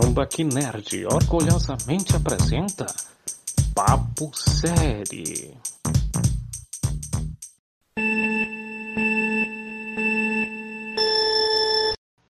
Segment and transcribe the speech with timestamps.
[0.00, 2.86] Tambaqui Nerd orgulhosamente apresenta
[3.74, 5.54] Papo Série.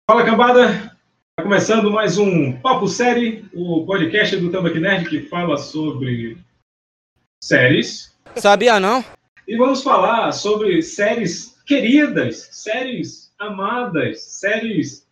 [0.09, 0.95] Fala cambada,
[1.35, 6.37] tá começando mais um Papo Série, o podcast do Tambaqui Nerd que fala sobre
[7.43, 8.15] séries.
[8.37, 9.03] Sabia não?
[9.45, 15.05] E vamos falar sobre séries queridas, séries amadas, séries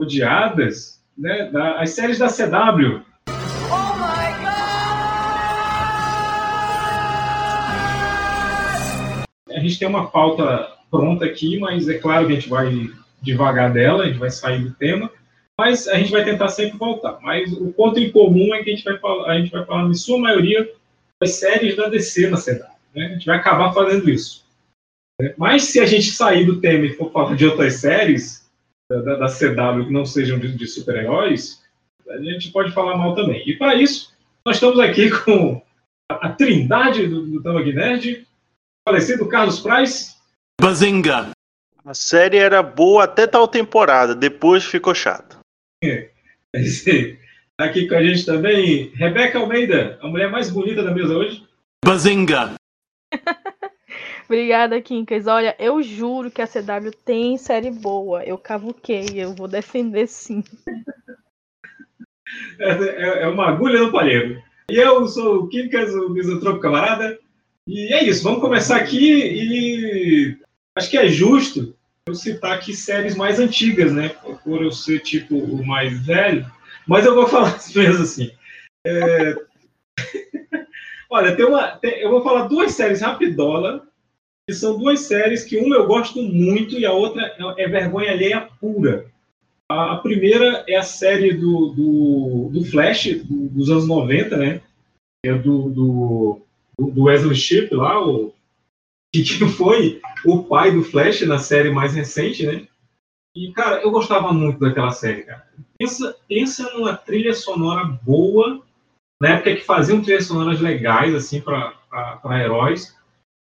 [0.00, 1.50] odiadas, né?
[1.50, 3.02] Da- as séries da CW.
[9.50, 12.90] A gente tem uma pauta pronta aqui, mas é claro que a gente vai
[13.22, 15.10] devagar dela, a gente vai sair do tema,
[15.58, 17.18] mas a gente vai tentar sempre voltar.
[17.22, 19.88] Mas o ponto em comum é que a gente vai falar, a gente vai falar,
[19.88, 20.70] em sua maioria,
[21.20, 22.64] das séries da DC na CW.
[22.94, 23.06] Né?
[23.06, 24.44] A gente vai acabar fazendo isso.
[25.38, 28.43] Mas se a gente sair do tema e for falar de outras séries
[28.90, 31.62] da, da- CW que não sejam de, de super-heróis,
[32.08, 33.42] a gente pode falar mal também.
[33.48, 34.12] E para isso,
[34.46, 35.62] nós estamos aqui com
[36.10, 38.26] a, a trindade do, do Tamag Nerd,
[38.88, 40.14] falecido Carlos Price,
[40.60, 41.30] Bazinga!
[41.84, 45.38] A série era boa até tal temporada, depois ficou chata.
[46.52, 47.18] Esse-
[47.56, 51.46] Tá aqui com a gente também, Rebeca Almeida, a mulher mais bonita da mesa hoje.
[51.84, 52.54] Bazinga!
[54.26, 55.26] Obrigada, Quincas.
[55.26, 58.24] Olha, eu juro que a CW tem série boa.
[58.24, 60.42] Eu cavuquei, eu vou defender sim.
[62.58, 64.42] É, é- é uma agulha no palheiro.
[64.70, 67.18] E eu sou o Quincas, o misantropo camarada.
[67.66, 70.38] E é isso, vamos começar aqui e
[70.76, 71.74] acho que é justo
[72.06, 74.10] eu citar aqui séries mais antigas, né?
[74.42, 76.44] Por- eu ser tipo o mais velho.
[76.86, 78.30] Mas eu vou falar mesmo assim.
[78.86, 79.34] É,
[81.10, 83.86] Olha, tem uma, tem- eu vou falar duas séries rapidola,
[84.46, 88.48] que são duas séries que uma eu gosto muito e a outra é, vergonha alheia
[88.60, 89.06] pura.
[89.70, 94.60] A, primeira é a série do, do, do Flash, do- dos anos 90, né?
[95.24, 96.40] É do, do,
[96.78, 98.34] do Wesley Shipp lá, o,
[99.14, 102.68] que, que foi o pai do Flash na série mais recente, né?
[103.34, 105.48] E, cara, eu gostava muito daquela série, cara.
[105.78, 108.62] Pensa, pensa numa trilha sonora boa,
[109.20, 111.74] na época que faziam trilhas sonoras legais, assim, para
[112.40, 112.94] heróis.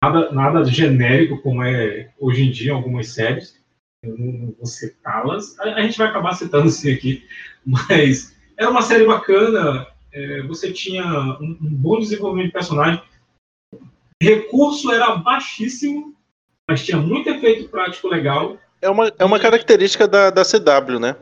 [0.01, 3.59] Nada, nada genérico como é hoje em dia em algumas séries.
[4.01, 5.59] Eu não vou citá-las.
[5.59, 7.27] A, a gente vai acabar citando isso aqui.
[7.65, 9.87] Mas era uma série bacana.
[10.13, 13.01] é, você tinha um, um bom desenvolvimento de personagem.
[14.21, 16.15] Recurso era baixíssimo,
[16.69, 18.57] mas tinha muito efeito prático legal.
[18.81, 21.15] É uma, é uma característica da, da CW, né?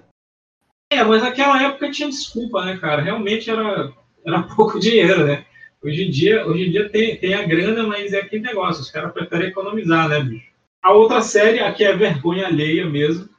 [0.91, 3.01] É, mas naquela época tinha desculpa, né, cara?
[3.01, 3.91] Realmente era,
[4.25, 5.45] era pouco dinheiro, né?
[5.83, 8.91] Hoje em dia, hoje em dia tem, tem a grana, mas é aquele negócio, os
[8.91, 10.47] caras preferem economizar, né, bicho?
[10.81, 13.29] A outra série, aqui é vergonha alheia mesmo,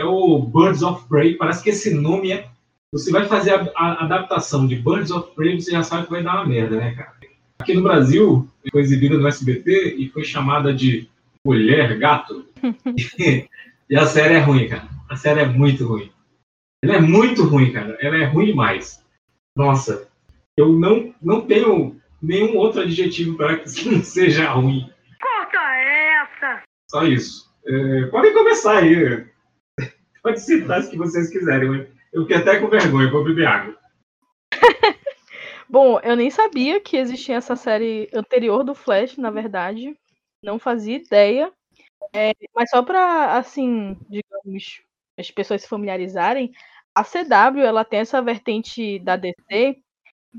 [0.00, 1.34] é o Birds of Prey.
[1.34, 2.48] Parece que esse nome é.
[2.92, 6.22] Você vai fazer a, a adaptação de Birds of Prey, você já sabe que vai
[6.22, 7.14] dar uma merda, né, cara?
[7.58, 11.08] Aqui no Brasil, foi exibida no SBT e foi chamada de
[11.44, 12.46] Mulher Gato.
[13.18, 14.88] e a série é ruim, cara.
[15.08, 16.10] A série é muito ruim.
[16.82, 17.96] Ela é muito ruim, cara.
[18.00, 19.04] Ela é ruim demais.
[19.56, 20.07] Nossa,
[20.58, 24.92] eu não, não tenho nenhum outro adjetivo para que não seja ruim.
[25.20, 26.62] Corta essa!
[26.90, 27.48] Só isso.
[27.64, 29.24] É, podem começar aí.
[30.20, 31.86] Pode citar as que vocês quiserem.
[32.12, 33.78] Eu fiquei até com vergonha, vou beber água.
[35.68, 39.96] Bom, eu nem sabia que existia essa série anterior do Flash, na verdade.
[40.42, 41.52] Não fazia ideia.
[42.12, 44.82] É, mas só pra, assim, digamos,
[45.16, 46.52] as pessoas se familiarizarem,
[46.94, 49.82] a CW, ela tem essa vertente da DC,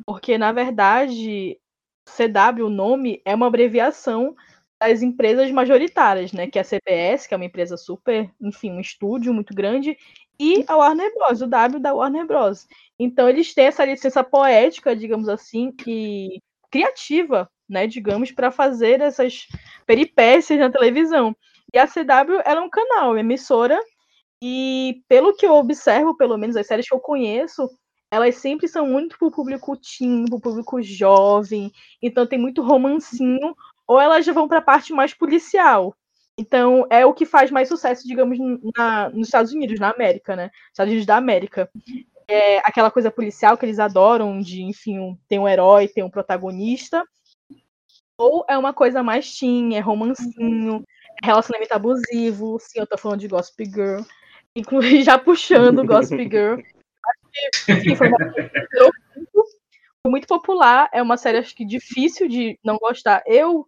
[0.06, 1.60] porque, na verdade,
[2.06, 4.36] CW, o nome, é uma abreviação
[4.80, 6.48] das empresas majoritárias, né?
[6.48, 9.98] Que é a CBS, que é uma empresa super, enfim, um estúdio muito grande,
[10.40, 12.66] e a Warner Bros., o W da Warner Bros.
[12.98, 19.48] Então eles têm essa licença poética, digamos assim, e criativa, né, digamos, para fazer essas
[19.86, 21.36] peripécias na televisão.
[21.74, 23.80] E a CW ela é um canal, uma emissora,
[24.42, 27.70] e pelo que eu observo, pelo menos as séries que eu conheço,
[28.12, 31.72] elas sempre são muito para o público teen, para o público jovem,
[32.02, 33.56] então tem muito romancinho,
[33.88, 35.96] ou elas já vão para a parte mais policial.
[36.38, 38.38] Então é o que faz mais sucesso, digamos,
[38.76, 40.50] na- nos Estados Unidos, na América, né?
[40.72, 41.70] Estados Unidos da América
[42.28, 46.10] é aquela coisa policial que eles adoram, de, enfim, um- tem um herói, tem um
[46.10, 47.04] protagonista.
[48.18, 50.84] Ou é uma coisa mais teen, é romancinho,
[51.22, 52.58] é relacionamento abusivo.
[52.60, 54.02] Sim, eu tô falando de Gossip Girl.
[54.56, 56.60] Inclusive, já puxando Gossip Girl.
[57.96, 58.10] Foi
[60.10, 60.90] muito, popular.
[60.94, 63.24] É uma série, acho que, difícil de não gostar.
[63.26, 63.68] Eu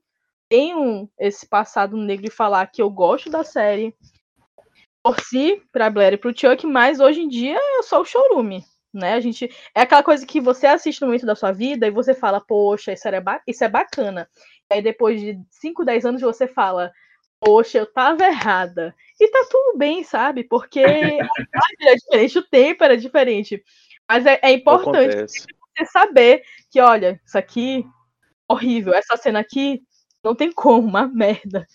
[0.50, 3.96] tenho esse passado negro de falar que eu gosto da série.
[5.04, 8.62] Torci pra Blair e pro Chuck, mas hoje em dia é só o showroom.
[8.94, 9.14] né?
[9.14, 12.14] A gente é aquela coisa que você assiste no momento da sua vida e você
[12.14, 13.42] fala, poxa, isso, era ba...
[13.48, 14.28] isso é bacana.
[14.70, 16.92] E aí depois de 5, 10 anos você fala,
[17.42, 18.96] poxa, eu tava errada.
[19.20, 20.44] E tá tudo bem, sabe?
[20.44, 23.64] Porque a imagem era diferente, o tempo era diferente.
[24.08, 27.86] Mas é, é importante você saber que, olha, isso aqui
[28.48, 29.82] horrível, essa cena aqui
[30.24, 31.66] não tem como, uma merda.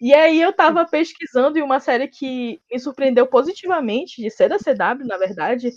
[0.00, 4.58] E aí eu tava pesquisando e uma série que me surpreendeu positivamente, de ser da
[4.58, 5.70] CW, na verdade,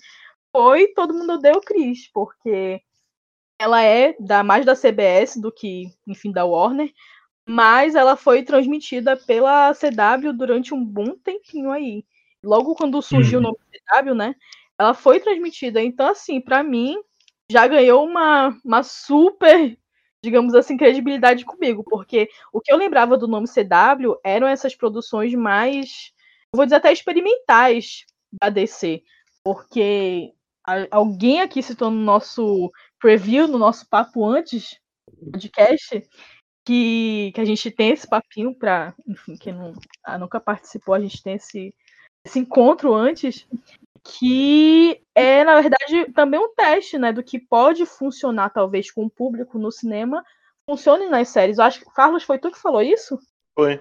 [0.52, 2.82] foi Todo Mundo Odeia o Chris, porque
[3.60, 6.92] ela é da mais da CBS do que, enfim, da Warner,
[7.48, 12.04] mas ela foi transmitida pela CW durante um bom tempinho aí.
[12.44, 14.36] Logo quando surgiu o nome CW, né?
[14.78, 15.82] Ela foi transmitida.
[15.82, 16.98] Então, assim, pra mim,
[17.50, 19.78] já ganhou uma, uma super,
[20.22, 25.34] digamos assim, credibilidade comigo, porque o que eu lembrava do nome CW eram essas produções
[25.34, 26.12] mais,
[26.54, 28.06] eu vou dizer até experimentais
[28.42, 29.02] da DC,
[29.42, 30.34] porque
[30.92, 34.78] alguém aqui citou no nosso preview, no nosso papo antes
[35.22, 36.04] do podcast,
[36.68, 39.72] que, que a gente tem esse papinho para, enfim, quem não,
[40.04, 41.74] ah, nunca participou, a gente tem esse,
[42.26, 43.48] esse encontro antes,
[44.04, 49.10] que é, na verdade, também um teste, né, do que pode funcionar, talvez, com o
[49.10, 50.22] público no cinema,
[50.70, 51.58] funcione nas séries.
[51.58, 53.18] Eu acho que, Carlos, foi tu que falou isso?
[53.58, 53.80] Foi.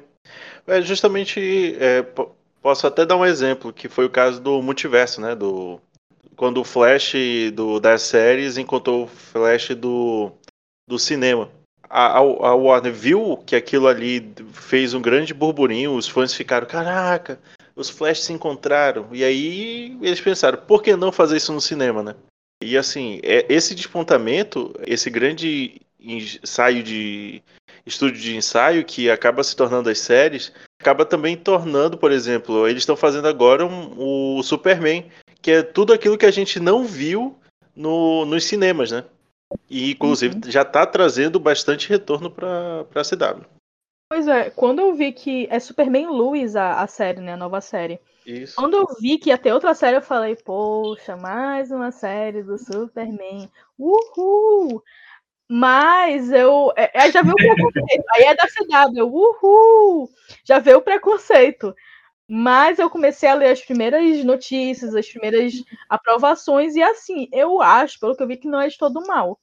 [0.64, 1.76] É justamente.
[1.80, 5.34] é, po- posso até dar um exemplo, que foi o caso do multiverso, né?
[5.34, 5.80] Do,
[6.36, 7.14] quando o Flash
[7.52, 10.30] do, das séries encontrou o Flash do,
[10.88, 11.50] do cinema.
[11.88, 17.38] A, a, Warner viu que aquilo ali fez um grande burburinho, os fãs ficaram, caraca,
[17.76, 19.08] os Flash se encontraram.
[19.12, 22.14] E aí eles pensaram, por que não fazer isso no cinema, né?
[22.62, 27.42] E assim, é, esse despontamento, esse grande ensaio de
[27.84, 32.82] estúdio de ensaio que acaba se tornando as séries, acaba também tornando, por exemplo, eles
[32.82, 35.06] estão fazendo agora um- o Superman,
[35.42, 37.38] que é tudo aquilo que a gente não viu
[37.74, 39.04] no, nos cinemas, né?
[39.68, 43.44] E inclusive já está trazendo bastante retorno para a CW.
[44.08, 47.60] Pois é, quando eu vi que é Superman Lewis a, a série, né, a nova
[47.60, 48.54] série, Isso.
[48.56, 52.56] Quando eu vi que ia ter outra série, eu falei, poxa, mais uma série do
[52.56, 53.50] Superman.
[53.78, 54.82] Uhul!
[55.48, 56.72] Mas eu.
[56.76, 58.04] é- Aí já veio o preconceito.
[58.14, 60.10] Aí é da CW, uhul!
[60.44, 61.74] Já veio o preconceito.
[62.28, 65.54] Mas eu comecei a ler as primeiras notícias, as primeiras
[65.88, 69.38] aprovações, e assim, eu acho, pelo que eu vi, que não é de todo mal.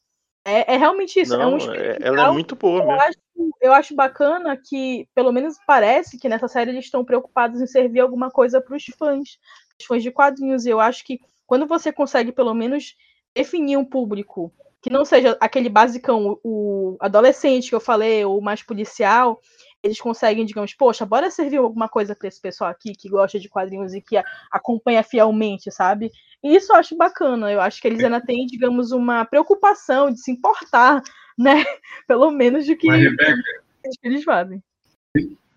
[0.45, 1.33] É, é realmente isso.
[1.41, 3.01] é um Não, é- experimental ela é muito boa eu mesmo.
[3.01, 3.18] acho,
[3.62, 8.01] eu acho bacana que, pelo menos parece que nessa série eles estão preocupados em servir
[8.01, 9.38] alguma coisa para os fãs,
[9.80, 10.65] os fãs de quadrinhos.
[10.65, 12.95] E eu acho que quando você consegue, pelo menos,
[13.35, 14.51] definir um público
[14.81, 19.39] que não seja aquele basicão, o adolescente que eu falei, ou mais policial,
[19.83, 23.50] eles conseguem, digamos, poxa, bora servir alguma coisa para esse pessoal aqui que gosta de
[23.50, 24.15] quadrinhos e que
[24.50, 26.09] acompanha fielmente, sabe?
[26.41, 27.51] E isso eu acho bacana.
[27.51, 31.03] Eu acho que eles ainda têm, digamos, uma preocupação de se importar,
[31.38, 31.65] né?
[32.07, 33.35] Pelo menos de que Mas, Rebeca,
[33.83, 34.63] que eles fazem.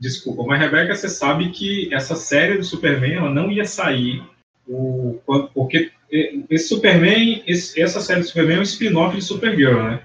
[0.00, 4.22] desculpa, mas Rebeca, você sabe que essa série do Superman ela não ia sair
[4.68, 5.20] o,
[5.54, 10.02] porque esse Superman, esse- essa série do Superman é um spin-off de Supergirl, né?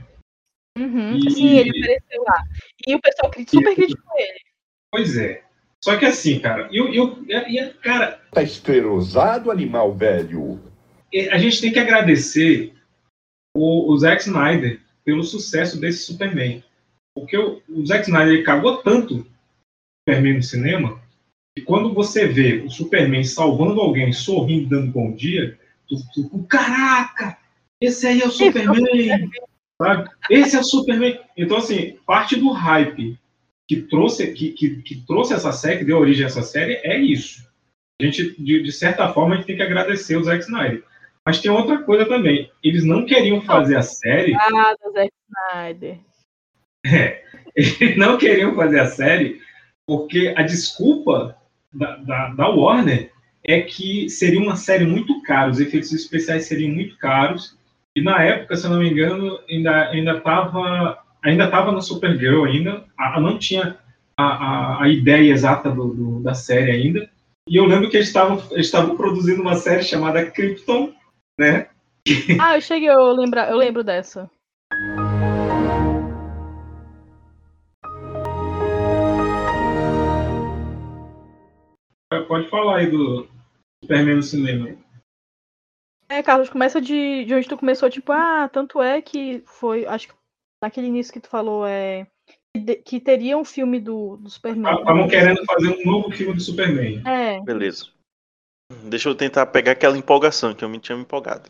[0.78, 1.18] Uhum.
[1.18, 2.44] E- Sim, ele apareceu lá.
[2.88, 4.40] E o pessoal super criticou ele.
[4.92, 5.44] Pois é.
[5.84, 10.60] Só que assim, cara, eu, eu, e- e, cara, Tá esclerosado, animal velho.
[11.32, 12.74] a gente tem que agradecer
[13.56, 16.64] o, o Zack Snyder pelo sucesso desse Superman.
[17.16, 19.28] Porque o, o Zack Snyder ele cagou tanto o
[20.08, 21.02] Superman no cinema
[21.58, 25.60] que quando você vê o Superman salvando alguém, sorrindo, dando bom dia,
[25.90, 25.96] tu,
[26.30, 27.38] tu caraca,
[27.82, 29.30] esse aí é o Superman,
[29.82, 30.10] sabe?
[30.30, 31.20] Esse é o Superman.
[31.38, 33.18] Então, assim, parte do hype
[33.68, 36.98] que trouxe, que, que, que trouxe essa série, que deu origem a essa série, é
[36.98, 37.50] isso.
[38.02, 40.84] A gente, de, de certa forma, a gente tem que agradecer o Zack Snyder.
[41.26, 42.52] Mas tem outra coisa também.
[42.64, 44.34] Eles não queriam fazer a série.
[44.36, 45.12] Ah, do Zack
[45.54, 46.00] Snyder.
[47.56, 49.42] Eles não queriam fazer a série
[49.86, 51.38] porque a desculpa
[51.72, 53.12] da, da, da Warner
[53.44, 57.58] é que seria uma série muito cara, os efeitos especiais seriam muito caros.
[57.96, 62.46] E na época, se eu não me engano, ainda ainda estava ainda tava no Supergirl
[62.46, 63.78] ainda, a, não tinha
[64.18, 67.10] a, a, a ideia exata do, do- da série ainda.
[67.50, 70.94] E eu lembro que eles estavam eles estavam produzindo uma série chamada Krypton,
[71.40, 71.68] né?
[72.40, 74.30] Ah, eu cheguei, eu lembro, eu lembro dessa.
[82.28, 83.28] Pode falar aí do
[83.84, 84.70] Superman no cinema.
[86.12, 90.10] É, Carlos, começa de, de onde tu começou, tipo, ah, tanto é que foi, acho
[90.10, 90.14] que
[90.62, 92.06] naquele início que tu falou, é
[92.54, 94.76] que de- que teria um filme do, do Superman.
[94.76, 97.02] Estavam querendo fazer um novo filme do Superman.
[97.08, 97.86] É, Beleza.
[98.90, 101.50] Deixa eu tentar pegar aquela empolgação que eu me tinha me empolgado.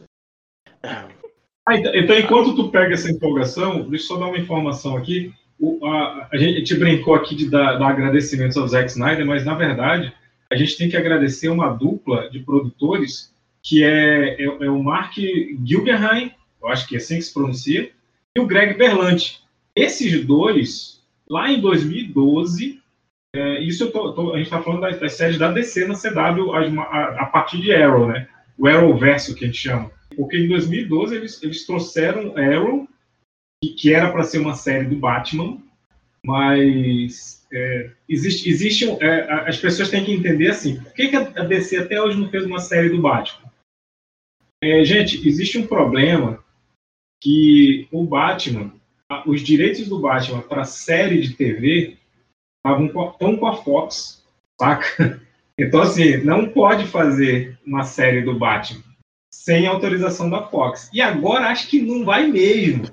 [0.84, 5.34] Ah, então, então, enquanto tu pega essa empolgação, deixa eu só dar uma informação aqui.
[5.60, 9.56] O, a, a, gente brincou aqui de dar, dar agradecimentos ao Zack Snyder, mas na
[9.56, 10.13] verdade
[10.51, 13.32] a gente tem que agradecer uma dupla de produtores
[13.63, 15.15] que é, é, é o Mark
[15.60, 17.91] Guggenheim, eu acho que é assim que se pronuncia,
[18.36, 19.41] e o Greg Berlanti.
[19.75, 22.82] Esses dois, lá em 2012,
[23.34, 26.51] é, isso tô, tô, a gente está falando das, das, séries da DC na CW
[26.53, 28.27] a, a, a, partir de Arrow, né?
[28.58, 29.89] O Arrowverso que a gente chama.
[30.15, 32.88] Porque em 2012 eles, eles trouxeram Arrow,
[33.63, 35.58] que, que era para ser uma série do Batman,
[36.25, 41.44] mas é, existe, existe é, as pessoas têm que entender assim, por que, que a
[41.44, 43.50] DC até hoje não fez uma série do Batman?
[44.63, 46.44] É, gente, existe um problema
[47.22, 48.72] que o Batman,
[49.25, 51.98] os direitos do Batman para série de TV
[52.58, 52.88] estavam
[53.38, 54.24] com a Fox,
[54.60, 55.22] saca?
[55.60, 58.82] Então, assim, não pode fazer uma série do Batman
[59.32, 60.89] sem autorização da Fox.
[60.91, 62.84] E agora acho que não vai mesmo,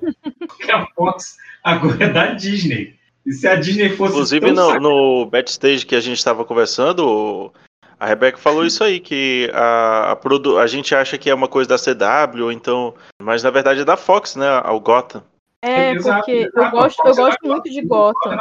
[0.47, 2.95] porque a Fox agora é da Disney.
[3.25, 4.13] E se a Disney fosse.
[4.13, 7.51] Inclusive, no, no backstage que a gente estava conversando,
[7.99, 10.57] a Rebeca falou isso aí, que a, a, produ...
[10.57, 12.95] a gente acha que é uma coisa da CW, então.
[13.21, 14.59] Mas na verdade é da Fox, né?
[14.61, 15.21] O Gotham.
[15.61, 18.37] É, porque eu gosto, eu gosto muito de Gotham.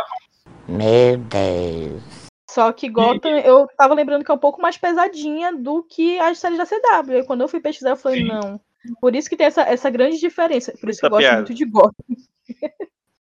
[0.69, 2.29] Meu Deus.
[2.49, 6.39] Só que Gotham, eu tava lembrando que é um pouco mais pesadinha do que as
[6.39, 7.19] séries da CW.
[7.19, 8.29] E quando eu fui pesquisar, eu falei, Sim.
[8.29, 8.61] não.
[9.01, 10.73] Por isso que tem essa, essa grande diferença.
[10.81, 11.37] Por isso que eu gosto piada.
[11.39, 11.93] muito de Gotham.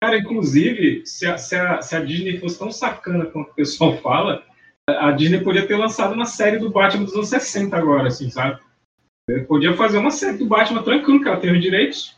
[0.02, 3.96] Cara, inclusive, se a, se, a, se a Disney fosse tão sacana como o pessoal
[3.98, 4.44] fala,
[4.88, 8.60] a Disney podia ter lançado uma série do Batman dos anos 60 agora, assim, sabe?
[9.48, 12.16] podia fazer uma série do Batman tranquilo, que ela tem os direitos.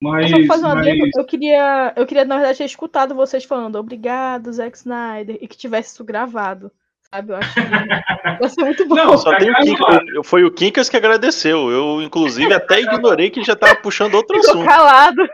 [0.00, 1.10] Mas, eu, fazer mas...
[1.16, 5.56] eu queria, eu queria, na verdade, ter escutado vocês falando obrigado, Zack Snyder, e que
[5.56, 6.70] tivesse isso gravado.
[7.10, 7.32] Sabe?
[7.32, 7.60] Eu acho que
[8.38, 8.94] vai ser muito bom.
[8.94, 11.70] Não, só tem o Kinkas, foi o Kinkas que agradeceu.
[11.70, 14.66] Eu, inclusive, até ignorei que já estava puxando outro Ficou assunto.
[14.66, 15.28] calado.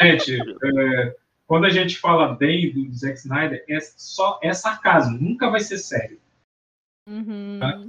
[0.00, 1.14] Gente, é,
[1.46, 5.78] quando a gente fala bem do Zack Snyder, é só é sarcasmo, nunca vai ser
[5.78, 6.20] sério.
[7.08, 7.58] Uhum.
[7.60, 7.82] Tá?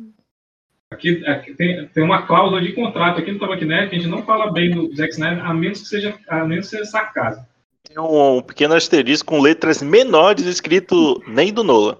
[0.91, 4.23] Aqui, aqui, tem, tem uma cláusula de contrato aqui no Nerd que a gente não
[4.23, 7.45] fala bem do Zack Snyder, a menos que seja, a menos que seja sarcasmo.
[7.83, 11.99] Tem um, um pequeno asterisco com letras menores escrito nem do Nola.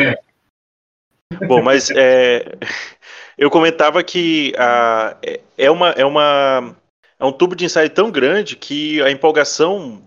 [0.00, 0.18] É.
[1.46, 2.58] Bom, mas é,
[3.38, 5.16] eu comentava que a,
[5.56, 6.76] é, uma, é, uma,
[7.22, 10.02] é um tubo de ensaio tão grande que a empolgação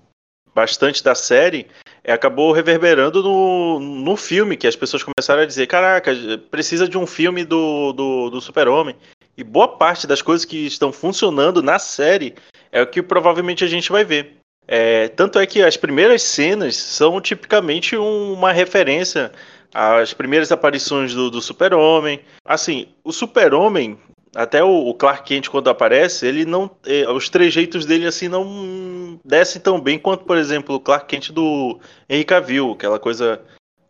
[0.53, 1.65] bastante da série
[2.03, 6.11] é, acabou reverberando no, no filme, que as pessoas começaram a dizer: caraca,
[6.51, 8.97] precisa de um filme do, do, do Super-Homem.
[9.37, 12.35] E boa parte das coisas que estão funcionando na série
[12.69, 14.35] é o que provavelmente a gente vai ver.
[14.67, 19.31] É, tanto é que as primeiras cenas são tipicamente uma referência
[19.73, 22.19] às primeiras aparições do, do Super-Homem.
[22.43, 23.97] Assim, o Super-Homem,
[24.35, 29.61] até o, Clark Kent quando aparece, ele não, é, os trejeitos dele assim não descem
[29.61, 33.41] tão bem quanto, por exemplo, o Clark Kent do Henry Cavill, aquela coisa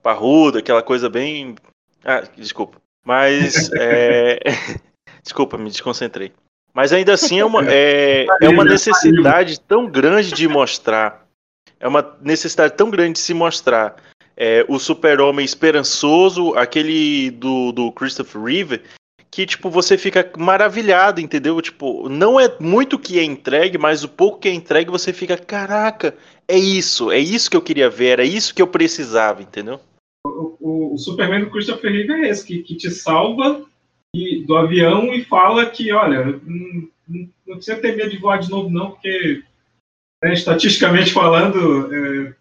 [0.03, 1.55] parruda, aquela coisa bem,
[2.03, 4.39] ah, desculpa, mas é...
[5.23, 6.31] desculpa, me desconcentrei.
[6.71, 11.25] Mas ainda assim é uma, é, é uma necessidade tão grande de mostrar,
[11.79, 13.95] é uma necessidade tão grande de se mostrar
[14.37, 18.81] é, o super-homem esperançoso, aquele do, do Christopher Reeve,
[19.35, 21.61] que, tipo, você fica maravilhado, entendeu?
[21.61, 25.35] Tipo, não é muito que é entregue, mas o pouco que é entregue você fica,
[25.35, 26.15] caraca,
[26.47, 29.81] é isso, é isso que eu queria ver, é isso que eu precisava, entendeu?
[30.25, 33.65] O, o, o Superman do Christopher Reeve é esse, que, que te salva
[34.15, 36.87] e, do avião e fala que, olha, não,
[37.45, 39.43] não, precisa ter medo de voar de novo, não, porque,
[40.23, 42.33] né, estatisticamente falando, é,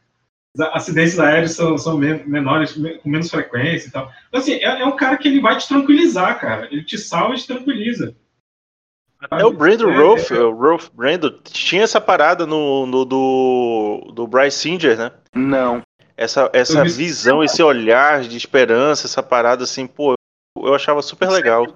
[0.61, 4.11] acidentes aéreos são, são menores, com menos frequência e tal.
[4.29, 6.69] Então, assim, é, é, um cara que ele vai te tranquilizar, cara.
[6.71, 8.15] Ele te salva e te tranquiliza.
[9.31, 14.13] É o Brandon é, Rolf, é, o Rolf Brandon, tinha essa parada no, no do,
[14.15, 15.13] do Bryce Singer, né?
[15.35, 15.83] Não.
[16.17, 20.15] Essa, essa visão, esse olhar de esperança, essa parada assim, pô,
[20.57, 21.67] eu achava super legal.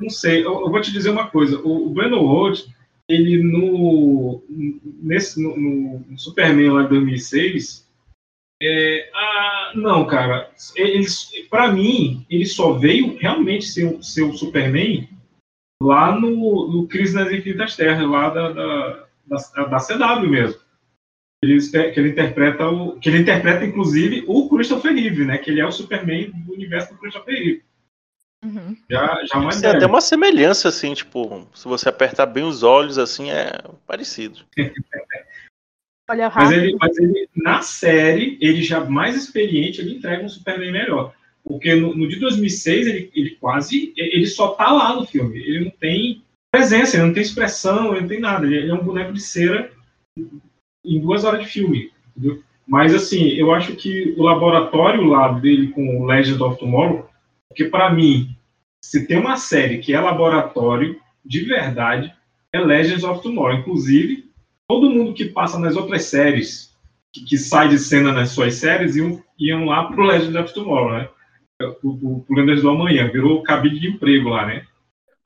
[0.00, 1.60] Não sei, eu, eu vou te dizer uma coisa.
[1.60, 2.66] O, o Brandon Road,
[3.08, 4.42] ele no,
[5.02, 5.56] nesse, no,
[6.08, 7.86] no Superman lá de 2006,
[8.62, 10.50] é, ah, não, cara.
[11.48, 15.08] Para mim, ele só veio realmente ser, ser o Superman
[15.82, 20.60] lá no, no Crise nas Infinitas Terras, lá da, da, da, da CW mesmo.
[21.42, 25.38] Ele, que ele interpreta o, que ele interpreta inclusive o Christopher Reeve, né?
[25.38, 27.62] Que ele é o Superman do universo do Christopher Reeve.
[28.44, 28.76] Uhum.
[28.90, 32.98] Já, já mais Tem até uma semelhança, assim, tipo, se você apertar bem os olhos,
[32.98, 33.52] assim, é
[33.86, 34.40] parecido.
[36.10, 40.72] Olha mas, ele, mas ele, na série, ele já mais experiente, ele entrega um Superman
[40.72, 41.14] melhor.
[41.44, 43.92] Porque no, no de 2006, ele, ele quase.
[43.96, 45.38] Ele só tá lá no filme.
[45.38, 48.44] Ele não tem presença, ele não tem expressão, ele não tem nada.
[48.44, 49.70] Ele é um boneco de cera
[50.84, 51.92] em duas horas de filme.
[52.16, 52.42] Entendeu?
[52.66, 57.08] Mas, assim, eu acho que o laboratório lá dele com o Legend of Tomorrow,
[57.48, 58.36] porque para mim,
[58.84, 62.12] se tem uma série que é laboratório de verdade,
[62.52, 63.58] é Legends of Tomorrow.
[63.58, 64.28] Inclusive,
[64.70, 66.72] todo mundo que passa nas outras séries,
[67.12, 70.92] que, que sai de cena nas suas séries, iam, iam lá pro Legends of Tomorrow,
[70.92, 71.08] né?
[71.82, 74.64] O, o, o Lendas do Amanhã, virou cabide de emprego lá, né?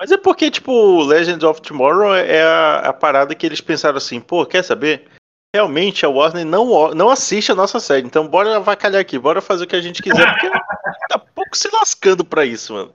[0.00, 4.18] Mas é porque, tipo, Legends of Tomorrow é a, a, parada que eles pensaram assim,
[4.18, 5.08] pô, quer saber?
[5.54, 9.64] Realmente a Warner não, não assiste a nossa série, então bora avacalhar aqui, bora fazer
[9.64, 10.50] o que a gente quiser, porque
[11.08, 12.94] tá pouco se lascando pra isso, mano.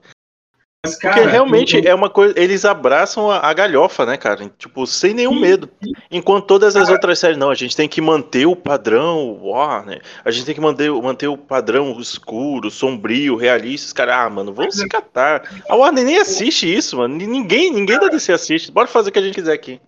[0.84, 2.32] Mas, cara, Porque realmente eu, é uma coisa.
[2.40, 4.50] Eles abraçam a, a, galhofa, né, cara?
[4.56, 5.68] Tipo, sem nenhum sim, medo.
[5.82, 5.92] Sim.
[6.10, 10.02] Enquanto todas as cara, outras séries, não, a gente tem que manter o padrão Warner.
[10.24, 13.88] A gente tem que manter, manter o padrão escuro, sombrio, realista.
[13.88, 15.62] Os caras, ah, mano, vamos se catar.
[15.68, 17.14] A Warner nem assiste isso, mano.
[17.14, 18.72] Ninguém, ninguém da DC assiste.
[18.72, 19.78] Bora fazer o que a gente quiser aqui.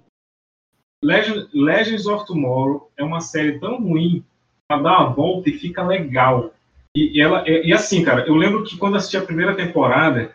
[1.02, 4.22] Legend, Legends of Tomorrow é uma série tão ruim
[4.68, 6.52] pra dar uma volta e fica legal.
[6.94, 10.34] E, ela, e, e assim, cara, eu lembro que quando assisti a primeira temporada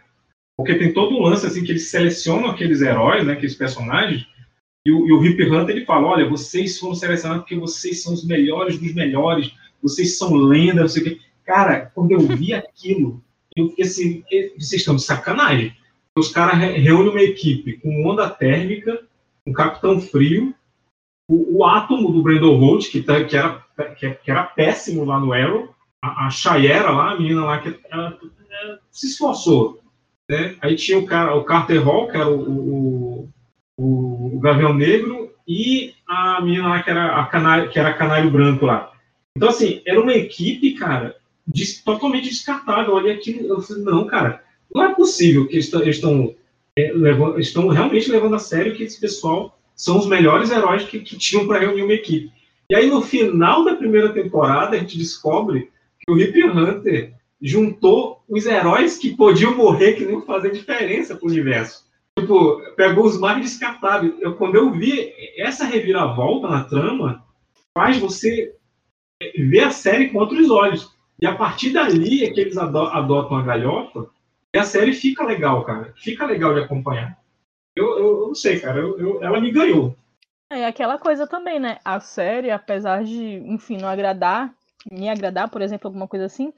[0.57, 4.25] porque tem todo um lance assim que eles selecionam aqueles heróis, né, aqueles personagens,
[4.83, 8.13] e o, e o Hip Hunter ele fala: olha, vocês foram selecionados porque vocês são
[8.13, 11.19] os melhores dos melhores, vocês são lendas, não sei o quê.
[11.45, 13.21] Cara, quando eu vi aquilo,
[13.55, 14.23] eu fiquei assim:
[14.57, 15.75] vocês estão de sacanagem.
[16.17, 19.05] Os caras reúnem uma equipe com onda térmica,
[19.45, 20.55] um Capitão Frio,
[21.29, 23.63] o, o átomo do Brandon Holt, que, tá, que, era,
[23.95, 27.77] que, que, era péssimo lá no Arrow, a, a Shayera lá, a menina lá que
[27.91, 28.17] ela,
[28.49, 29.79] ela se esforçou
[30.29, 30.55] né?
[30.61, 33.29] Aí tinha o, cara, o Carter Hall, que era o,
[33.77, 38.29] o, o, Gavião Negro, e a menina lá que era, a canário, que era canário
[38.29, 38.91] branco lá.
[39.35, 41.15] Então, assim, era uma equipe, cara,
[41.85, 42.95] totalmente descartável.
[42.95, 44.43] Olha aquilo, eu falei, não, cara,
[44.73, 46.35] não é possível que eles estão,
[46.77, 50.99] é, levando, estão realmente levando a sério que esse pessoal são os melhores heróis que,
[50.99, 52.31] que tinham para reunir uma equipe.
[52.69, 58.16] E aí, no final da primeira temporada, a gente descobre que o Hip Hunter juntou
[58.27, 61.85] os heróis que podiam morrer, que não fazer diferença pro universo.
[62.17, 64.13] Tipo, pegou os mais descartáveis.
[64.19, 67.23] Eu, quando eu vi essa reviravolta na trama,
[67.77, 68.55] faz você
[69.37, 70.91] ver a série com outros olhos.
[71.21, 74.09] E a partir dali é que eles adotam a galhofa
[74.53, 75.93] e a série fica legal, cara.
[75.95, 77.17] Fica legal de acompanhar.
[77.75, 78.79] Eu, eu, eu não sei, cara.
[78.79, 79.95] Eu, ela me ganhou.
[80.49, 81.77] É aquela coisa também, né?
[81.83, 84.53] A série, apesar de, enfim, não agradar,
[84.89, 86.53] me agradar, por exemplo, alguma coisa assim,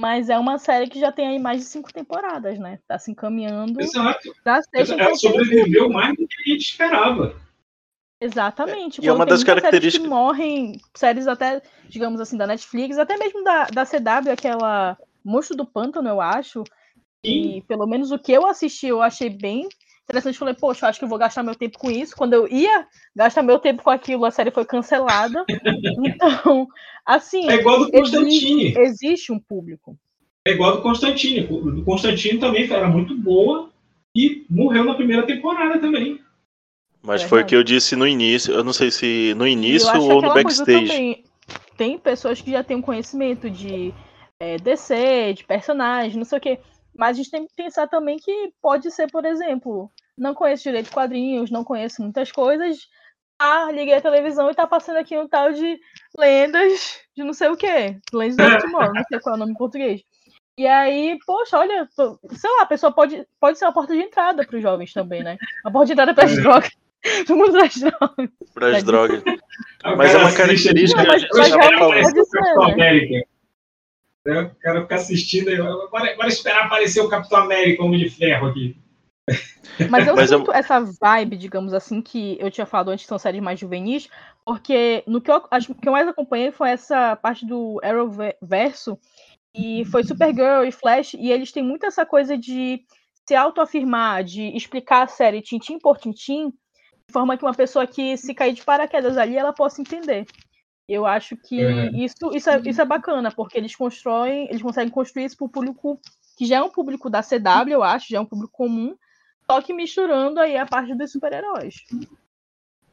[0.00, 2.78] mas é uma série que já tem aí mais de cinco temporadas, né?
[2.88, 3.78] Tá se encaminhando.
[3.78, 4.32] Exato.
[4.74, 7.36] Sexta Ela sobreviveu mais do que a gente esperava.
[8.18, 9.02] Exatamente.
[9.02, 10.02] É, e é uma das características.
[10.02, 15.54] que morrem, séries até, digamos assim, da Netflix, até mesmo da, da CW, aquela Monstro
[15.54, 16.64] do Pântano, eu acho.
[17.24, 17.58] Sim.
[17.58, 19.68] E pelo menos o que eu assisti, eu achei bem
[20.10, 20.38] interessante.
[20.38, 22.16] Falei, poxa, eu acho que eu vou gastar meu tempo com isso.
[22.16, 25.44] Quando eu ia gastar meu tempo com aquilo, a série foi cancelada.
[26.04, 26.68] então,
[27.06, 27.48] assim.
[27.48, 28.66] É igual do Constantine.
[28.66, 29.96] Existe, existe um público.
[30.46, 31.46] É igual do Constantine.
[31.50, 33.70] O Constantine também era muito boa
[34.14, 36.20] e morreu na primeira temporada também.
[37.02, 38.52] Mas é foi o que eu disse no início.
[38.52, 40.86] Eu não sei se no início ou no backstage.
[40.86, 41.24] Também,
[41.76, 43.94] tem pessoas que já têm um conhecimento de
[44.38, 46.58] é, DC, de personagem, não sei o quê.
[46.94, 50.92] Mas a gente tem que pensar também que pode ser, por exemplo, não conheço direito
[50.92, 52.86] quadrinhos, não conheço muitas coisas.
[53.38, 55.80] Ah, liguei a televisão e tá passando aqui um tal de
[56.16, 57.98] lendas de não sei o que.
[58.12, 60.02] Lendas do Timor, não sei qual é o nome em português.
[60.58, 64.44] E aí, poxa, olha, sei lá, a pessoa pode, pode ser uma porta de entrada
[64.46, 65.38] para os jovens também, né?
[65.64, 66.40] Uma porta de entrada para as é.
[66.40, 66.70] drogas.
[67.26, 68.30] Do mundo das drogas.
[68.52, 69.22] Para as drogas.
[69.96, 71.02] Mas é uma característica.
[71.02, 73.26] Não, mas, mas realmente pode ser,
[74.26, 74.42] né?
[74.42, 78.76] O cara fica assistindo agora, agora esperar aparecer o Capitão América, Homem de Ferro aqui.
[79.88, 80.54] Mas eu Mas sinto eu...
[80.54, 84.08] essa vibe, digamos assim, que eu tinha falado antes, são séries mais juvenis,
[84.44, 88.98] porque no que eu, acho, que eu mais acompanhei foi essa parte do Arrowverso,
[89.54, 92.84] e foi Supergirl e Flash, e eles têm muito essa coisa de
[93.26, 98.16] se autoafirmar, de explicar a série tintim por tintim, de forma que uma pessoa que
[98.16, 100.26] se cair de paraquedas ali, ela possa entender.
[100.88, 101.96] Eu acho que uhum.
[101.96, 105.50] isso, isso, é, isso é bacana, porque eles constroem, eles conseguem construir isso para o
[105.50, 106.00] público
[106.36, 108.96] que já é um público da CW, eu acho, já é um público comum,
[109.50, 111.74] só que misturando aí a parte dos super-heróis.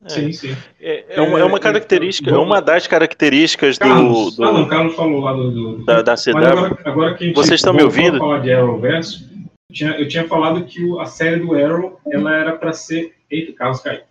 [0.04, 0.10] É.
[0.10, 0.56] Sim, sim.
[0.80, 4.43] É, é, uma, é uma característica, é uma das características Carlos, do, do.
[4.43, 5.52] Ah, não, o Carlos falou lá do.
[5.52, 6.38] do da, da CW.
[6.38, 8.17] Agora, agora que Vocês estão me ouvindo?
[8.17, 9.30] falar de Arrowverso,
[9.70, 13.15] eu tinha, eu tinha falado que a série do Arrow ela era para ser.
[13.30, 14.02] Eita, Carlos caiu.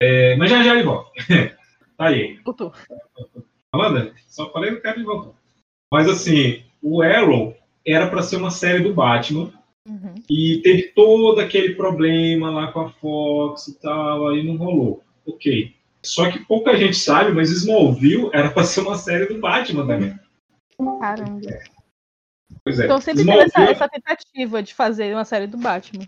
[0.00, 1.10] É, mas já já ele volta.
[1.96, 2.40] Tá aí.
[2.44, 2.72] Voltou.
[3.72, 5.36] Amanda, só falei que o cara voltou.
[5.92, 7.54] Mas assim, o Arrow
[7.86, 9.52] era para ser uma série do Batman,
[9.88, 10.14] Uhum.
[10.30, 15.02] E teve todo aquele problema lá com a Fox e tal, aí não rolou.
[15.26, 15.74] Ok.
[16.04, 20.14] Só que pouca gente sabe, mas Smallville era para ser uma série do Batman também.
[21.00, 21.40] Caramba.
[22.64, 22.84] Pois é.
[22.84, 26.04] Então sempre teve essa, Smallville- essa tentativa de fazer uma série do Batman.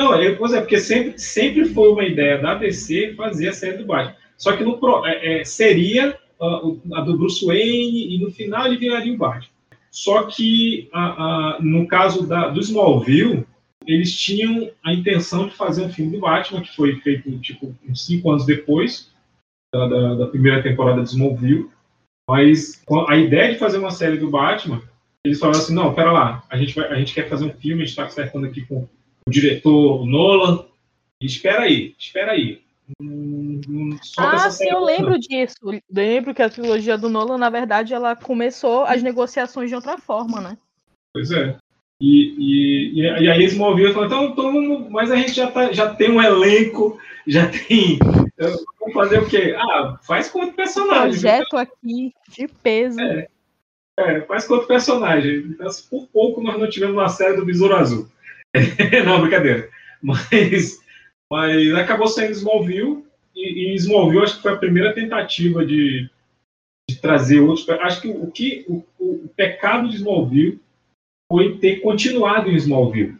[0.00, 3.78] Não, é, pois é, porque sempre, sempre foi uma ideia da DC fazer a série
[3.78, 4.16] do Batman.
[4.36, 8.66] Só que no, é, é, seria ah, o- a do Bruce Wayne e no final
[8.66, 9.49] ele viraria o Batman.
[9.90, 13.44] Só que a- a- no caso da, do Smallville,
[13.86, 18.04] eles tinham a intenção de fazer um filme do Batman, que foi feito tipo uns
[18.06, 19.10] cinco anos depois
[19.74, 21.68] da, da- da primeira temporada de Smallville.
[22.28, 24.80] Mas a ideia de fazer uma série do Batman,
[25.26, 27.82] eles falaram assim, não, pera lá, a gente, vai, a gente quer fazer um filme,
[27.82, 28.86] a gente está acertando aqui com
[29.26, 30.64] o diretor Nolan.
[31.20, 32.62] Espera aí, espera aí.
[34.18, 35.56] Ah, sim, eu lembro disso.
[35.90, 40.40] Lembro que a trilogia do Nolan, na verdade, ela começou as negociações de outra forma,
[40.40, 40.58] né?
[41.12, 41.56] Pois é.
[42.00, 45.94] E, e, e, e aí Smallville falou, então, então, mas a gente já, tá, já
[45.94, 47.94] tem um elenco, já tem.
[47.94, 49.54] então, Vamos fazer o quê?
[49.56, 51.20] Ah, faz com outro personagem.
[51.20, 52.98] Projeto aqui de peso.
[53.00, 55.46] É, faz com outro personagem.
[55.50, 58.08] Então, por pouco nós não tivemos uma série do Besouro Azul.
[59.04, 59.68] não, brincadeira.
[60.02, 60.80] Mas,
[61.30, 63.04] mas acabou saindo Smallville.
[63.40, 66.08] E, e Smallville acho que foi a primeira tentativa de,
[66.88, 67.68] de trazer outros.
[67.68, 70.60] Acho que o que o, o- pecado de Smallville
[71.32, 73.16] foi ter continuado em Smallville.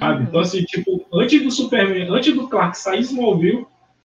[0.00, 0.24] Sabe?
[0.24, 3.66] Então, assim, tipo, antes do Superman, antes do Clark sair Smallville,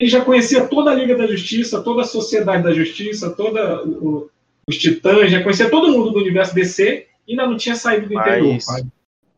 [0.00, 4.28] ele já conhecia toda a Liga da Justiça, toda a Sociedade da Justiça, toda o-
[4.68, 8.14] os Titãs, já conhecia todo mundo do universo DC e ainda não tinha saído do
[8.14, 8.61] Mas- interior.
[8.61, 8.88] sabe?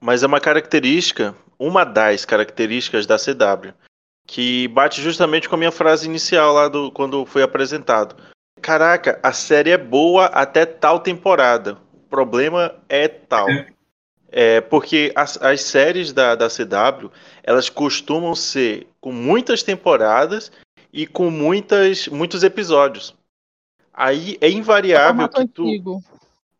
[0.01, 3.75] Mas é uma característica, uma das características da CW,
[4.31, 8.15] que bate justamente com a minha frase inicial lá do quando foi apresentado.
[8.63, 11.77] Caraca, a série é boa até tal temporada.
[11.93, 13.49] O problema é tal.
[14.31, 14.61] É.
[14.61, 17.11] Porque as, as séries da, da CW,
[17.43, 20.53] elas costumam ser com muitas temporadas
[20.93, 23.17] e com muitas, muitos episódios.
[23.93, 25.63] Aí é invariável que tu.
[25.65, 26.05] antigo.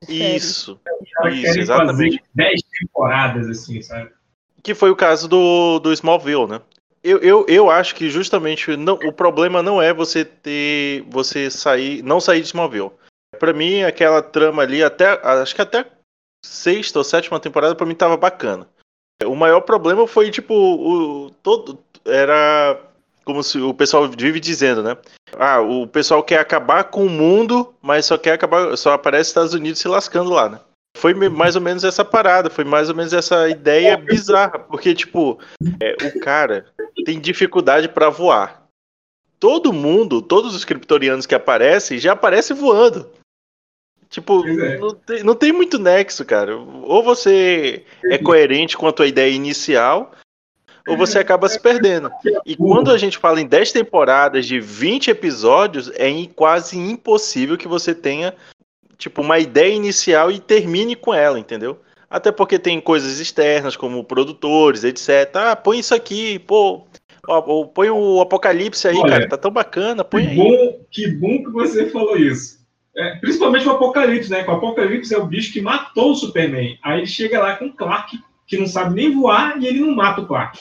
[0.09, 0.81] Isso.
[1.27, 2.19] Isso, exatamente.
[2.19, 4.11] fazer 10 temporadas, assim, sabe?
[4.61, 6.61] Que foi o caso do, do Smallville, né?
[7.03, 11.03] Eu, eu, eu acho que justamente não, o problema não é você ter.
[11.09, 12.03] você sair.
[12.03, 12.93] não sair de Smallville.
[13.39, 15.19] Pra mim, aquela trama ali, até.
[15.23, 15.87] Acho que até
[16.45, 18.69] sexta ou sétima temporada, pra mim tava bacana.
[19.25, 21.31] O maior problema foi, tipo, o.
[21.43, 21.79] todo.
[22.05, 22.79] Era.
[23.25, 24.97] Como se o pessoal vive dizendo, né?
[25.39, 28.77] Ah, o pessoal quer acabar com o mundo, mas só quer acabar.
[28.77, 30.61] Só aparece Estados Unidos se lascando lá, né?
[31.01, 35.39] Foi mais ou menos essa parada, foi mais ou menos essa ideia bizarra, porque, tipo,
[35.81, 36.67] é, o cara
[37.07, 38.67] tem dificuldade pra voar.
[39.39, 43.11] Todo mundo, todos os criptorianos que aparecem, já aparecem voando.
[44.11, 44.77] Tipo, é.
[44.77, 46.55] não, tem, não tem muito nexo, cara.
[46.55, 50.13] Ou você é coerente com a tua ideia inicial,
[50.87, 52.11] ou você acaba se perdendo.
[52.45, 57.67] E quando a gente fala em 10 temporadas de 20 episódios, é quase impossível que
[57.67, 58.35] você tenha
[59.01, 61.81] tipo uma ideia inicial e termine com ela, entendeu?
[62.09, 65.35] Até porque tem coisas externas, como produtores, etc.
[65.35, 66.87] Ah, põe isso aqui, pô.
[67.27, 69.29] ó, põe o Apocalipse aí, Olha, cara.
[69.29, 70.37] Tá tão bacana, põe Que aí.
[70.37, 72.61] bom, que bom que você falou isso.
[72.97, 74.45] É, principalmente o Apocalipse, né?
[74.47, 76.79] O Apocalipse é o bicho que matou o Superman.
[76.83, 79.95] Aí ele chega lá com o Clark, que não sabe nem voar, e ele não
[79.95, 80.59] mata o Clark.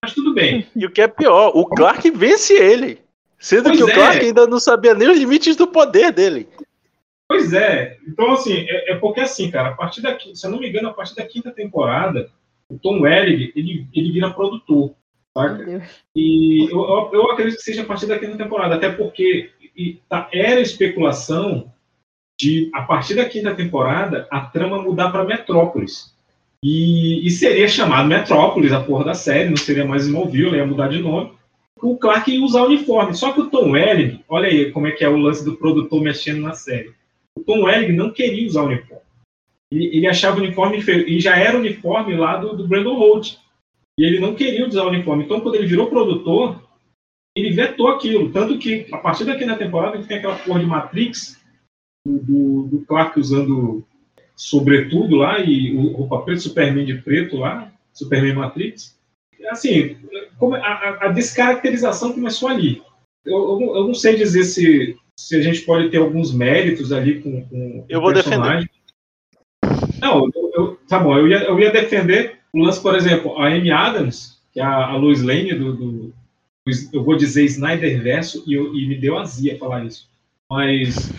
[0.00, 0.66] Mas tudo bem.
[0.74, 3.00] E o que é pior, o Clark vence ele.
[3.38, 3.92] Sendo Pois que o é.
[3.92, 6.48] Clark ainda não sabia nem os limites do poder dele.
[7.32, 7.96] Pois é.
[8.06, 10.90] Então, assim, é, é porque assim, cara, a partir da se eu não me engano,
[10.90, 12.30] a partir da quinta temporada,
[12.68, 14.94] o Tom Welling, ele, ele vira produtor.
[15.34, 15.82] Saca?
[16.14, 19.98] E eu, eu, eu acredito que seja a partir da quinta temporada, até porque e
[20.10, 21.72] tá- era especulação
[22.38, 26.14] de, a partir da quinta temporada, a trama mudar para Metrópolis.
[26.62, 30.88] E, e seria chamado Metrópolis, a porra da série, não seria mais Smallville, ia mudar
[30.88, 31.32] de nome.
[31.80, 33.14] O Clark ia usar uniforme.
[33.14, 36.02] Só que o Tom Welling, olha aí como é que é o lance do produtor
[36.02, 36.92] mexendo na série.
[37.42, 39.02] O Tom Welling não queria usar uniforme.
[39.72, 41.08] Ele, ele achava o uniforme feio.
[41.08, 43.36] E já era o uniforme lá do, do Brandon Holt.
[43.98, 45.24] E ele não queria usar o uniforme.
[45.24, 46.62] Então, quando ele virou produtor,
[47.36, 48.30] ele vetou aquilo.
[48.30, 51.40] Tanto que, a partir daqui na temporada, ele tem aquela porra de Matrix,
[52.06, 53.84] do, do, Clark usando
[54.36, 58.98] sobretudo lá, e o roupa preta, Superman de preto lá, Superman Matrix.
[59.50, 59.96] Assim,
[60.40, 62.82] a, a- a descaracterização começou ali.
[63.24, 67.20] Eu, eu eu não sei dizer se, se a gente pode ter alguns méritos ali
[67.20, 68.68] com, com Eu vou personagem.
[70.00, 73.46] Não, eu, eu- tá bom, eu ia, eu ia defender o lance, por exemplo, a
[73.48, 76.14] Amy Adams, que é a, a Lois Lane do, do, do-
[76.92, 80.08] eu vou dizer Snyder Verso, e, eu- e me deu azia falar isso.
[80.50, 81.12] Mas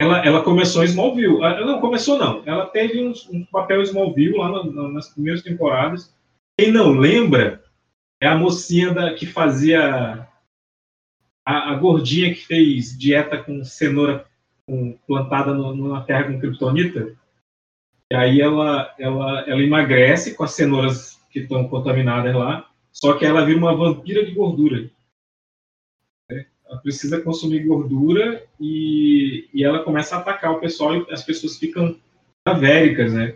[0.00, 1.42] ela, ela começou em Smallville.
[1.42, 2.42] Ela não começou, não.
[2.46, 6.14] Ela teve um, um papel em Smallville lá na, na, nas primeiras temporadas.
[6.58, 7.62] Quem não lembra
[8.22, 10.26] é a mocinha da, que fazia.
[11.48, 14.26] A, a gordinha que fez dieta com cenoura
[14.66, 17.16] com, plantada no, numa terra com kryptonita.
[18.12, 23.24] E aí ela, ela, ela emagrece com as cenouras que estão contaminadas lá, só que
[23.24, 24.90] ela vira uma vampira de gordura
[26.68, 31.56] ela precisa consumir gordura e, e ela começa a atacar o pessoal e as pessoas
[31.56, 31.96] ficam
[32.46, 33.34] avéricas, né?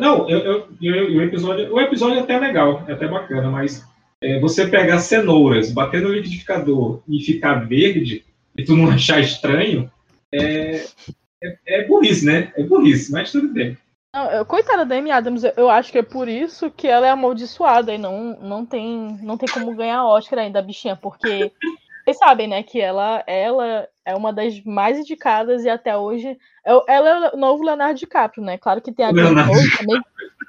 [0.00, 3.86] Não, eu, eu, eu, o, episódio, o episódio é até legal, é até bacana, mas
[4.22, 8.24] é, você pegar cenouras, bater no liquidificador e ficar verde,
[8.56, 9.90] e tu não achar estranho,
[10.32, 10.84] é,
[11.42, 12.52] é, é burrice, né?
[12.56, 13.76] É burrice, mas tudo bem.
[14.14, 17.94] Não, coitada da Amy Adams, eu acho que é por isso que ela é amaldiçoada
[17.94, 21.52] e não, não, tem, não tem como ganhar Oscar ainda, bichinha, porque
[22.04, 26.38] vocês sabem, né, que ela, ela é uma das mais indicadas e até hoje.
[26.64, 28.56] É ela é o novo Leonardo DiCaprio, né?
[28.56, 30.00] Claro que tem a Glenn Close também.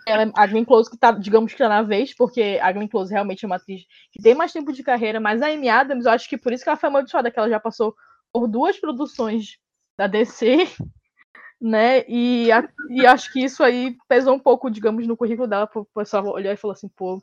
[0.09, 3.11] Ela, a Glenn Close que tá, digamos que tá na vez, porque a Glenn Close
[3.11, 6.11] realmente é uma atriz que tem mais tempo de carreira, mas a Amy Adams, eu
[6.11, 7.95] acho que por isso que ela foi amaldiçoada, que ela já passou
[8.31, 9.57] por duas produções
[9.97, 10.67] da DC,
[11.61, 12.03] né?
[12.07, 15.85] E, a, e acho que isso aí pesou um pouco, digamos, no currículo dela, o
[15.85, 17.21] pessoal olhar e falou assim, pô,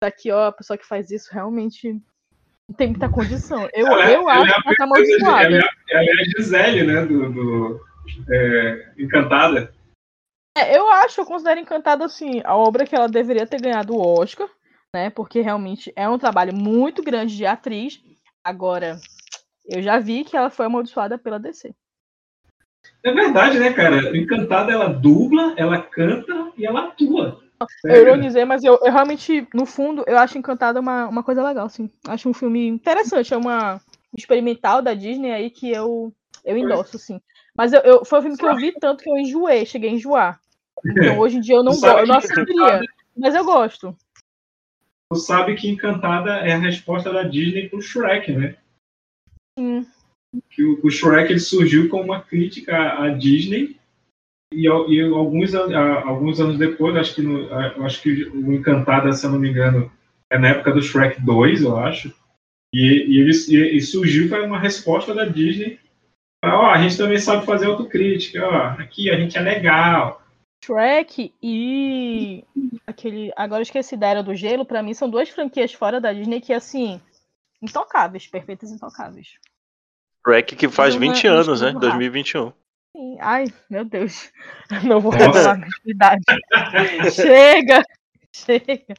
[0.00, 2.00] daqui, ó, a pessoa que faz isso realmente
[2.76, 3.68] tem muita condição.
[3.72, 5.56] Eu, ela, eu ela acho é que ela tá amaldiçoada.
[5.56, 7.04] Ela, ela, é a Gisele, né?
[7.04, 7.80] Do, do
[8.30, 9.74] é, Encantada.
[10.56, 14.20] É, eu acho, eu considero Encantada, assim, a obra que ela deveria ter ganhado o
[14.20, 14.48] Oscar,
[14.94, 15.08] né?
[15.10, 18.00] Porque realmente é um trabalho muito grande de atriz.
[18.44, 18.98] Agora,
[19.66, 21.74] eu já vi que ela foi amaldiçoada pela DC.
[23.04, 24.16] É verdade, né, cara?
[24.16, 27.40] Encantada, ela dubla, ela canta e ela atua.
[27.84, 31.68] Eu ironizei, mas eu, eu, realmente, no fundo, eu acho Encantada uma, uma coisa legal,
[31.68, 31.88] sim.
[32.06, 33.80] Acho um filme interessante, é uma
[34.16, 36.12] experimental da Disney aí que eu,
[36.44, 37.20] eu endosso, sim.
[37.56, 39.92] Mas eu, eu, foi um filme que eu vi tanto que eu enjoei, cheguei a
[39.92, 40.40] enjoar.
[40.84, 42.80] Então hoje em dia eu não gosto, eu não assistiria,
[43.16, 43.96] mas eu gosto.
[45.12, 48.56] Tu sabe que Encantada é a resposta da Disney pro Shrek, né?
[49.58, 49.86] Sim.
[50.50, 53.76] Que o, o Shrek ele surgiu como uma crítica à Disney
[54.52, 57.52] e, e alguns, alguns anos depois, acho que, no,
[57.84, 59.90] acho que o Encantada, se eu não me engano,
[60.30, 62.14] é na época do Shrek 2, eu acho.
[62.74, 65.78] E, e, ele, e, e surgiu foi uma resposta da Disney.
[66.44, 68.44] Ó, a gente também sabe fazer autocrítica.
[68.44, 70.20] Ó, aqui a gente é legal.
[70.64, 72.44] Shrek e
[72.86, 73.32] aquele.
[73.36, 76.40] Agora eu esqueci da Era do Gelo, para mim são duas franquias fora da Disney
[76.40, 77.00] que, assim,
[77.60, 79.34] intocáveis, perfeitas intocáveis.
[80.24, 81.72] Shrek que faz 20 anos, né?
[81.72, 82.52] 2021.
[82.94, 83.16] Sim.
[83.20, 84.30] Ai, meu Deus.
[84.84, 86.22] Não vou revelar minha idade.
[87.10, 87.82] chega!
[88.32, 88.94] Chega!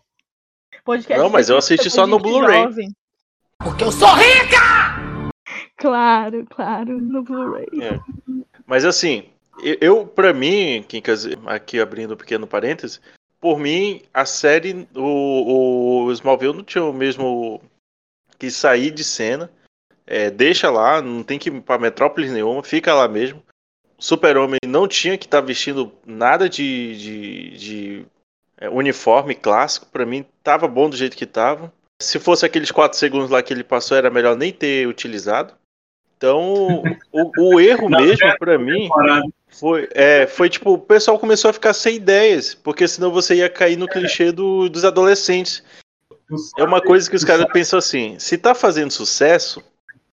[0.84, 2.68] Podcast não, mas eu assisti só no Blu-ray.
[3.58, 4.93] Porque eu sou rica!
[5.84, 7.68] Claro, claro, no Blu-ray.
[7.82, 8.00] É.
[8.66, 9.26] Mas assim,
[9.62, 13.02] eu, eu para mim, Kinkas, aqui abrindo um pequeno parêntese,
[13.38, 17.62] por mim, a série, o, o Smallville não tinha o mesmo
[18.40, 19.52] que sair de cena.
[20.08, 23.44] É, deixa lá, não tem que ir pra metrópole nenhuma, fica lá mesmo.
[24.00, 28.06] Super-Homem não tinha que estar tá vestindo nada de, de, de
[28.56, 29.88] é, uniforme clássico.
[29.88, 31.74] Para mim, tava bom do jeito que tava.
[32.02, 35.54] Se fosse aqueles 4 segundos lá que ele passou, era melhor nem ter utilizado.
[36.24, 36.82] Então,
[37.12, 38.88] o, o erro mesmo para mim
[39.50, 43.50] foi, é, foi tipo, o pessoal começou a ficar sem ideias, porque senão você ia
[43.50, 45.62] cair no clichê do, dos adolescentes.
[46.58, 49.62] É uma coisa que os caras pensam assim: se tá fazendo sucesso,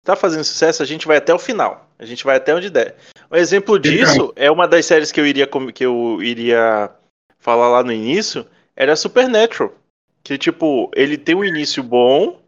[0.03, 1.87] tá fazendo sucesso, a gente vai até o final.
[1.99, 2.95] A gente vai até onde der.
[3.31, 6.89] Um exemplo disso é uma das séries que eu iria que eu iria
[7.37, 9.75] falar lá no início, era Supernatural,
[10.23, 12.41] que tipo, ele tem um início bom,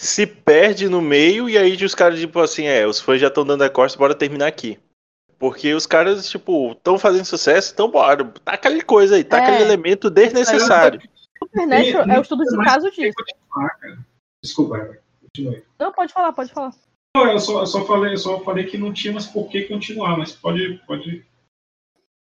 [0.00, 3.44] se perde no meio e aí os caras tipo assim, é, os fãs já estão
[3.44, 4.78] dando a costa, bora terminar aqui.
[5.38, 9.42] Porque os caras, tipo, estão fazendo sucesso, então bora, tá aquela coisa aí, tá é,
[9.42, 11.02] aquele elemento desnecessário.
[11.38, 13.12] Supernatural é o estudo de caso disso.
[14.42, 15.62] Desculpa, continue.
[15.78, 16.72] Não, pode falar, pode falar.
[17.14, 19.64] Não, eu só, eu só, falei, eu só falei que não tinha mais por que
[19.64, 20.80] continuar, mas pode.
[20.86, 21.26] pode...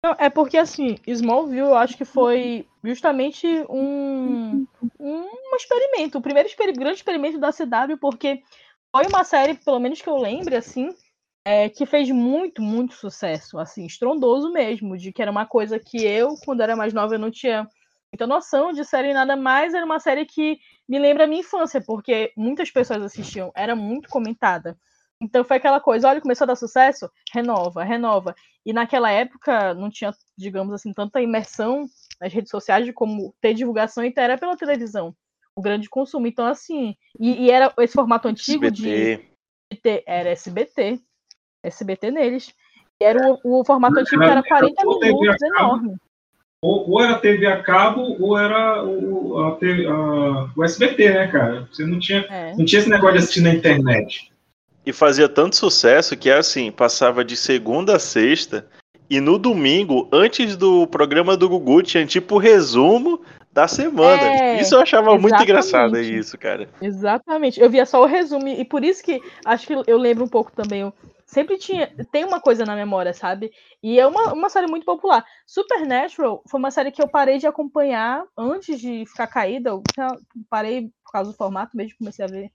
[0.03, 4.65] Não, é porque assim, Smallville eu acho que foi justamente um,
[4.99, 8.43] um experimento, o primeiro exper grande experimento da CW, porque
[8.95, 10.95] foi uma série, pelo menos que eu lembre, assim,
[11.45, 16.05] é, que fez muito, muito sucesso, assim, estrondoso mesmo, de que era uma coisa que
[16.05, 17.69] eu, quando era mais nova, eu não tinha
[18.13, 20.59] muita noção de série nada mais, era uma série que
[20.89, 24.79] me lembra a minha infância, porque muitas pessoas assistiam, era muito comentada.
[25.21, 28.35] Então foi aquela coisa, olha, começou a dar sucesso, renova, renova.
[28.65, 31.87] E naquela época não tinha, digamos assim, tanta imersão
[32.21, 35.15] nas redes sociais de como ter divulgação, então era pela televisão,
[35.57, 36.27] o grande consumo.
[36.27, 39.17] Então, assim, e, e era esse formato antigo de,
[39.73, 41.01] de, ter, era SBT,
[41.65, 42.55] SBT neles.
[43.01, 45.97] E era o, o formato antigo que era 40 Ou TV a minutos, enorme.
[46.61, 51.29] Ou, ou era TV a cabo, ou era o, a TV a- o SBT, né,
[51.29, 51.69] cara?
[51.73, 52.57] Você não tinha, É.
[52.57, 54.33] não tinha esse negócio de assistir na internet.
[54.89, 58.67] E fazia tanto sucesso que assim, passava de segunda a sexta.
[59.11, 63.21] E no domingo, antes do programa do Gugu, tinha tipo o resumo
[63.53, 64.23] da semana.
[64.23, 65.51] É, isso eu achava muito exatamente.
[65.51, 66.71] engraçado, isso, cara.
[66.81, 67.61] Exatamente.
[67.61, 68.49] Eu via só o resumo.
[68.49, 70.81] E por isso que acho que eu lembro um pouco também.
[70.81, 70.95] Eu
[71.27, 71.93] sempre tinha.
[72.11, 73.51] Tem uma coisa na memória, sabe?
[73.83, 75.23] E é uma, uma série muito popular.
[75.47, 79.69] Supernatural foi uma série que eu parei de acompanhar antes de ficar caída.
[79.69, 79.83] Eu
[80.49, 82.51] parei por causa do formato mesmo, comecei a ver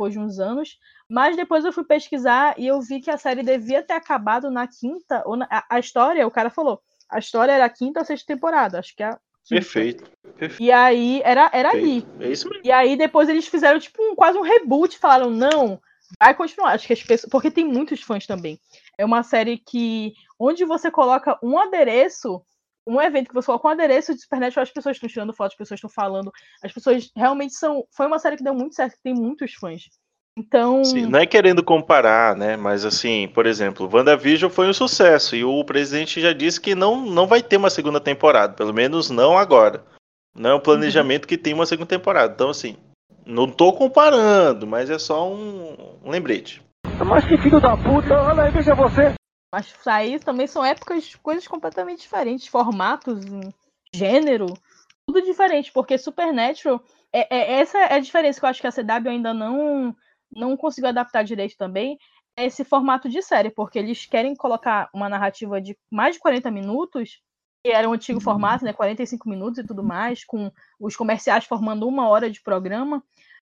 [0.00, 0.78] depois de uns anos.
[1.08, 4.66] Mas depois eu fui pesquisar e eu vi que a série devia ter acabado na
[4.66, 5.22] quinta.
[5.26, 6.80] Ou na- a, história, o cara falou.
[7.10, 8.78] A história era a quinta ou sexta temporada.
[8.78, 9.16] Acho que é.
[9.48, 10.10] Perfeito.
[10.38, 10.62] Perfeito.
[10.62, 12.06] E aí era, era ali.
[12.20, 12.62] É isso mesmo.
[12.64, 15.80] E aí depois eles fizeram tipo um, quase um reboot, falaram, não,
[16.18, 16.72] vai continuar.
[16.72, 17.30] Acho que as pessoas.
[17.30, 18.58] Porque tem muitos fãs também.
[18.96, 20.14] É uma série que.
[20.38, 22.40] Onde você coloca um adereço,
[22.86, 25.56] um evento que você coloca um adereço de Supernatural, as pessoas estão tirando foto, as
[25.56, 26.32] pessoas estão falando.
[26.62, 27.84] As pessoas realmente são.
[27.94, 29.82] Foi uma série que deu muito certo, que tem muitos fãs.
[30.36, 30.84] Então.
[30.84, 32.56] Sim, não é querendo comparar, né?
[32.56, 37.04] Mas assim, por exemplo, WandaVision foi um sucesso e o presidente já disse que não,
[37.04, 39.84] não vai ter uma segunda temporada, pelo menos não agora.
[40.34, 42.32] Não é um planejamento que tem uma segunda temporada.
[42.32, 42.76] Então, assim,
[43.26, 46.62] não tô comparando, mas é só um, um lembrete.
[47.04, 49.12] Mas que filho da puta, olha aí, veja você.
[49.52, 53.24] Mas aí também são épocas, coisas completamente diferentes, formatos,
[53.92, 54.46] gênero,
[55.06, 56.82] tudo diferente, porque Supernatural,
[57.12, 59.94] é, é- essa é a diferença que eu acho que a CW ainda não,
[60.30, 61.98] não conseguiu adaptar direito também,
[62.36, 66.50] é esse formato de série, porque eles querem colocar uma narrativa de mais de 40
[66.50, 67.20] minutos,
[67.64, 71.86] que era o antigo formato, né, 45 minutos e tudo mais, com os comerciais formando
[71.88, 73.02] uma hora de programa,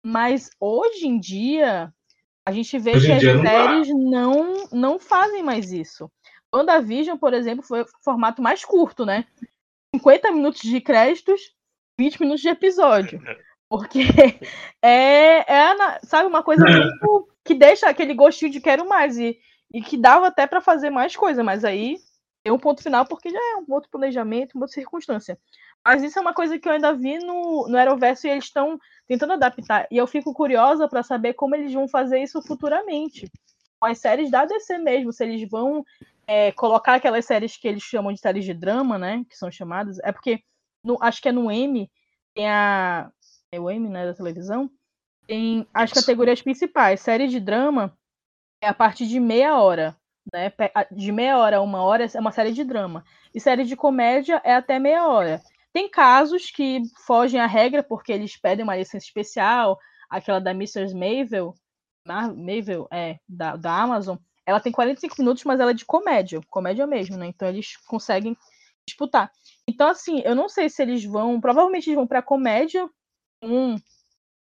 [0.06, 1.92] mas hoje em dia
[2.46, 6.10] a gente vê Hoje que as séries não, não fazem mais isso.
[6.54, 9.26] WandaVision, por exemplo, foi o formato mais curto, né?
[9.96, 11.54] 50 minutos de créditos,
[12.00, 13.20] 20 minutos de episódio.
[13.68, 14.00] Porque
[14.82, 19.38] é, é sabe, uma coisa muito que deixa aquele gostinho de quero mais e,
[19.74, 21.98] e que dava até para fazer mais coisa, mas aí
[22.44, 25.38] tem um ponto final porque já é um outro planejamento, uma outra circunstância.
[25.86, 28.80] Mas isso é uma coisa que eu ainda vi no, no Aeroverso e eles estão
[29.08, 29.88] tentando adaptar.
[29.92, 33.32] E eu fico curiosa para saber como eles vão fazer isso futuramente.
[33.80, 35.86] Com as séries da DC mesmo, se eles vão
[36.26, 39.24] é, colocar aquelas séries que eles chamam de séries de drama, né?
[39.30, 40.00] Que são chamadas.
[40.00, 40.42] É porque
[40.84, 41.90] no- acho que é no M,
[42.34, 43.12] tem a.
[43.52, 44.08] É o M, né?
[44.08, 44.70] Da televisão.
[45.28, 46.00] Tem as Isso.
[46.00, 47.00] categorias principais.
[47.00, 47.96] Série de drama
[48.62, 49.96] é a partir de meia hora.
[50.34, 50.52] Né?
[50.92, 53.04] De meia hora a uma hora é uma série de drama.
[53.34, 55.42] E série de comédia é até meia hora.
[55.76, 59.78] Tem casos que fogem à regra porque eles pedem uma licença especial,
[60.10, 60.94] aquela da Mrs.
[60.94, 61.54] Mavel,
[62.08, 66.88] Mavel, é, da, da Amazon, ela tem 45 minutos, mas ela é de comédia, comédia
[66.88, 67.28] mesmo, né?
[67.28, 68.38] Então eles conseguem
[68.88, 69.30] disputar.
[69.68, 72.90] Então, assim, eu não sei se eles vão, provavelmente eles vão pra comédia
[73.42, 73.76] com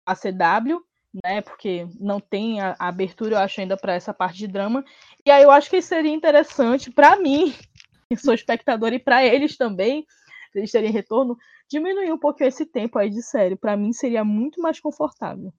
[0.05, 0.81] a CW,
[1.25, 1.41] né?
[1.41, 4.81] Porque não tem a, a abertura, eu acho, ainda para essa parte de drama.
[5.25, 7.53] E aí eu acho que seria interessante para mim,
[8.07, 10.05] que sou espectador, e para eles também,
[10.51, 11.37] se eles terem retorno,
[11.69, 13.55] diminuir um pouquinho esse tempo aí de série.
[13.55, 15.53] Para mim seria muito mais confortável.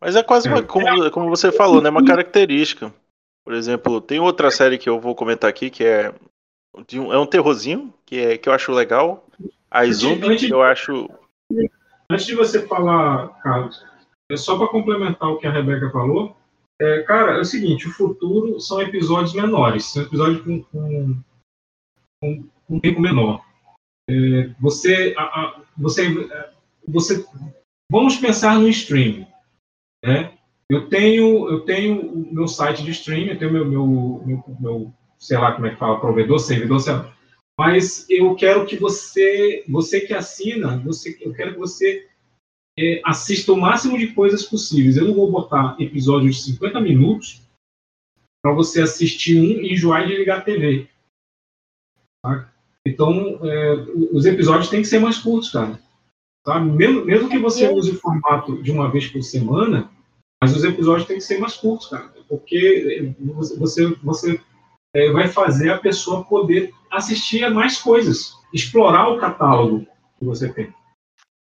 [0.00, 1.88] Mas é quase uma, como, como você falou, né?
[1.88, 2.92] Uma característica.
[3.44, 6.14] Por exemplo, tem outra série que eu vou comentar aqui que é
[6.86, 9.26] de um, é um terrorzinho que é que eu acho legal.
[9.70, 11.08] A Zumbi, antes- eu acho
[12.10, 13.84] Antes de você falar, Carlos,
[14.30, 16.36] é só para complementar o que a Rebeca falou,
[16.84, 21.22] é, cara, é o seguinte, o futuro são episódios menores, são episódios com, com,
[22.22, 23.44] com, com tempo menor.
[24.08, 26.52] É, você, a- a- você, é,
[26.86, 27.24] você,
[27.90, 29.26] vamos pensar no streaming,
[30.04, 30.36] né?
[30.70, 33.86] Eu tenho, eu tenho o meu site de streaming, eu tenho meu, meu,
[34.24, 37.14] meu, meu sei lá como é que fala, provedor, servidor, sei lá.
[37.58, 42.08] Mas eu quero que você, você que assina, você, eu quero que você
[42.78, 44.96] é, assista o máximo de coisas possíveis.
[44.96, 47.42] Eu não vou botar episódios de 50 minutos
[48.42, 50.88] para você assistir um e enjoar de ligar a TV.
[52.22, 52.52] tá?
[52.86, 53.74] Então, é,
[54.12, 55.80] os episódios têm que ser mais curtos, cara.
[56.44, 56.60] Tá?
[56.60, 59.90] Mesmo, mesmo que você use o formato de uma vez por semana,
[60.42, 62.12] mas os episódios têm que ser mais curtos, cara.
[62.28, 63.14] Porque
[63.58, 64.40] você, você
[64.94, 69.86] é, vai fazer a pessoa poder assistir a mais coisas, explorar o catálogo
[70.18, 70.72] que você tem.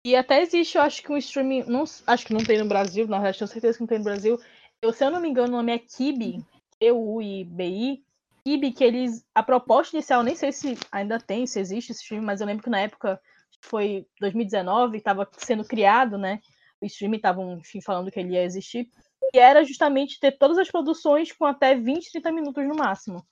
[0.04, 1.64] E até existe, eu acho que um streaming.
[1.68, 4.04] Não, acho que não tem no Brasil, na verdade, tenho certeza que não tem no
[4.04, 4.39] Brasil.
[4.82, 6.43] Eu, se eu não me engano, o nome é Kibi,
[6.80, 8.04] E-U-I-B-I.
[8.43, 9.24] Kibi, que eles.
[9.36, 12.64] A proposta inicial, nem sei se ainda tem, se existe esse streaming, mas eu lembro
[12.64, 13.22] que na época
[13.62, 16.39] foi 2019, estava sendo criado, né?
[16.82, 18.89] O streaming estavam, enfim, falando que ele ia existir.
[19.32, 23.24] E era justamente ter todas as produções com até 20, 30 minutos no máximo.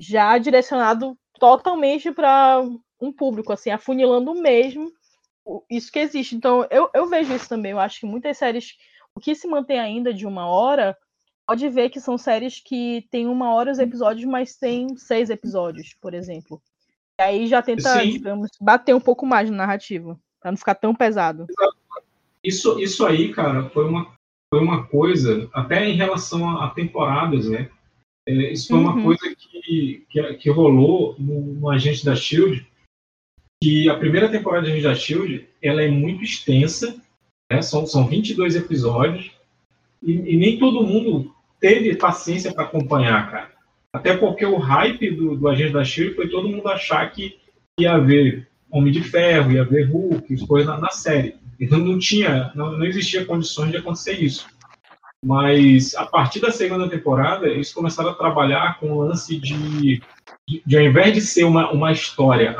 [0.00, 2.62] Já direcionado totalmente para
[2.98, 4.90] um público, assim, afunilando mesmo
[5.70, 6.34] isso que existe.
[6.34, 7.72] Então, eu, eu vejo isso também.
[7.72, 8.76] Eu acho que muitas séries,
[9.14, 10.96] o que se mantém ainda de uma hora,
[11.46, 15.94] pode ver que são séries que tem uma hora os episódios, mas tem seis episódios,
[16.00, 16.60] por exemplo.
[17.18, 18.10] E aí já tenta, Sim.
[18.10, 21.46] digamos, bater um pouco mais na narrativa, para não ficar tão pesado.
[22.44, 24.12] Isso, isso aí, cara, foi uma,
[24.52, 27.70] foi uma coisa, até em relação a, temporadas, né?
[28.28, 29.02] É, isso foi uma Uhum.
[29.04, 32.66] coisa que, que, que rolou no, no Agente da Shield,
[33.62, 36.96] que a primeira temporada de da Shield, ela é muito extensa,
[37.50, 37.60] né?
[37.62, 39.30] São, são 22 episódios,
[40.02, 43.50] e, e nem todo mundo teve paciência para acompanhar, cara.
[43.92, 47.38] Até porque o hype do, do Agente da Shield foi todo mundo achar que
[47.80, 51.34] ia haver Homem de Ferro, ia haver Hulk, as coisas na, na série.
[51.58, 54.46] Então não tinha, não, não existia condições de acontecer isso.
[55.24, 60.00] Mas a partir da segunda temporada, eles começaram a trabalhar com o lance de,
[60.46, 62.54] de, de ao invés de ser uma, uma história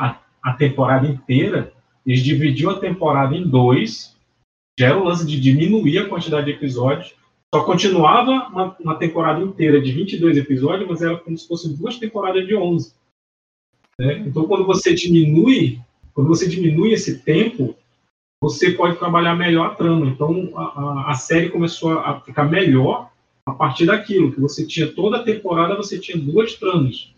[0.49, 1.71] a temporada inteira,
[2.05, 4.17] eles dividiam a temporada em dois.
[4.79, 7.13] Já era o lance de diminuir a quantidade de episódios.
[7.53, 11.97] Só continuava uma, uma temporada inteira de 22 episódios, mas era como se fossem duas
[11.97, 12.93] temporadas de 11.
[13.99, 14.23] né?
[14.25, 15.79] Então, quando você diminui,
[16.13, 17.75] quando você diminui esse tempo,
[18.41, 20.07] você pode trabalhar melhor a trama.
[20.07, 23.11] Então, a, a, a série começou a ficar melhor
[23.45, 27.11] a partir daquilo, que você tinha toda a temporada, você tinha duas tramas.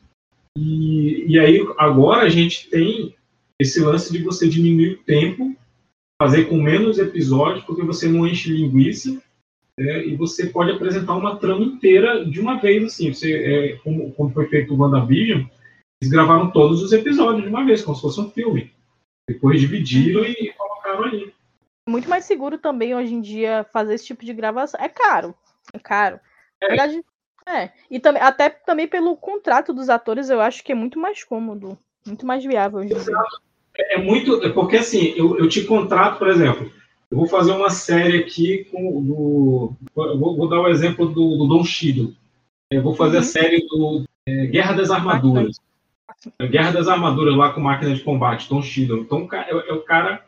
[0.58, 3.16] E, e aí, agora a gente tem
[3.62, 5.56] esse lance de você diminuir o tempo,
[6.22, 9.22] fazer com menos episódios, porque você não enche linguiça,
[9.78, 13.14] né, e você pode apresentar uma trama inteira de uma vez, assim.
[13.14, 15.44] Você, é, como, como foi feito o WandaVision,
[16.02, 18.72] eles gravaram todos os episódios de uma vez, como se fosse um filme.
[19.30, 21.34] Depois dividiram e colocaram ali.
[21.88, 24.80] Muito mais seguro também hoje em dia fazer esse tipo de gravação.
[24.80, 25.36] É caro.
[25.74, 26.20] É caro.
[26.62, 26.70] Na É.
[26.70, 27.06] verdade,
[27.48, 27.72] é.
[27.90, 31.78] E também, até também pelo contrato dos atores, eu acho que é muito mais cômodo.
[32.06, 33.16] Muito mais viável hoje dia.
[33.78, 34.44] É muito.
[34.44, 36.72] é Porque assim, eu, eu te contrato, por exemplo,
[37.10, 39.74] eu vou fazer uma série aqui com do.
[39.94, 42.14] Vou, vou dar o exemplo do, do Don Cheadle.
[42.72, 43.26] Eu vou fazer a Uhum.
[43.26, 45.58] série do é, Guerra das Armaduras.
[46.50, 49.02] Guerra das Armaduras lá com máquina de combate, Don Cheadle.
[49.02, 50.24] Então é, é o cara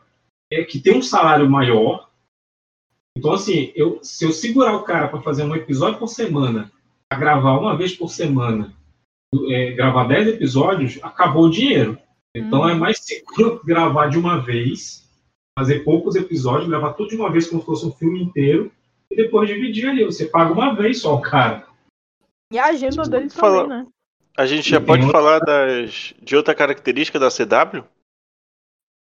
[0.51, 2.09] é, que tem um salário maior.
[3.17, 6.71] Então, assim, eu, se eu segurar o cara para fazer um episódio por semana,
[7.13, 8.73] gravar uma vez por semana,
[9.49, 11.97] é, gravar 10 episódios, acabou o dinheiro.
[12.35, 12.69] Então Hum.
[12.69, 15.07] é mais seguro gravar de uma vez,
[15.57, 18.71] fazer poucos episódios, gravar tudo de uma vez como se fosse um filme inteiro,
[19.11, 20.03] e depois dividir ali.
[20.03, 21.67] Você paga uma vez só o cara.
[22.51, 23.87] E a agenda dele Fala- também, né?
[24.35, 27.83] A gente já pode outra- falar das, de outra característica da CW,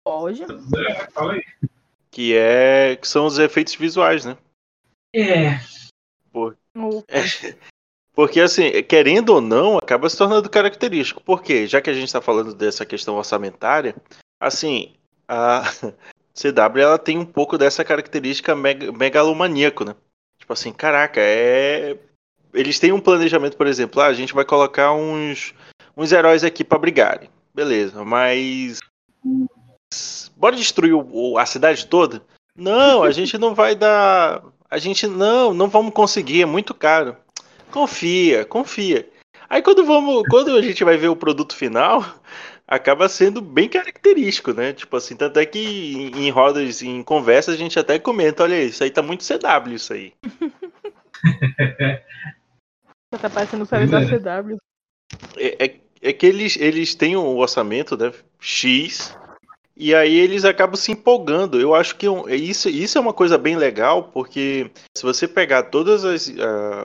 [0.05, 0.43] Pode.
[0.43, 1.45] É, fala aí.
[2.11, 4.37] que é que são os efeitos visuais, né?
[5.14, 5.61] É,
[6.35, 6.53] O-
[8.21, 11.23] Porque assim, querendo ou não, acaba se tornando característico.
[11.23, 11.66] Por quê?
[11.66, 13.97] Já que a gente está falando dessa questão orçamentária,
[14.39, 14.93] assim,
[15.27, 15.62] a
[16.37, 19.95] CW ela tem um pouco dessa característica meg megalomaníaco, né?
[20.39, 21.97] Tipo assim, caraca, é
[22.53, 25.55] eles têm um planejamento, por exemplo, ah, a gente vai colocar uns
[25.97, 27.31] uns heróis aqui para brigarem.
[27.55, 28.81] Beleza, mas
[30.37, 32.23] bora destruir o- a cidade toda?
[32.55, 34.43] Não, a gente não vai dar.
[34.71, 37.16] A gente não, não vamos conseguir, é muito caro.
[37.71, 39.09] Confia, confia.
[39.49, 42.05] Aí quando vamos, quando a gente vai ver o produto final,
[42.66, 44.73] acaba sendo bem característico, né?
[44.73, 48.62] Tipo assim, tanto é que em, em rodas, em conversas, a gente até comenta, olha
[48.62, 50.12] isso aí tá muito CW isso aí.
[53.21, 54.07] Tá parecendo série da É.
[54.07, 54.57] CW.
[55.37, 58.12] É, é- é que eles, eles têm um orçamento, né?
[58.41, 59.14] X.
[59.83, 61.59] E aí eles acabam se empolgando.
[61.59, 65.62] Eu acho que um- isso, isso é uma coisa bem legal, porque se você pegar
[65.64, 66.05] todos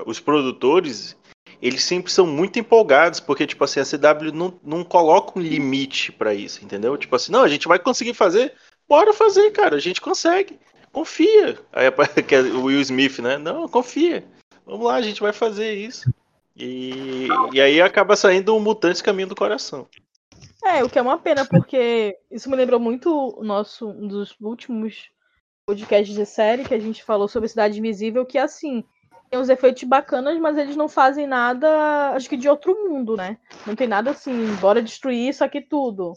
[0.05, 1.13] os produtores,
[1.61, 6.09] eles sempre são muito empolgados, porque, tipo assim, a CW não, não coloca um limite
[6.13, 6.95] pra isso, entendeu?
[6.95, 8.53] Tipo assim, não, a gente vai conseguir fazer,
[8.87, 10.57] bora fazer, cara, a gente consegue.
[10.93, 11.59] Confia.
[11.73, 11.87] Aí
[12.31, 13.37] é o Will Smith, né?
[13.37, 14.23] Não, confia.
[14.65, 16.09] Vamos lá, a gente vai fazer isso.
[16.55, 19.85] E, e aí acaba saindo um Mutantes Caminho do Coração.
[20.65, 24.35] É, o que é uma pena, porque isso me lembrou muito o nosso, um dos
[24.41, 25.11] últimos
[25.63, 28.83] podcasts de série que a gente falou sobre Cidade Invisível, que assim,
[29.29, 33.37] tem uns efeitos bacanas, mas eles não fazem nada, acho que de outro mundo, né?
[33.65, 36.13] Não tem nada assim, bora destruir isso aqui tudo.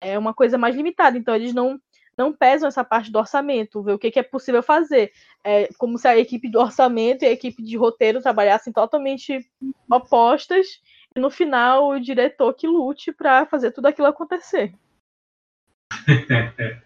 [0.00, 1.78] É uma coisa mais limitada, então eles não
[2.16, 5.10] não pesam essa parte do orçamento, ver o que, que é possível fazer.
[5.42, 9.44] É como se a equipe do orçamento e a equipe de roteiro trabalhassem totalmente
[9.90, 10.80] opostas
[11.16, 14.74] e no final o diretor que lute para fazer tudo aquilo acontecer.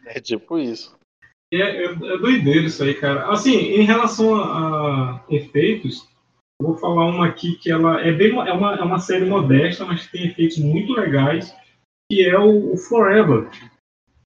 [0.05, 0.97] É tipo isso.
[1.53, 3.31] É, é, é doideiro isso aí, cara.
[3.31, 6.07] Assim, em relação a, a efeitos,
[6.61, 10.07] vou falar uma aqui que ela é bem é uma, é uma série modesta, mas
[10.07, 11.55] que tem efeitos muito legais,
[12.11, 13.49] que é o, o Forever.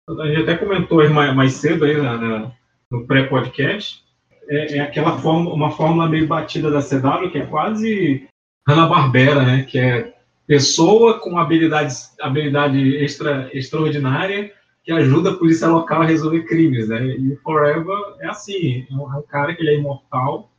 [0.08, 2.52] A gente até comentou mais, mais cedo aí na, na,
[2.90, 4.02] no pré-podcast.
[4.48, 8.28] É, é, aquela forma, uma fórmula meio batida da CW, que é quase
[8.68, 9.64] Hanna-Barbera, né?
[9.64, 10.14] Que é
[10.46, 14.52] pessoa com habilidades, habilidade extra, extraordinária
[14.84, 17.06] que ajuda a polícia local a resolver crimes, né?
[17.16, 20.50] E o Forever é assim, é um, é um cara que ele é imortal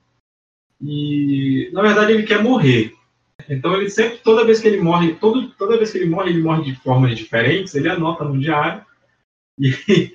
[0.82, 2.93] e, na verdade, ele quer morrer.
[3.49, 6.41] Então, ele sempre, toda vez que ele morre, todo, toda vez que ele morre, ele
[6.41, 8.86] morre de formas diferentes, ele anota no diário
[9.60, 9.70] e,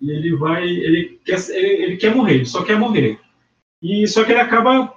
[0.00, 3.18] e ele vai, ele quer, ele, ele quer morrer, ele só quer morrer.
[3.82, 4.92] E só que ele acaba,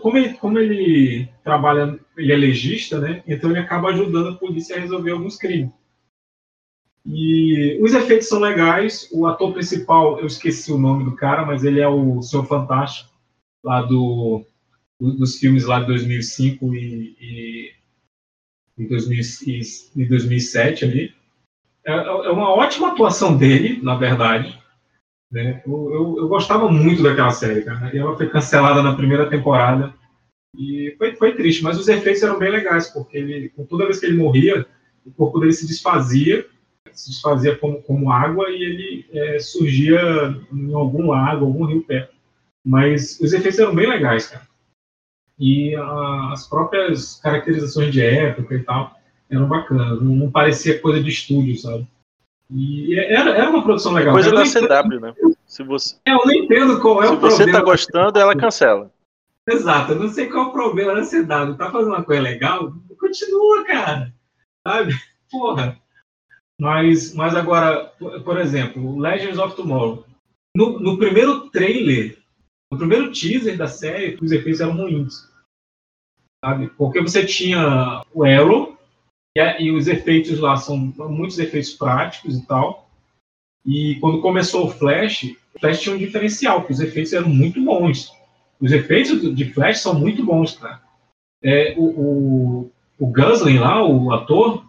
[0.00, 3.22] como ele, como ele trabalha, ele é legista, né?
[3.26, 5.70] Então ele acaba ajudando a polícia a resolver alguns crimes.
[7.06, 9.08] E os efeitos são legais.
[9.12, 13.10] O ator principal, eu esqueci o nome do cara, mas ele é o Senhor Fantástico,
[13.62, 14.44] lá do,
[15.00, 17.72] do dos filmes lá de 2005 e, e,
[18.78, 19.22] e, 2000,
[19.96, 21.14] e 2007 ali.
[21.86, 24.60] É, é, uma ótima atuação dele, na verdade.
[25.30, 25.62] Né?
[25.66, 27.94] Eu, eu, eu, gostava muito daquela série, cara.
[27.94, 29.92] E ela foi cancelada na primeira temporada.
[30.56, 34.06] E foi, foi triste, mas os efeitos eram bem legais, porque ele, toda vez que
[34.06, 34.64] ele morria,
[35.04, 36.46] o corpo dele se desfazia
[36.96, 40.00] se desfazia como, como água e ele é, surgia
[40.52, 42.14] em algum lago, algum rio perto.
[42.64, 44.46] Mas os efeitos eram bem legais, cara.
[45.38, 48.96] E a, as próprias caracterizações de época e tal
[49.30, 50.00] eram bacanas.
[50.02, 51.86] Não, não parecia coisa de estúdio, sabe?
[52.50, 54.14] E era, era uma produção legal.
[54.14, 55.14] Coisa da CW, né?
[55.46, 55.96] Se você...
[56.06, 57.36] É, eu não entendo qual é Se o problema.
[57.36, 58.90] Se você tá gostando, ela cancela.
[59.48, 61.56] Exato, eu não sei qual é o problema da CW.
[61.56, 62.72] Tá fazendo uma coisa legal?
[62.98, 64.12] Continua, cara.
[64.66, 64.94] Sabe?
[65.30, 65.78] Porra.
[66.60, 67.92] Mas, mas agora,
[68.24, 70.04] por exemplo, Legends of Tomorrow.
[70.56, 72.18] No, no primeiro trailer,
[72.72, 75.28] no primeiro teaser da série, os efeitos eram ruins.
[76.44, 76.68] Sabe?
[76.70, 78.75] Porque você tinha o Arrow,
[79.36, 82.88] e, e os efeitos lá são muitos efeitos práticos e tal.
[83.64, 85.24] E quando começou o Flash,
[85.54, 88.12] o Flash tinha um diferencial, porque os efeitos eram muito bons.
[88.60, 90.80] Os efeitos de Flash são muito bons, cara.
[91.42, 94.64] É, o, o, o Gosling lá, o ator,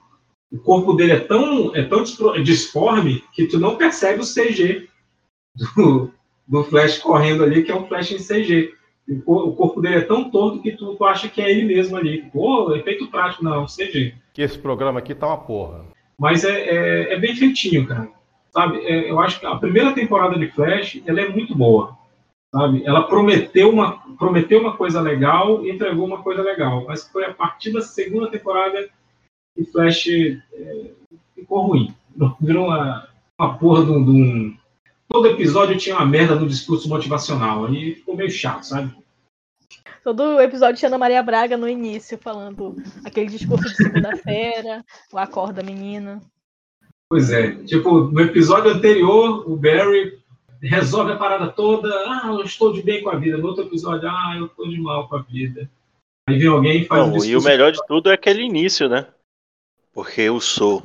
[0.51, 2.03] o corpo dele é tão, é tão
[2.43, 4.89] disforme que tu não percebe o CG
[5.55, 6.11] do,
[6.47, 8.73] do Flash correndo ali, que é um Flash em CG.
[9.25, 12.23] O, corpo dele é tão torto que tu, tu acha que é ele mesmo ali.
[12.33, 14.13] Pô, efeito prático, não, CG.
[14.33, 15.85] Que esse programa aqui tá uma porra.
[16.19, 18.09] Mas é, é, é bem feitinho, cara.
[18.49, 21.97] Sabe, é, eu acho que a primeira temporada de Flash, ela é muito boa.
[22.53, 22.83] Sabe?
[22.85, 26.83] Ela prometeu uma, prometeu uma coisa legal e entregou uma coisa legal.
[26.85, 28.89] Mas foi a partir da segunda temporada
[29.55, 30.91] e Flash é,
[31.33, 31.93] ficou ruim.
[32.41, 33.07] Virou uma,
[33.39, 34.57] uma porra de um,
[35.09, 37.65] Todo episódio tinha uma merda no discurso motivacional.
[37.65, 38.93] Aí ficou meio chato, sabe?
[40.03, 45.63] Todo episódio tinha Ana Maria Braga no início, falando aquele discurso de segunda-feira, o acorda
[45.63, 46.21] menina.
[47.09, 47.51] Pois é.
[47.63, 50.19] Tipo, no episódio anterior, o Barry
[50.61, 51.89] resolve a parada toda.
[52.05, 53.37] Ah, eu estou de bem com a vida.
[53.37, 55.69] No outro episódio, ah, eu estou de mal com a vida.
[56.27, 58.89] Aí vem alguém e faz Não, um E o melhor de tudo é aquele início,
[58.89, 59.07] né?
[59.97, 60.83] porque eu sou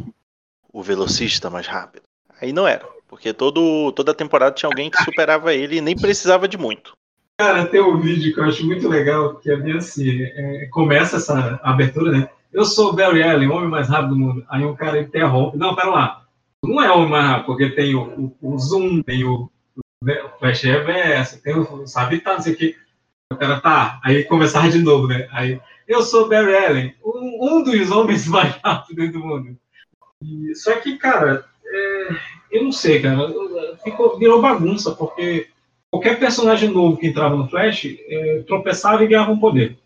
[0.73, 2.03] o velocista mais rápido.
[2.41, 6.49] Aí não era, porque todo, toda temporada tinha alguém que superava ele e nem precisava
[6.49, 6.95] de muito.
[7.39, 11.17] Cara, tem um vídeo que eu acho muito legal, que é bem assim, é, começa
[11.17, 12.31] essa abertura, né?
[12.51, 14.47] Eu sou o Barry Allen, homem mais rápido do mundo.
[14.49, 15.59] Aí um cara interrompe.
[15.59, 16.25] Não, pera lá.
[16.65, 20.63] Não é homem mais rápido, porque tem o, o, o zoom, tem o, o flash
[20.63, 22.77] reverso, tem o sabe tá, não sei o que.
[23.31, 24.01] O cara tá.
[24.03, 25.29] Aí começava de novo, né?
[25.33, 29.55] Aí eu sou Barry Allen, um, um dos homens mais rápidos do mundo.
[30.23, 32.09] E, só que, cara, é,
[32.53, 33.33] eu não sei, cara,
[33.83, 35.49] ficou, virou bagunça, porque
[35.91, 39.79] qualquer personagem novo que entrava no Flash é, tropeçava e ganhava um poder.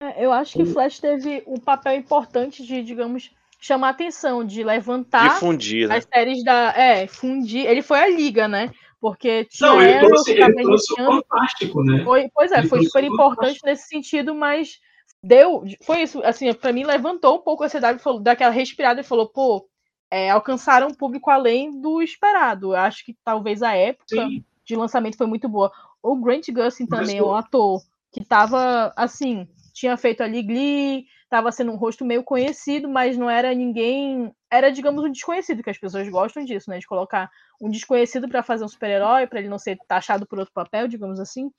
[0.00, 5.34] É, eu acho que Flash teve um papel importante de, digamos, chamar atenção, de levantar
[5.34, 5.96] Difundir, né?
[5.96, 6.72] as séries da.
[6.76, 7.66] É, fundir.
[7.66, 8.70] Ele foi a liga, né?
[9.00, 12.02] Porque tinha Não, ele trouxe, ele trouxe o fantástico, né?
[12.04, 14.78] Foi, pois é, ele foi super importante nesse sentido, mas
[15.22, 19.04] deu, foi isso, assim, para mim levantou um pouco a ansiedade, falou, daquela respirada e
[19.04, 19.66] falou, pô,
[20.14, 22.72] é, alcançaram um público além do esperado.
[22.72, 24.44] Eu acho que talvez a época Sim.
[24.64, 25.72] de lançamento foi muito boa.
[26.00, 31.72] O Grant Gustin também, o ator que tava, assim, tinha feito ali Glee, tava sendo
[31.72, 36.08] um rosto meio conhecido, mas não era ninguém, era, digamos, um desconhecido, que as pessoas
[36.08, 37.28] gostam disso, né, de colocar
[37.60, 41.18] um desconhecido para fazer um super-herói, para ele não ser taxado por outro papel, digamos
[41.18, 41.50] assim.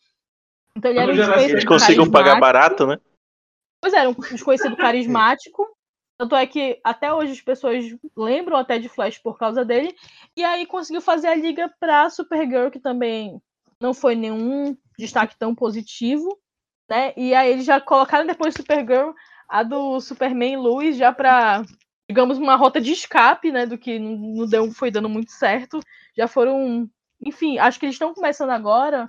[0.78, 1.52] Então ele era um desconhecido.
[1.52, 2.98] Eles conseguiam pagar barato, né?
[3.82, 5.75] Pois era, um desconhecido carismático.
[6.18, 7.84] Tanto é que até hoje as pessoas
[8.16, 9.96] lembram até de Flash por causa dele.
[10.36, 13.42] E aí conseguiu fazer a liga pra Supergirl, que também
[13.80, 16.40] não foi nenhum destaque tão positivo.
[16.90, 17.14] Né?
[17.18, 19.12] E aí eles já colocaram depois Supergirl
[19.48, 21.64] a do Superman Lewis já pra,
[22.10, 23.66] digamos, uma rota de escape, né?
[23.66, 25.80] Do que não deu, foi dando muito certo.
[26.18, 26.90] Já foram.
[27.22, 29.08] Enfim, acho que eles estão começando agora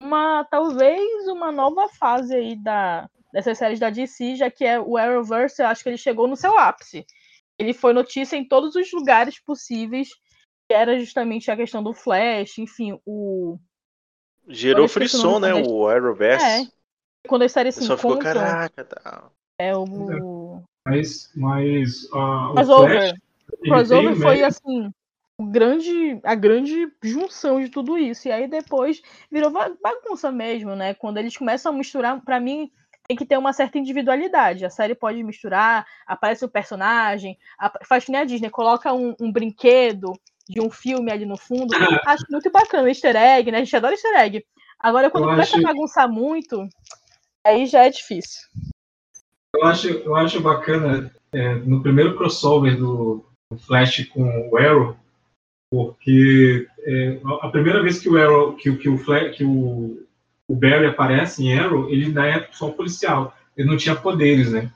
[0.00, 4.96] uma talvez uma nova fase aí da, dessas séries da DC, já que é o
[4.96, 7.04] Arrowverse, eu acho que ele chegou no seu ápice.
[7.58, 10.08] Ele foi notícia em todos os lugares possíveis,
[10.68, 13.58] que era justamente a questão do Flash, enfim, o
[14.46, 16.44] Gerou frisson, né, o Arrowverse.
[16.44, 16.66] É.
[17.26, 19.30] Quando as séries se Só ficou, encontram, caraca, tá.
[19.58, 23.00] é o Mas, mas uh, o crossover.
[23.00, 23.20] Flash,
[23.62, 24.90] crossover foi mérito- assim
[25.40, 28.28] grande, a grande junção de tudo isso.
[28.28, 30.94] E aí depois virou ba- bagunça mesmo, né?
[30.94, 32.70] Quando eles começam a misturar, pra mim
[33.06, 34.64] tem que ter uma certa individualidade.
[34.64, 37.38] A série pode misturar, aparece o personagem,
[37.84, 40.12] faz que nem a Disney, coloca um, um brinquedo
[40.48, 41.68] de um filme ali no fundo.
[42.06, 43.58] Acho muito bacana, easter egg, né?
[43.58, 44.44] A gente adora easter egg.
[44.78, 46.66] Agora, quando Eu começa acho- a bagunçar muito,
[47.46, 48.42] aí já é difícil.
[49.54, 53.24] Eu acho, eu acho bacana é, no primeiro crossover do,
[53.66, 54.96] Flash com o Arrow,
[55.70, 60.03] porque é, a primeira vez que o Arrow, que, o- que o Flash, que o,
[60.48, 64.52] o Barry aparece em Arrow, ele ainda é só um policial, ele não tinha poderes,
[64.52, 64.70] né?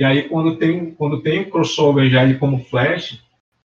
[0.00, 3.22] E aí quando tem quando tem o crossover já ele como Flash,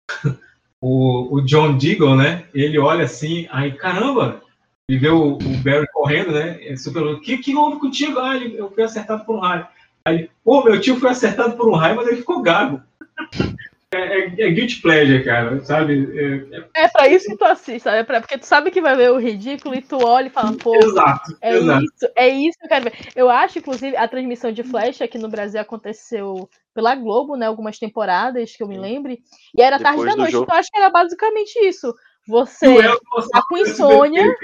[0.81, 2.45] o, o John Deagle, né?
[2.53, 4.41] Ele olha assim, aí caramba,
[4.89, 6.65] ele vê o, o Barry correndo, né?
[6.65, 8.19] É super, o que que houve contigo?
[8.19, 9.67] Ah, ele- eu fui acertado por um raio.
[10.05, 12.81] Aí, pô, meu tio foi acertado por um raio, mas ele ficou gago.
[13.93, 16.07] É, é, é guilty pleasure, cara, sabe?
[16.17, 17.97] É, é- É pra isso que tu assiste, sabe?
[17.97, 20.55] É pra, porque tu sabe que vai ver o ridículo e tu olha e fala,
[20.55, 21.83] pô, exato, É exato.
[21.83, 22.93] isso, é isso que eu quero ver.
[23.13, 27.47] Eu acho, inclusive, a transmissão de Flash aqui no Brasil aconteceu pela Globo, né?
[27.47, 29.19] Algumas temporadas que eu me lembre.
[29.53, 30.31] E era Depois tarde da noite.
[30.31, 30.43] jogo.
[30.45, 31.93] Então eu acho que era basicamente isso.
[32.25, 32.73] Você
[33.11, 34.35] passava tá com no insônia,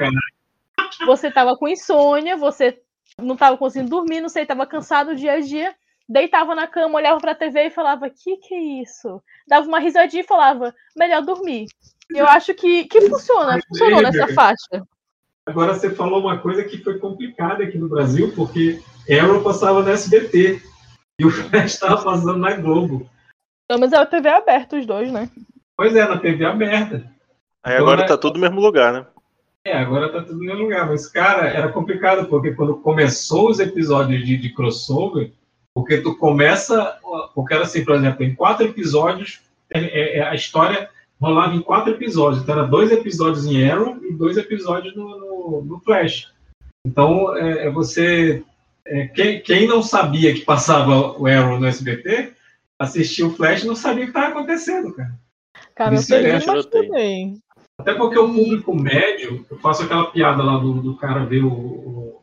[1.05, 2.81] você tava com insônia, você
[3.17, 5.73] não tava conseguindo dormir, não sei, tava cansado o dia a dia,
[6.07, 9.21] deitava na cama, olhava pra TV e falava, que que é isso?
[9.47, 11.67] Dava uma risadinha e falava, melhor dormir.
[12.09, 14.87] Eu acho que, que funciona, funcionou nessa faixa.
[15.45, 19.89] Agora você falou uma coisa que foi complicada aqui no Brasil, porque Arrow passava no
[19.89, 20.61] SBT
[21.19, 23.09] e o Flash estava passando na Globo.
[23.67, 25.29] Pelo menos é a TV aberta, os dois, né?
[25.75, 27.09] Pois é, na TV aberta.
[27.63, 29.05] Aí agora Agora- tá tudo no mesmo lugar, né?
[29.65, 30.87] É, agora tá tudo no mesmo lugar.
[30.87, 35.33] Mas, cara, era complicado, porque quando começou os episódios de, de crossover,
[35.77, 36.97] porque tu começa.
[37.35, 40.89] Porque era assim, por exemplo, em quatro episódios, é, é, a história
[41.21, 42.41] rolava em quatro episódios.
[42.41, 46.33] Então, era dois episódios em Arrow e dois episódios no, no, no Flash.
[46.83, 48.43] Então, é, é você.
[48.87, 52.33] é, quem, quem não sabia que passava o Arrow no SBT,
[52.79, 55.13] assistia o Flash e não sabia o que estava acontecendo, cara.
[55.75, 57.37] Cara, eu Isso é perdi, mas também.
[57.77, 61.53] Até porque o público médio, eu faço aquela piada lá do, do cara ver o,
[61.53, 62.21] o,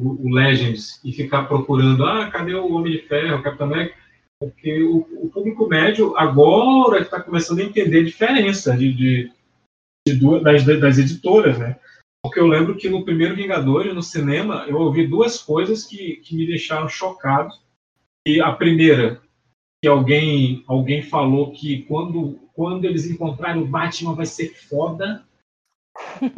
[0.00, 3.96] o- o Legends e ficar procurando, ah, cadê o Homem de Ferro, o Capitão América?
[4.40, 9.32] Porque o, o público médio agora está começando a entender a diferença de, de,
[10.06, 11.78] de duas, das, das editoras, né?
[12.22, 16.36] Porque eu lembro que no primeiro Vingadores, no cinema, eu ouvi duas coisas que, que
[16.36, 17.52] me deixaram chocado.
[18.26, 19.20] E a primeira,
[19.82, 25.24] que alguém, alguém falou que quando, quando eles encontrarem o Batman vai ser foda,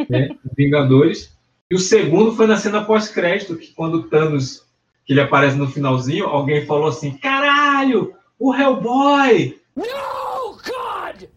[0.08, 0.28] né?
[0.56, 1.36] Vingadores.
[1.70, 4.66] E o segundo foi na cena pós-crédito, que quando o Thanos,
[5.04, 9.56] que ele aparece no finalzinho, alguém falou assim, caralho, o Hellboy!
[9.76, 11.28] No, God!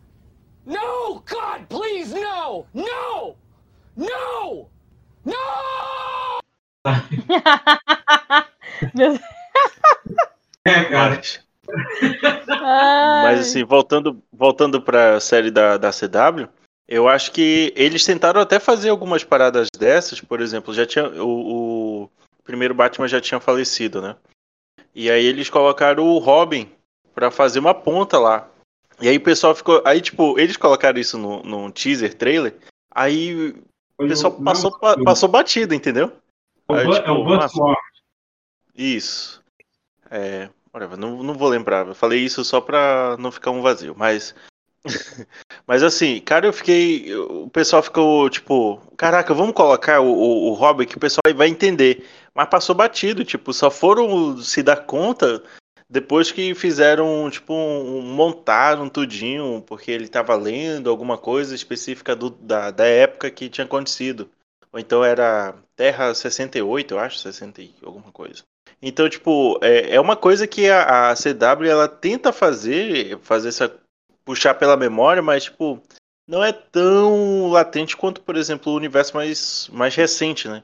[0.65, 2.65] No, God, please, no!
[2.73, 3.35] No!
[3.95, 4.69] No!
[5.23, 6.41] No!
[8.95, 9.19] Meu
[10.65, 11.21] É, cara.
[13.23, 16.47] Mas, assim, voltando, voltando pra série da, da CW,
[16.93, 21.07] eu acho que eles tentaram até fazer algumas paradas dessas, por exemplo, já tinha.
[21.23, 22.09] O, o
[22.43, 24.15] primeiro Batman já tinha falecido, né?
[24.93, 26.69] E aí eles colocaram o Robin
[27.15, 28.47] pra fazer uma ponta lá.
[29.01, 29.81] E aí o pessoal ficou.
[29.85, 32.55] Aí, tipo, eles colocaram isso no, num teaser trailer.
[32.93, 33.49] Aí
[33.97, 36.11] o pessoal passou, pa- passou batido, entendeu?
[36.69, 37.77] É aí, tipo, é o Buzzword.
[38.75, 39.43] Isso.
[40.09, 40.49] É.
[40.97, 41.87] não, não vou lembrar.
[41.87, 44.35] Eu falei isso só pra não ficar um vazio, mas.
[45.65, 47.15] Mas assim, cara, eu fiquei.
[47.15, 51.47] O pessoal ficou tipo, caraca, vamos colocar o, o, o Robin que o pessoal vai
[51.47, 52.05] entender.
[52.33, 55.43] Mas passou batido, tipo, só foram se dar conta
[55.89, 62.31] depois que fizeram, tipo, um, montaram tudinho, porque ele tava lendo alguma coisa específica do,
[62.31, 64.29] da, da época que tinha acontecido.
[64.71, 68.41] Ou então era Terra 68, eu acho, 60 e alguma coisa.
[68.81, 73.69] Então, tipo, é, é uma coisa que a, a CW ela tenta fazer, fazer essa
[74.25, 75.81] puxar pela memória, mas tipo,
[76.27, 80.63] não é tão latente quanto, por exemplo, o universo mais, mais recente, né?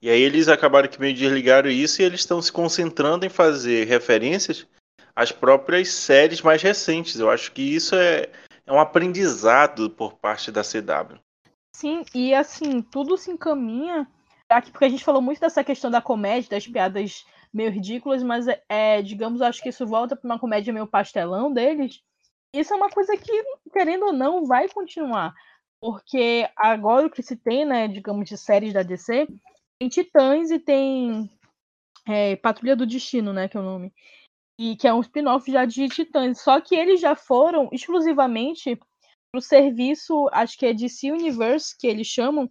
[0.00, 3.86] E aí eles acabaram que meio desligaram isso e eles estão se concentrando em fazer
[3.86, 4.66] referências
[5.14, 7.20] às próprias séries mais recentes.
[7.20, 8.28] Eu acho que isso é,
[8.66, 11.18] é um aprendizado por parte da CW.
[11.74, 14.06] Sim, e assim, tudo se encaminha
[14.48, 18.46] aqui, porque a gente falou muito dessa questão da comédia, das piadas meio ridículas, mas
[18.68, 22.00] é, digamos, acho que isso volta para uma comédia meio pastelão deles.
[22.54, 25.34] Isso é uma coisa que, querendo ou não, vai continuar.
[25.80, 29.26] Porque agora o que se tem, né, digamos, de séries da DC,
[29.80, 31.28] tem Titãs e tem
[32.06, 33.92] é, Patrulha do Destino, né, que é o nome.
[34.58, 36.40] E que é um spin-off já de Titãs.
[36.40, 38.78] Só que eles já foram exclusivamente
[39.32, 42.48] pro serviço, acho que é DC Universe, que eles chamam,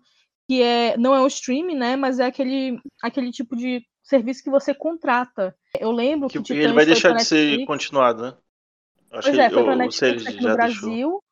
[0.50, 4.50] que é não é o streaming, né, mas é aquele, aquele tipo de serviço que
[4.50, 5.56] você contrata.
[5.80, 8.38] Eu lembro que, que ele vai deixar de ser continuado, né?
[9.12, 11.24] Acho pois é, foi para Netflix aqui no Brasil, deixou.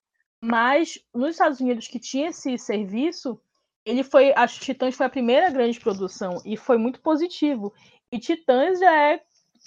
[0.41, 3.39] mas nos Estados Unidos que tinha esse serviço,
[3.85, 7.73] ele foi, acho que Titãs foi a primeira grande produção e foi muito positivo.
[8.11, 9.21] E Titãs já é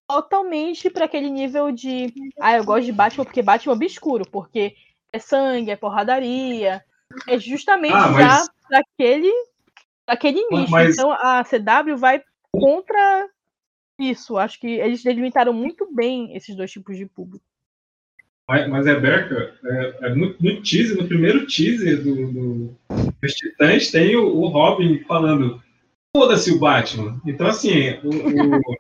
[0.07, 4.75] totalmente para aquele nível de, ah, eu gosto de Batman porque Batman é obscuro, porque
[5.13, 6.85] é sangue, é porradaria,
[7.27, 8.19] é justamente ah, mas...
[8.19, 9.33] já para aquele,
[10.07, 10.71] aquele nicho.
[10.71, 10.95] Mas...
[10.97, 13.29] Então a CW vai contra
[13.99, 14.37] isso.
[14.37, 17.45] Acho que eles delimitaram muito bem esses dois tipos de público.
[18.69, 22.79] Mas, Rebeca, é, é no, no, teaser, no primeiro teaser do, do,
[23.21, 25.63] dos Titãs, tem o, o Robin falando
[26.15, 27.21] foda-se o Batman.
[27.27, 28.77] Então, assim, o, o,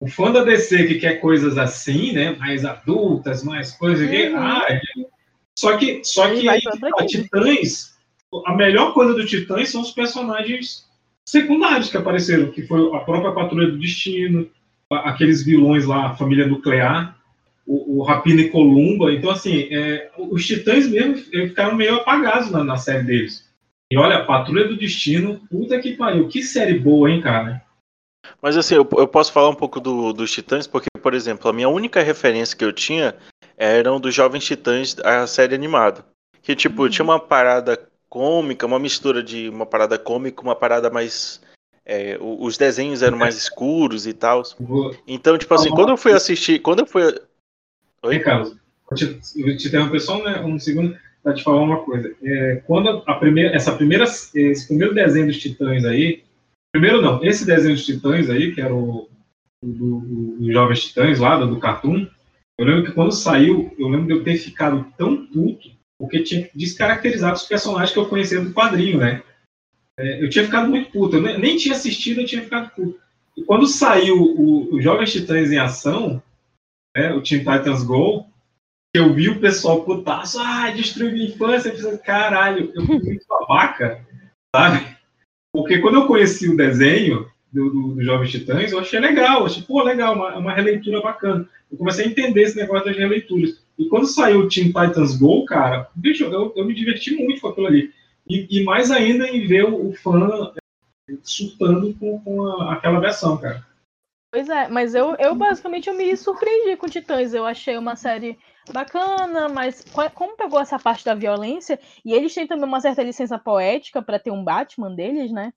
[0.00, 4.36] o, fã da DC que quer coisas assim, né, mais adultas, mais coisas uhum.
[4.38, 4.66] ah,
[5.58, 6.60] só que, só que aí,
[6.98, 7.94] a Titãs,
[8.46, 10.88] a melhor coisa do Titãs são os personagens
[11.24, 14.50] secundários que apareceram, que foi a própria Patrulha do Destino,
[14.90, 17.16] aqueles vilões lá, a família nuclear,
[17.66, 19.12] o, o Rapina e Columba.
[19.12, 23.48] Então, assim, é, os Titãs mesmo ficaram meio apagados na, na, série deles.
[23.90, 27.62] E olha, Patrulha do Destino, puta que pariu, que série boa, hein, cara?
[28.40, 31.52] Mas assim, eu, eu posso falar um pouco do, dos Titãs, porque, por exemplo, a
[31.52, 33.14] minha única referência que eu tinha
[33.56, 36.04] eram dos Jovens Titãs, a série animada.
[36.42, 36.88] Que, tipo, uhum.
[36.88, 41.40] tinha uma parada cômica, uma mistura de uma parada cômica, uma parada mais.
[41.86, 44.42] É, os desenhos eram mais escuros e tal.
[45.06, 46.60] Então, tipo assim, quando eu fui assistir.
[46.60, 47.02] Quando eu fui.
[48.04, 48.54] Oi, Carlos.
[48.86, 52.14] Vou te, interromper só né, um segundo para te falar uma coisa.
[52.22, 56.22] É, quando a primeira, essa primeira, esse primeiro desenho dos Titãs aí,
[56.70, 59.08] primeiro não, esse desenho dos Titãs aí, que era o
[59.62, 62.06] do, do, do Jovens Titãs lá, do, do Cartoon,
[62.58, 66.50] eu lembro que quando saiu, eu lembro de eu ter ficado tão puto porque tinha
[66.54, 69.22] descaracterizado os personagens que eu conhecia do quadrinho, né?
[69.98, 72.98] É, eu tinha ficado muito puto, eu nem, nem, tinha assistido, eu tinha ficado puto.
[73.34, 76.22] E quando saiu o, o Jovens Titãs em Ação,
[76.94, 78.26] né, o Teen Titans Go,
[78.94, 83.26] eu vi o pessoal putaço, ah, destruiu minha infância, eu pensei, caralho, eu fui muito
[83.28, 84.00] babaca,
[84.54, 84.86] sabe?
[85.52, 89.46] Porque quando eu conheci o desenho do, do, do Jovens Titãs, eu achei legal, eu
[89.46, 91.48] achei, pô, legal, uma, uma releitura bacana.
[91.70, 93.60] Eu comecei a entender esse negócio das releituras.
[93.76, 97.48] E quando saiu o Teen Titans Go, cara, bicho, eu, eu me diverti muito com
[97.48, 97.92] aquilo ali.
[98.28, 103.00] E, e mais ainda em ver o, o fã é, surtando com, com a, aquela
[103.00, 103.66] versão, cara.
[104.34, 107.32] Pois é, mas eu, eu basicamente eu me surpreendi com Titãs.
[107.32, 108.36] Eu achei uma série
[108.72, 113.38] bacana, mas como pegou essa parte da violência, e eles têm também uma certa licença
[113.38, 115.52] poética para ter um Batman deles, né?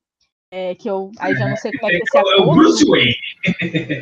[0.51, 3.15] É, que eu aí já não sei como é que é, é o Bruce Wayne.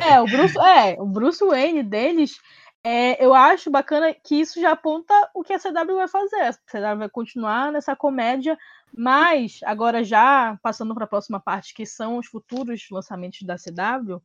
[0.04, 2.38] É, o Bruce, é, o Bruce Wayne deles
[2.84, 6.42] é, eu acho bacana que isso já aponta o que a CW vai fazer.
[6.42, 8.58] A CW vai continuar nessa comédia,
[8.94, 14.22] mas agora já passando para a próxima parte, que são os futuros lançamentos da CW,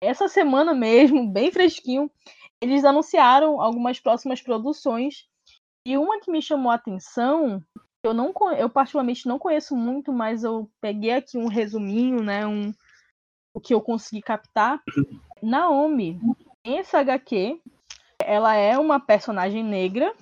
[0.00, 2.10] essa semana mesmo, bem fresquinho,
[2.60, 5.26] eles anunciaram algumas próximas produções.
[5.86, 7.62] E uma que me chamou a atenção,
[8.02, 12.72] eu não eu particularmente não conheço muito, mas eu peguei aqui um resuminho, né, um
[13.54, 14.80] o que eu consegui captar.
[15.42, 16.20] Naomi,
[16.64, 17.60] essa HQ,
[18.22, 20.14] ela é uma personagem negra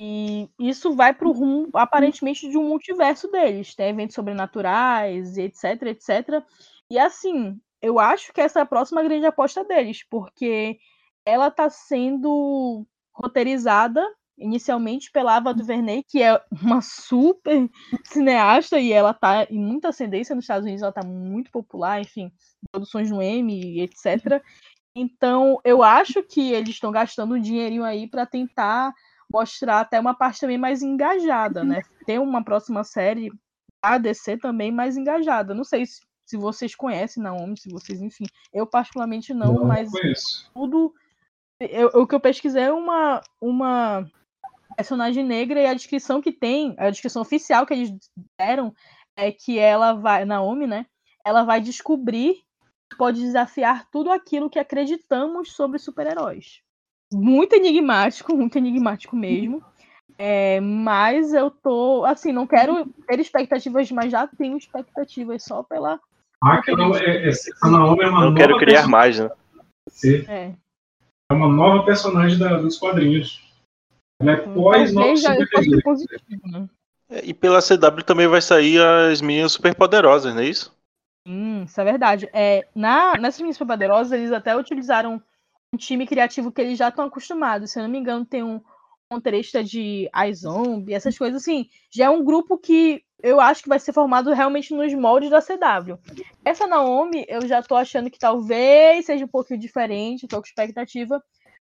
[0.00, 3.74] e isso vai para o rumo, aparentemente, de um multiverso deles.
[3.74, 6.44] Tem eventos sobrenaturais, etc, etc.
[6.90, 10.78] E assim, eu acho que essa é a próxima grande aposta deles, porque
[11.24, 14.04] ela está sendo roteirizada
[14.38, 17.68] inicialmente pela Ava DuVernay, que é uma super
[18.04, 22.32] cineasta e ela está em muita ascendência nos Estados Unidos, ela está muito popular, enfim,
[22.70, 24.42] produções no Emmy, etc.
[24.94, 28.94] Então, eu acho que eles estão gastando um dinheirinho aí para tentar
[29.30, 31.82] mostrar até uma parte também mais engajada, né?
[32.06, 33.30] Ter uma próxima série
[33.82, 35.54] a DC também mais engajada.
[35.54, 38.26] Não sei se, se vocês conhecem Naomi, se vocês, enfim.
[38.52, 40.50] Eu particularmente não, mas conheço.
[40.52, 40.94] tudo.
[41.58, 44.06] Eu, o que eu pesquisei é uma, uma
[44.76, 47.90] personagem negra e a descrição que tem, a descrição oficial que eles
[48.38, 48.74] deram
[49.16, 50.84] é que ela vai, Naomi, né?
[51.26, 52.42] Ela vai descobrir,
[52.98, 56.60] pode desafiar tudo aquilo que acreditamos sobre super-heróis.
[57.10, 59.64] Muito enigmático, muito enigmático mesmo.
[60.18, 66.00] É, mas eu tô, assim, não quero ter expectativas, mas já tenho expectativas só pela.
[66.42, 67.32] Ah, que não, é, é,
[67.62, 68.90] a Naomi é uma Não nova quero criar personagem.
[68.90, 69.30] mais, né?
[69.90, 70.54] Sim, É,
[71.30, 73.42] É uma nova personagem da- dos quadrinhos.
[74.20, 75.50] Ela é pós talvez já 952.
[75.50, 76.68] fosse positivo, né?
[77.10, 80.74] É, E pela CW também vai sair as meninas superpoderosas, não é isso?
[81.26, 82.28] Hum, isso é verdade.
[82.32, 85.22] É, na, nessas minhas poderosas, eles até utilizaram
[85.74, 87.70] um time criativo que eles já estão acostumados.
[87.70, 88.62] Se eu não me engano, tem um
[89.10, 91.68] roteirista de iZombie, essas coisas assim.
[91.90, 95.42] Já é um grupo que eu acho que vai ser formado realmente nos moldes da
[95.42, 95.98] CW.
[96.44, 101.22] Essa Naomi, eu já tô achando que talvez seja um pouquinho diferente, tô com expectativa.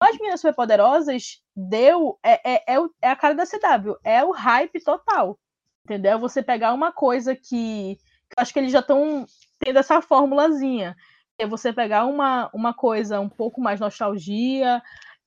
[0.01, 2.19] As Meninas Superpoderosas deu.
[2.23, 5.39] É, é, é, é a cara da CW, é o hype total.
[5.85, 6.19] Entendeu?
[6.19, 7.97] Você pegar uma coisa que.
[7.97, 9.27] que eu acho que eles já estão
[9.59, 10.97] tendo essa formulazinha.
[11.37, 14.81] É você pegar uma, uma coisa um pouco mais nostalgia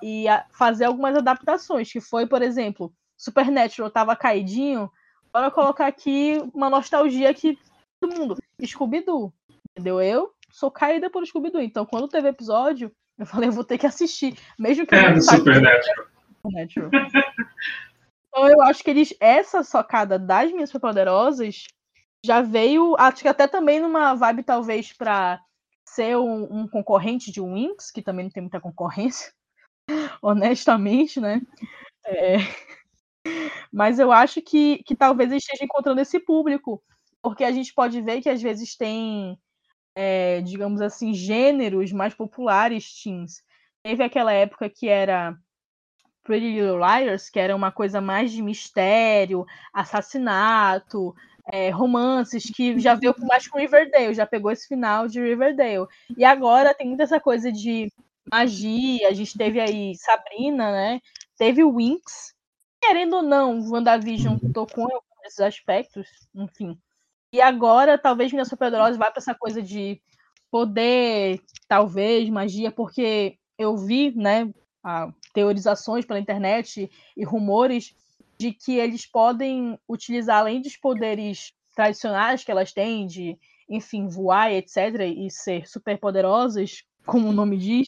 [0.03, 1.91] e fazer algumas adaptações.
[1.91, 4.91] Que foi, por exemplo, Supernatural tava caidinho.
[5.33, 7.57] Bora colocar aqui uma nostalgia que
[7.99, 8.37] todo mundo.
[8.63, 9.33] Scooby-Doo.
[9.71, 10.01] Entendeu?
[10.01, 11.61] Eu sou caída por Scooby-Doo.
[11.61, 14.37] Então, quando teve episódio, eu falei, eu vou ter que assistir.
[14.57, 16.07] Mesmo que eu É, não do saiba Supernatural.
[16.45, 16.89] Supernatural.
[18.29, 21.65] então eu acho que eles essa socada das minhas superpoderosas
[22.25, 25.39] já veio, acho que até também numa vibe talvez pra
[25.87, 29.31] ser um, um concorrente de Winx, que também não tem muita concorrência,
[30.21, 31.41] honestamente, né?
[32.05, 32.37] É,
[33.71, 36.81] Mas eu acho que, que talvez eles estejam encontrando esse público,
[37.21, 39.37] porque a gente pode ver que às vezes tem,
[39.95, 43.43] é, digamos assim, gêneros mais populares, teens.
[43.83, 45.37] Teve aquela época que era
[46.23, 51.15] Pretty Little Liars, que era uma coisa mais de mistério, assassinato,
[51.51, 55.87] é, romances, que já veio mais com Riverdale, já pegou esse final de Riverdale.
[56.17, 57.89] E agora tem muita essa coisa de
[58.31, 61.01] magia, a gente teve aí Sabrina, né?
[61.37, 62.33] Teve o Winx.
[62.81, 66.77] Querendo ou não, WandaVision tocou em alguns desses aspectos, enfim.
[67.33, 70.01] E agora, talvez Minha Superpoderosa vá para essa coisa de
[70.49, 74.49] poder, talvez, magia, porque eu vi, né,
[74.83, 77.93] a- teorizações pela internet e rumores
[78.39, 83.37] de que eles podem utilizar, além dos poderes tradicionais que elas têm, de,
[83.69, 87.87] enfim, voar, e etc., e ser super poderosas, como o nome diz,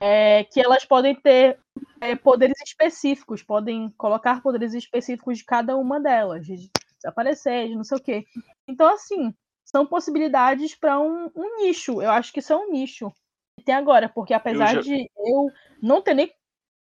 [0.00, 1.58] é, que elas podem ter
[2.00, 7.84] é, poderes específicos, podem colocar poderes específicos de cada uma delas, de desaparecer, de não
[7.84, 8.24] sei o quê.
[8.66, 9.34] Então, assim,
[9.64, 12.00] são possibilidades para um, um nicho.
[12.00, 13.12] Eu acho que isso é um nicho
[13.58, 15.50] que tem agora, porque apesar já- de eu
[15.82, 16.32] não ter nem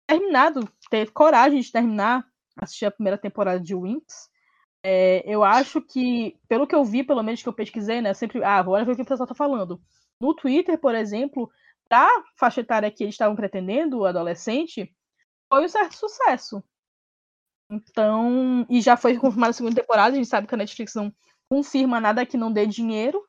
[0.06, 2.24] terminado, ter coragem de terminar,
[2.56, 4.30] assistir a primeira temporada de Winx,
[4.82, 8.42] é, eu acho que, pelo que eu vi, pelo menos que eu pesquisei, né, sempre,
[8.44, 9.80] ah, bora ver o que o pessoal tá falando.
[10.20, 11.50] No Twitter, por exemplo,
[11.88, 14.92] da faixa etária que eles estavam pretendendo, o adolescente,
[15.48, 16.62] foi um certo sucesso.
[17.70, 21.12] Então, e já foi confirmada a segunda temporada, a gente sabe que a Netflix não
[21.48, 23.24] confirma nada que não dê dinheiro,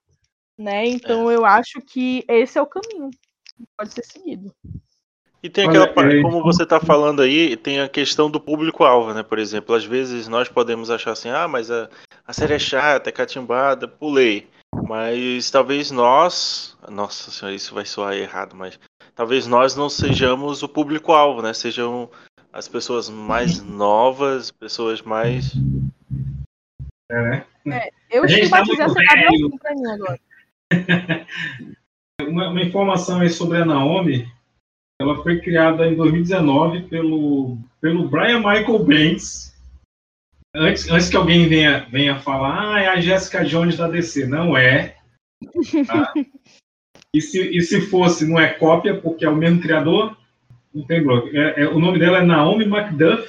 [0.58, 0.86] né?
[0.86, 3.10] Então eu acho que esse é o caminho.
[3.10, 4.54] que Pode ser seguido.
[5.42, 9.14] E tem aquela parte, é, como você está falando aí, tem a questão do público-alvo,
[9.14, 9.22] né?
[9.22, 11.90] Por exemplo, às vezes nós podemos achar assim, ah, mas a,
[12.26, 14.48] a série é chata, é catimbada, pulei.
[14.88, 18.80] Mas talvez nós, nossa senhora, isso vai soar errado, mas
[19.14, 21.54] talvez nós não sejamos o público-alvo, né?
[21.54, 22.10] Sejam
[22.54, 25.54] as pessoas mais novas, pessoas mais.
[27.12, 27.90] É, né?
[28.10, 29.48] Eu A gente tá estigmatizei muito essa velho.
[29.48, 30.20] assim pra mim agora.
[32.20, 34.28] Uma, uma informação aí sobre a Naomi.
[35.00, 39.47] Ela foi criada em 2019 pelo, pelo Brian Michael Bendis.
[40.58, 44.26] Antes, antes que alguém venha, venha falar, ah, é a Jessica Jones da DC.
[44.26, 44.96] Não é.
[45.86, 46.14] tá?
[47.16, 50.16] E, se, e se fosse, não é cópia, porque é o mesmo criador,
[50.74, 51.30] não tem bloco.
[51.30, 53.28] É, é- o nome dela é Naomi MacDuff.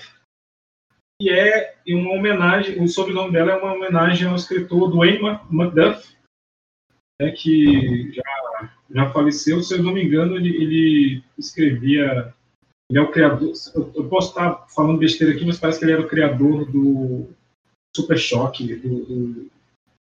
[1.22, 6.14] E é uma homenagem, o sobrenome dela é uma homenagem ao escritor Dwayne Mac- Macduff,
[7.20, 12.35] né, que já, já faleceu, se eu não me engano, ele, ele escrevia.
[12.91, 13.53] Ele é o criador.
[13.74, 17.28] Eu, posso estar falando besteira aqui, mas parece que ele era o criador do
[17.95, 19.51] Super Choque, do, do,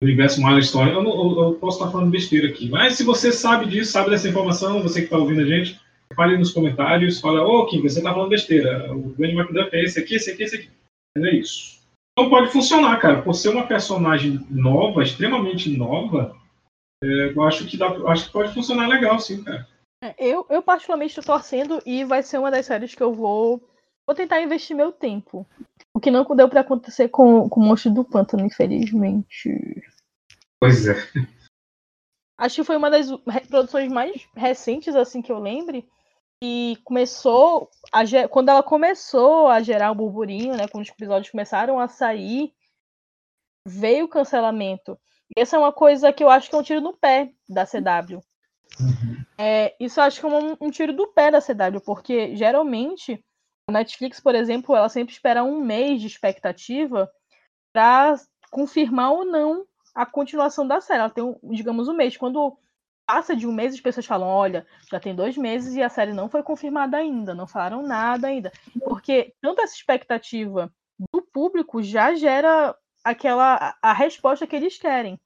[0.01, 0.91] universo Milestone.
[0.91, 2.69] Eu, não- eu- posso estar falando besteira aqui.
[2.69, 5.80] Mas se você sabe disso, sabe dessa informação, você que está ouvindo a gente,
[6.15, 8.93] fale nos comentários, fala, ô Kim, você está falando besteira.
[8.93, 10.69] O Dwayne McDuff é esse aqui, esse aqui, esse aqui.
[11.15, 11.80] Mas é isso.
[12.11, 13.21] Então pode funcionar, cara.
[13.21, 16.36] Por ser uma personagem nova, extremamente nova,
[17.03, 19.67] É, eu acho que, dá, acho que pode funcionar legal, sim, cara.
[20.18, 23.68] Eu, eu particularmente estou torcendo e vai ser uma das séries que eu vou,
[24.06, 25.47] vou tentar investir meu tempo.
[25.93, 29.49] O que não deu pra acontecer com, com o Monstro do Pântano, infelizmente.
[30.60, 30.95] Pois é.
[32.38, 33.08] Acho que foi uma das
[33.47, 35.88] produções mais recentes, assim, que eu lembre.
[36.43, 37.70] E começou.
[37.91, 40.68] A, quando ela começou a gerar o burburinho, né?
[40.68, 42.54] Quando os episódios começaram a sair,
[43.66, 44.99] veio o cancelamento.
[45.36, 47.66] E essa é uma coisa que eu acho que é um tiro no pé da
[47.66, 48.22] CW.
[49.38, 53.23] É, isso acho que é um, um tiro do pé da CW, porque geralmente
[53.67, 57.09] a Netflix, por exemplo, ela sempre espera um mês de expectativa
[57.71, 58.15] para
[58.51, 59.65] confirmar ou não
[59.95, 60.99] a continuação da série.
[60.99, 62.17] Ela tem, digamos, um mês.
[62.17, 62.57] Quando
[63.05, 66.13] passa de um mês, as pessoas falam: olha, já tem dois meses e a série
[66.13, 68.51] não foi confirmada ainda, não falaram nada ainda.
[68.79, 70.71] Porque tanto essa expectativa
[71.13, 75.19] do público já gera aquela a resposta que eles querem.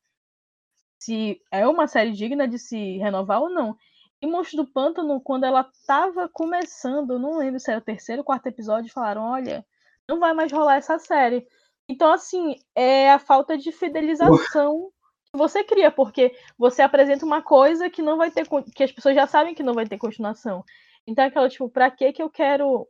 [1.00, 3.76] Se é uma série digna de se renovar ou não.
[4.22, 8.26] E Monstro do Pântano, quando ela tava começando, não lembro se era o terceiro ou
[8.26, 9.66] quarto episódio, falaram: olha,
[10.08, 11.48] não vai mais rolar essa série.
[11.88, 14.90] Então, assim, é a falta de fidelização
[15.32, 18.46] que você cria, porque você apresenta uma coisa que não vai ter,
[18.76, 20.64] que as pessoas já sabem que não vai ter continuação.
[21.06, 22.88] Então, é aquela, tipo, pra que que eu quero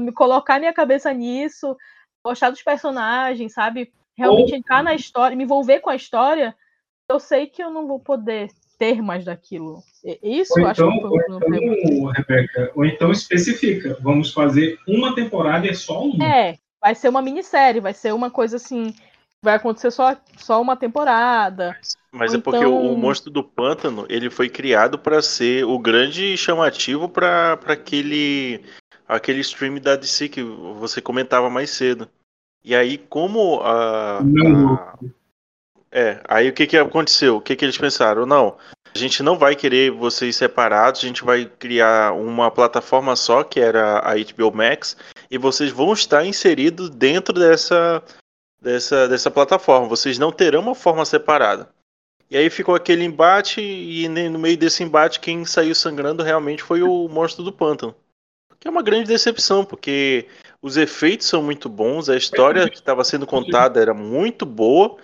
[0.00, 1.76] me colocar minha cabeça nisso,
[2.24, 3.92] gostar dos personagens, sabe?
[4.16, 6.56] Realmente entrar na história, me envolver com a história,
[7.08, 9.82] eu sei que eu não vou poder ter mais daquilo.
[10.04, 11.74] E- Isso Ou eu acho então, que foi ou um problema.
[11.76, 13.96] então, Rebeca, ou então especifica.
[14.00, 16.24] Vamos fazer uma temporada e é só uma.
[16.24, 18.94] É, vai ser uma minissérie, vai ser uma coisa assim,
[19.42, 21.76] vai acontecer só, só uma temporada.
[22.12, 25.64] Mas Ou é porque então- o, o Monstro do Pântano ele foi criado para ser
[25.64, 28.62] o grande chamativo para aquele
[29.06, 32.08] aquele stream da DC que você comentava mais cedo.
[32.64, 34.94] E aí como a, a-
[35.90, 37.36] é, aí o que que aconteceu?
[37.36, 38.26] O que que eles pensaram?
[38.26, 38.56] Não,
[38.94, 43.60] a gente não vai querer vocês separados, a gente vai criar uma plataforma só, que
[43.60, 44.96] era a HBO Max,
[45.30, 48.02] e vocês vão estar inseridos dentro dessa
[48.60, 49.88] dessa dessa plataforma.
[49.88, 51.68] Vocês não terão uma forma separada.
[52.30, 56.82] E aí ficou aquele embate, e no meio desse embate, quem saiu sangrando realmente foi
[56.82, 57.94] o Monstro do Pântano.
[58.60, 60.26] Que é uma grande decepção, porque
[60.60, 64.98] os efeitos são muito bons, a história que estava sendo contada era muito boa,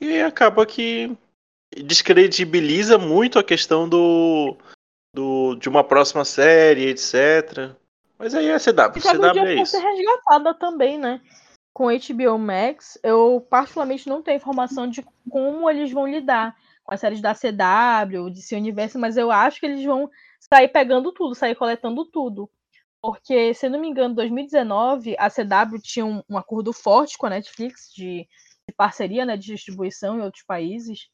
[0.00, 1.16] e acaba que
[1.76, 4.56] descredibiliza muito a questão do,
[5.14, 7.74] do de uma próxima série, etc.
[8.18, 9.72] Mas aí é CW, E um CW é isso.
[9.72, 11.20] ser resgatada também, né?
[11.72, 17.00] Com HBO Max, eu particularmente não tenho informação de como eles vão lidar com as
[17.00, 20.10] séries da CW, de seu universo, mas eu acho que eles vão
[20.52, 22.50] sair pegando tudo, sair coletando tudo.
[23.00, 27.16] Porque, se eu não me engano, em 2019, a CW tinha um, um acordo forte
[27.16, 28.28] com a Netflix de,
[28.70, 31.08] de parceria, né, de distribuição em outros países,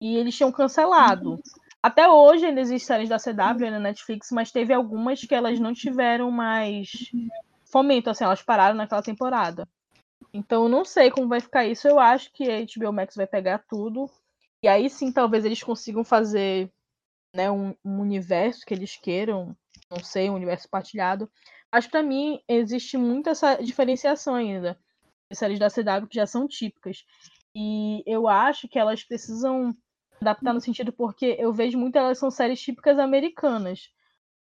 [0.00, 1.40] e eles tinham cancelado.
[1.82, 5.72] Até hoje ainda existem séries da CW na Netflix, mas teve algumas que elas não
[5.72, 6.90] tiveram mais
[7.64, 9.66] fomento, assim, elas pararam naquela temporada.
[10.32, 11.86] Então não sei como vai ficar isso.
[11.86, 14.10] Eu acho que a HBO Max vai pegar tudo.
[14.62, 16.70] E aí sim, talvez eles consigam fazer
[17.34, 19.56] né, um, um universo que eles queiram.
[19.90, 21.30] Não sei, um universo partilhado.
[21.72, 24.78] Mas pra mim existe muito essa diferenciação ainda.
[25.32, 27.04] Séries da CW que já são típicas.
[27.54, 29.74] E eu acho que elas precisam
[30.20, 33.90] adaptar no sentido porque eu vejo muito elas são séries típicas americanas.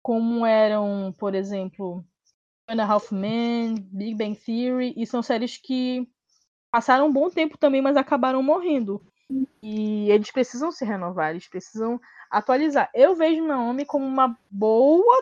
[0.02, 2.04] Como eram, por exemplo,
[2.68, 6.08] Two and a Half Men, Big Bang Theory, e são séries que
[6.72, 9.02] passaram um bom tempo também, mas acabaram morrendo.
[9.62, 12.90] E eles precisam se renovar, eles precisam atualizar.
[12.94, 15.22] Eu vejo Naomi como uma boa,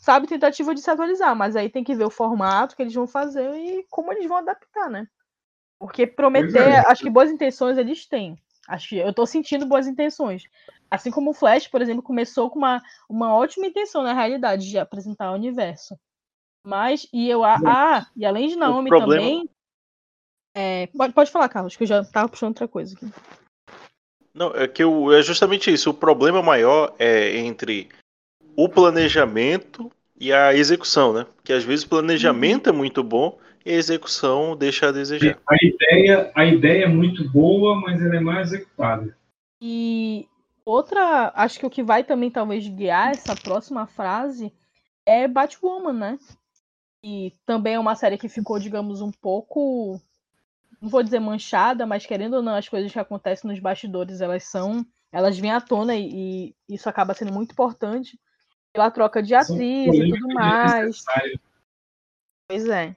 [0.00, 3.06] sabe, tentativa de se atualizar, mas aí tem que ver o formato que eles vão
[3.06, 5.06] fazer e como eles vão adaptar, né?
[5.78, 6.78] Porque prometer, é.
[6.86, 8.36] acho que boas intenções eles têm.
[8.68, 10.42] Acho que eu tô sentindo boas intenções.
[10.90, 14.78] Assim como o Flash, por exemplo, começou com uma, uma ótima intenção, na realidade, de
[14.78, 15.98] apresentar o universo.
[16.64, 17.44] Mas, e eu.
[17.44, 19.48] a- Ah, e além de Naomi problema- também.
[20.54, 23.06] é, pode, pode falar, Carlos, que eu já tava puxando outra coisa aqui.
[24.34, 25.90] Não, é que o- é justamente isso.
[25.90, 27.88] O problema maior é entre
[28.58, 29.88] o planejamento
[30.18, 31.24] e a execução, né?
[31.36, 35.38] Porque às vezes o planejamento é muito bom e a execução deixa a desejar.
[35.48, 39.16] A ideia, a ideia é muito boa, mas ela é mal executada.
[39.62, 40.26] E
[40.64, 44.52] outra, acho que o que vai também talvez guiar essa próxima frase
[45.06, 46.18] é Batwoman, né?
[47.04, 50.00] E também é uma série que ficou, digamos, um pouco,
[50.82, 54.42] não vou dizer manchada, mas querendo ou não, as coisas que acontecem nos bastidores, elas
[54.42, 58.18] são, elas vêm à tona e, e isso acaba sendo muito importante
[58.72, 61.04] pela troca de atriz e tudo mais.
[62.48, 62.96] Pois é.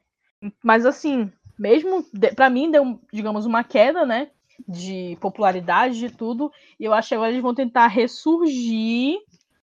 [0.64, 2.06] Mas assim, mesmo
[2.36, 4.32] para mim deu, digamos, uma queda, né?
[4.68, 6.52] de popularidade de tudo.
[6.80, 9.20] E eu acho que agora eles vão tentar ressurgir,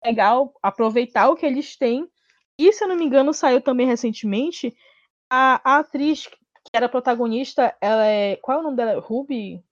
[0.02, 2.10] pegar, aproveitar o que eles têm.
[2.58, 4.76] E se eu não me engano, saiu também recentemente
[5.30, 6.38] a, a atriz que
[6.74, 8.36] era protagonista, ela é.
[8.38, 9.00] Qual é o nome dela?
[9.00, 9.64] Ruby?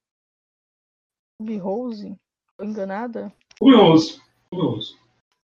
[1.39, 2.19] Ruby Rose?
[2.57, 3.33] Tô enganada?
[3.61, 4.21] Ruby Rose.
[4.51, 5.00] Ruby Rose.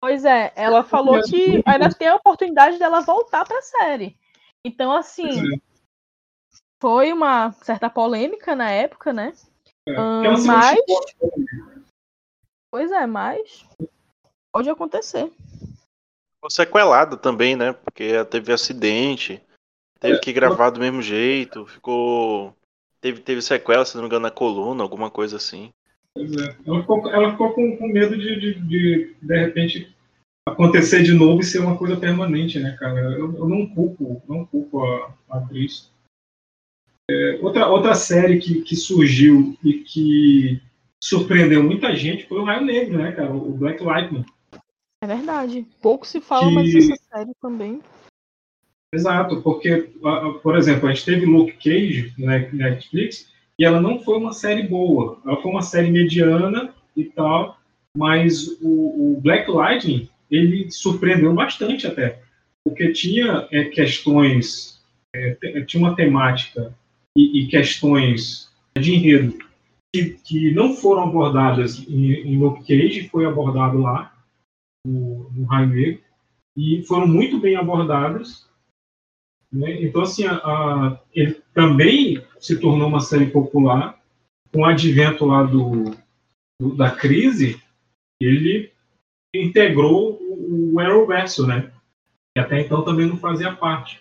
[0.02, 4.18] Pois é, ela falou que ainda tem a oportunidade dela voltar pra série.
[4.64, 5.60] Então, assim, é.
[6.82, 9.32] foi uma certa polêmica na época, né?
[9.88, 11.82] É, Ah, é mas- temporada.
[12.68, 13.64] Pois é, mas
[14.52, 15.30] pode acontecer.
[16.34, 17.72] Ficou sequelada também, né?
[17.72, 19.40] Porque teve acidente,
[20.00, 22.52] teve que gravar do mesmo jeito, ficou.
[23.00, 25.72] Teve, teve sequela, se não me engano, na coluna, alguma coisa assim.
[26.16, 29.94] Ela ficou, ela ficou com, com medo de, de, de, de repente,
[30.46, 33.00] acontecer de novo e ser uma coisa permanente, né, cara?
[33.00, 35.90] Eu, eu não culpo, não culpo a, a atriz.
[37.10, 40.60] É, outra, outra série que, que surgiu e que
[41.02, 43.32] surpreendeu muita gente foi o Raio Negro, né, cara?
[43.34, 44.24] O Black Lightning.
[45.02, 45.66] É verdade.
[45.80, 47.80] Pouco se fala, Que- mas essa série também.
[48.94, 49.90] Exato, porque,
[50.42, 54.62] por exemplo, a gente teve Luke Cage na Netflix e ela não foi uma série
[54.64, 55.20] boa.
[55.24, 57.58] Ela foi uma série mediana e tal,
[57.96, 62.22] mas o, o Black Lightning ele surpreendeu bastante até,
[62.64, 64.82] porque tinha é, questões,
[65.14, 66.74] é, tinha uma temática
[67.16, 69.38] e, e questões de enredo
[69.94, 74.16] que, que não foram abordadas em, em Luke Cage, foi abordado lá
[74.86, 76.00] no, no Raio Negro
[76.56, 78.50] e foram muito bem abordadas
[79.52, 79.82] né?
[79.82, 83.98] Então, assim, a, a- ele também se tornou uma série popular.
[84.52, 85.94] Com o advento lá do,
[86.60, 87.62] do- da crise,
[88.20, 88.70] ele
[89.34, 91.72] integrou o, Arrowverso, né?
[92.34, 94.00] Que até então também não fazia parte.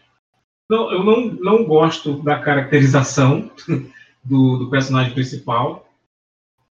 [0.69, 3.49] Não, eu não, não gosto da caracterização
[4.23, 5.87] do, do personagem principal.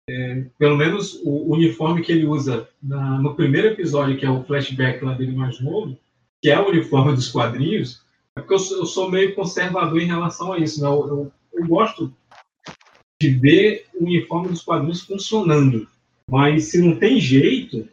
[0.09, 4.43] É, pelo menos o uniforme que ele usa na- no primeiro episódio, que é o
[4.43, 5.97] flashback lá dele mais novo,
[6.41, 8.03] que é o uniforme dos quadrinhos,
[8.37, 10.79] é porque eu eu sou meio conservador em relação a isso.
[10.81, 10.87] Né?
[10.87, 12.13] Eu, eu- eu gosto
[13.21, 15.87] de ver o uniforme dos quadrinhos funcionando.
[16.29, 17.87] Mas se não tem jeito,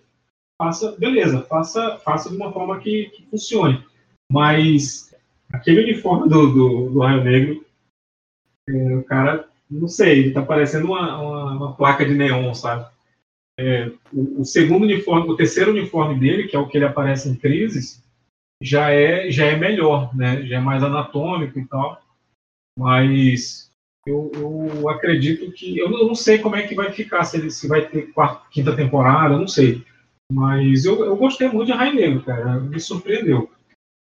[0.61, 3.85] faça, beleza, faça, faça de uma forma que, que funcione.
[4.31, 5.15] Mas
[5.53, 7.65] aquele uniforme do, do, do Raio Negro,
[8.69, 12.91] é, o cara, não sei, ele tá parecendo uma, uma, uma placa de neon, sabe?
[13.59, 17.29] É, o, o segundo uniforme, o terceiro uniforme dele, que é o que ele aparece
[17.29, 18.03] em Crises,
[18.63, 20.47] já é já é melhor, né?
[20.47, 22.02] Já é mais anatômico e tal.
[22.79, 23.71] Mas
[24.07, 27.69] eu, eu acredito que eu não sei como é que vai ficar se ele se
[27.69, 29.85] vai ter quarta, quinta temporada, não sei.
[30.33, 32.59] Mas eu, eu gostei muito de Raio Negro, cara.
[32.59, 33.51] Me surpreendeu.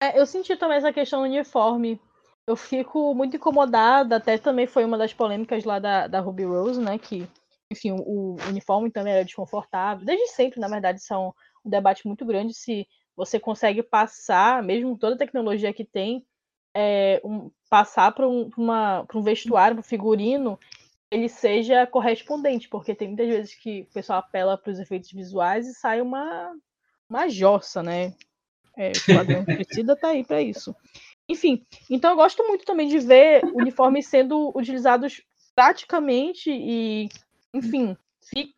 [0.01, 1.99] É, eu senti também essa questão do uniforme.
[2.47, 6.81] Eu fico muito incomodada, até também foi uma das polêmicas lá da, da Ruby Rose,
[6.81, 6.97] né?
[6.97, 7.27] Que,
[7.71, 10.05] enfim, o, o uniforme também era desconfortável.
[10.05, 11.31] Desde sempre, na verdade, isso é um,
[11.63, 16.25] debate muito grande se você consegue passar, mesmo toda a tecnologia que tem,
[16.75, 18.49] é, um- passar para um,
[19.15, 20.59] um vestuário, para um figurino,
[21.11, 25.67] ele seja correspondente, porque tem muitas vezes que o pessoal apela para os efeitos visuais
[25.67, 26.53] e sai uma,
[27.09, 28.13] uma jossa, né?
[28.77, 30.75] É, o Esquadrão Suicida tá aí para isso.
[31.29, 35.21] Enfim, então eu gosto muito também de ver uniformes sendo utilizados
[35.55, 37.09] praticamente e,
[37.53, 37.97] enfim,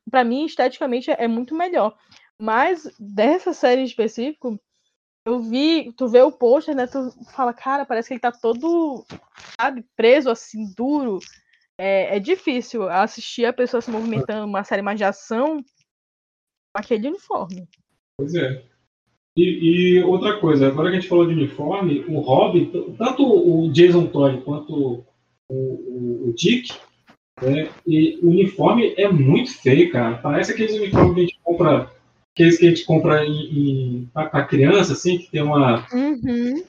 [0.10, 1.96] para mim esteticamente é muito melhor.
[2.40, 4.60] Mas dessa série em específico,
[5.26, 6.88] eu vi, tu vê o pôster, né?
[6.88, 9.06] Tu fala, cara, parece que ele tá todo,
[9.60, 11.20] sabe, preso assim, duro.
[11.78, 17.08] É, é difícil assistir a pessoa se movimentando uma série mais de ação com aquele
[17.08, 17.68] uniforme.
[18.18, 18.64] Pois é.
[19.36, 23.72] E, e outra coisa, agora que a gente falou de uniforme, o Robin, tanto o
[23.72, 25.06] Jason Todd quanto o,
[25.50, 26.72] o, o Dick,
[27.42, 30.18] né, e o uniforme é muito feio, cara.
[30.18, 31.92] Parece aqueles uniformes que a gente compra,
[32.34, 36.64] aqueles que a gente compra em, pra criança, assim, que tem uma, Uhum.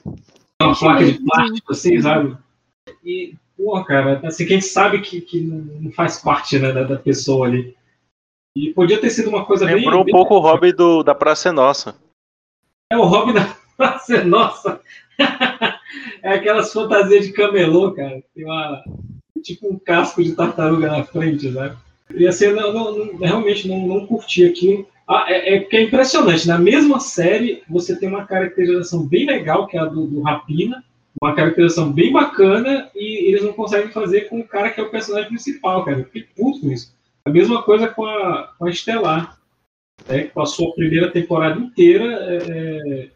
[0.61, 2.37] uma placa de plástico, assim, sabe?
[3.03, 6.83] E, porra, cara, assim, que a gente sabe que, que não faz parte né, da,
[6.83, 7.75] da pessoa ali.
[8.55, 9.75] E podia ter sido uma coisa bem.
[9.77, 11.95] Lembrou um bem- pouco o Hobby do, da Praça é Nossa.
[12.91, 14.79] É o Robin da Praça é Nossa.
[16.21, 18.23] é aquelas fantasias de camelô, cara.
[18.33, 18.83] Tem uma.
[19.43, 21.75] Tipo um casco de tartaruga na frente, sabe?
[22.15, 24.87] E assim, eu não, não- não- realmente não, não curti aquilo.
[25.07, 26.47] Ah, é, é é impressionante.
[26.47, 30.83] Na mesma série, você tem uma caracterização bem legal, que é a do, do Rapina.
[31.21, 34.89] Uma caracterização bem bacana, e eles não conseguem fazer com o cara que é o
[34.89, 36.03] personagem principal, cara.
[36.03, 36.93] Fiquei puto com isso.
[37.23, 39.37] A mesma coisa com a, com a Estelar
[40.07, 43.09] né, que passou a primeira temporada inteira é,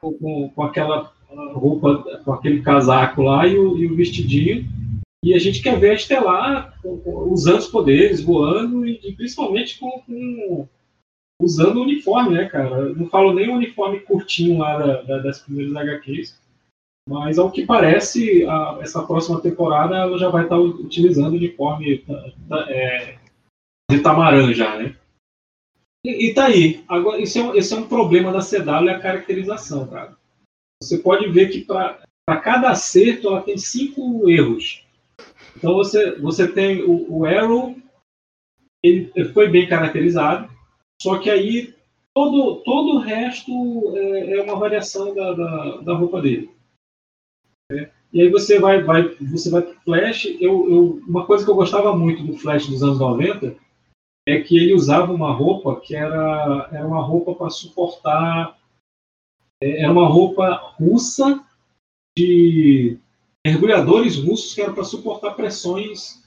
[0.00, 1.12] com, com aquela
[1.54, 4.66] roupa, com aquele casaco lá e o, e o vestidinho.
[5.24, 10.68] E a gente quer ver a Estelar usando os poderes, voando e, principalmente com, com-
[11.40, 12.68] usando o uniforme, né, cara?
[12.76, 16.38] Eu não falo nem o uniforme curtinho lá da- da- das primeiras HQs,
[17.08, 21.98] mas ao que parece, a- essa próxima temporada ela já vai estar utilizando o uniforme
[22.00, 23.16] tá- tá- é,
[23.90, 24.94] de Tamarã já, né?
[26.04, 26.84] E, e tá aí.
[26.86, 30.14] Agora, isso é, um- esse é um problema da CW, é a caracterização, cara.
[30.82, 32.04] Você pode ver que para
[32.42, 34.83] cada acerto ela tem cinco erros.
[35.56, 37.76] Então você, você tem o, o Arrow,
[38.82, 40.50] ele foi bem caracterizado,
[41.00, 41.74] só que aí
[42.14, 43.52] todo, todo o resto
[43.96, 46.50] é, é uma variação da, da, da roupa dele.
[47.70, 47.90] né?
[48.12, 50.26] E aí você vai, vai, você vai pro Flash.
[50.40, 53.56] Eu, eu, uma coisa que eu gostava muito do Flash dos anos 90
[54.26, 58.56] é que ele usava uma roupa que era, era uma roupa para suportar.
[59.60, 61.44] é, Era uma roupa russa
[62.16, 62.98] de
[63.46, 66.22] mergulhadores russos que era para suportar pressões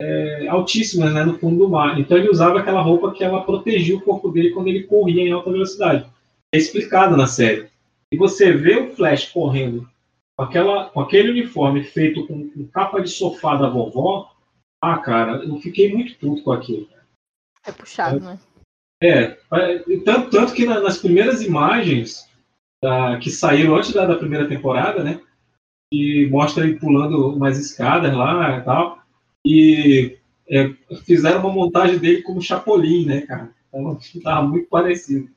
[0.00, 1.98] é, altíssimas né, no fundo do mar.
[1.98, 5.32] Então ele usava aquela roupa que ela protegia o corpo dele quando ele corria em
[5.32, 6.06] alta velocidade.
[6.54, 7.68] É explicado na série.
[8.12, 9.88] E você vê o Flash correndo
[10.36, 14.30] com, aquela, com aquele uniforme feito com, com capa de sofá da vovó.
[14.82, 16.88] Ah, cara, eu fiquei muito puto com aquilo.
[17.64, 18.38] É puxado, né?
[19.02, 22.28] É, é, tanto, tanto que na- nas primeiras imagens
[22.82, 25.20] da- que saíram antes da, da primeira temporada, né?
[25.92, 29.02] Que mostra ele pulando umas escadas lá e tal.
[29.44, 30.70] E é,
[31.04, 33.52] fizeram uma montagem dele como Chapolin, né, cara?
[33.68, 35.28] Então tava muito parecido.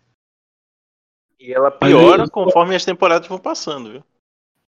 [1.38, 4.04] E ela piora aí- conforme as temporadas vão passando, viu?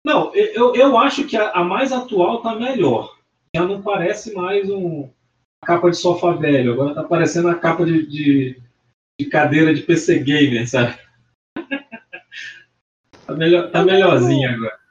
[0.06, 3.18] Não, eu, eu acho que a, a mais atual tá melhor.
[3.54, 5.10] Já não parece mais um
[5.62, 6.72] a capa de sofá velho.
[6.72, 8.62] Agora tá parecendo a capa de, de,
[9.20, 10.98] de cadeira de PC Gamer, sabe?
[13.28, 14.85] tá, melhor, tá melhorzinha agora.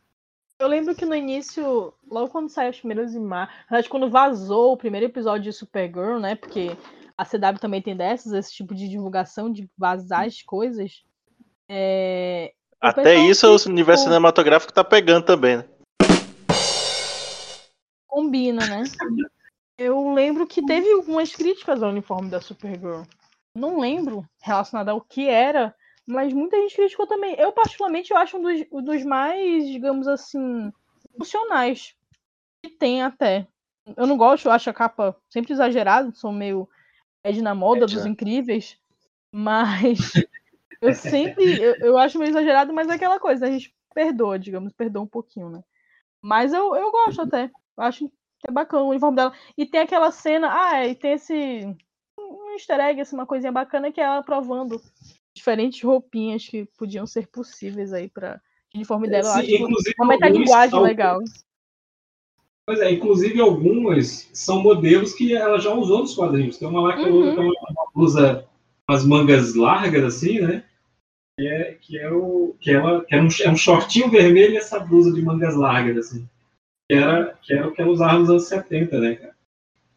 [0.65, 4.73] Eu lembro que no início, logo quando saiu as primeiras imagens, na verdade, quando vazou
[4.73, 6.36] o primeiro episódio de Supergirl, né?
[6.36, 6.70] Porque
[7.19, 11.05] a CW também tem dessas, esse tipo de divulgação, de vazar as coisas.
[11.69, 15.65] É, o Até isso o ficou- universo cinematográfico tá pegando também, né?
[18.09, 18.85] combina, né?
[19.77, 23.03] Eu lembro que teve algumas críticas ao uniforme da Supergirl.
[23.55, 25.74] Não lembro relacionado ao que era,
[26.07, 27.35] mas muita gente criticou também.
[27.39, 30.73] Eu, particularmente, eu acho um dos, um dos mais, digamos assim,
[31.17, 31.95] funcionais
[32.63, 33.47] que tem até.
[33.97, 36.69] Eu não gosto, eu acho a capa sempre exagerada, sou meio
[37.23, 38.79] Ed na moda Ed, dos incríveis,
[39.31, 39.99] mas
[40.81, 44.73] eu sempre, eu, eu acho meio exagerado, mas é aquela coisa, a gente perdoa, digamos,
[44.73, 45.63] perdoa um pouquinho, né?
[46.21, 47.51] Mas eu, eu gosto até.
[47.77, 49.33] Eu acho que é bacana o uniforme dela.
[49.57, 50.49] E tem aquela cena.
[50.51, 51.77] Ah, e tem esse.
[52.19, 54.81] Um easter egg, assim, uma coisinha bacana que é ela provando
[55.35, 58.40] diferentes roupinhas que podiam ser possíveis aí pra
[58.73, 59.28] o uniforme dela.
[59.40, 61.20] Eu Sim, acho uma metalinguagem alguns- legal.
[62.66, 66.56] Pois é, inclusive algumas são modelos que ela já usou nos quadrinhos.
[66.56, 67.31] Tem uma lá que ela Uhum.
[67.31, 68.48] usa uma, uma blusa
[68.86, 70.65] com as mangas largas, assim, né?
[71.39, 74.56] Que é, que é, o, que ela, que é, um, é um shortinho vermelho e
[74.56, 76.27] essa blusa de mangas largas, assim.
[76.89, 79.35] Que era, que era o que ela usava nos anos 70, né, cara?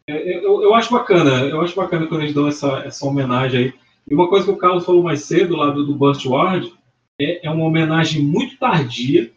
[0.08, 3.74] Eu, eu, eu acho bacana, eu acho bacana quando eles dão essa, essa homenagem aí.
[4.10, 6.72] E uma coisa que o Carlos falou mais cedo, lá do, do Bust Ward,
[7.20, 9.30] é, é uma homenagem muito tardia,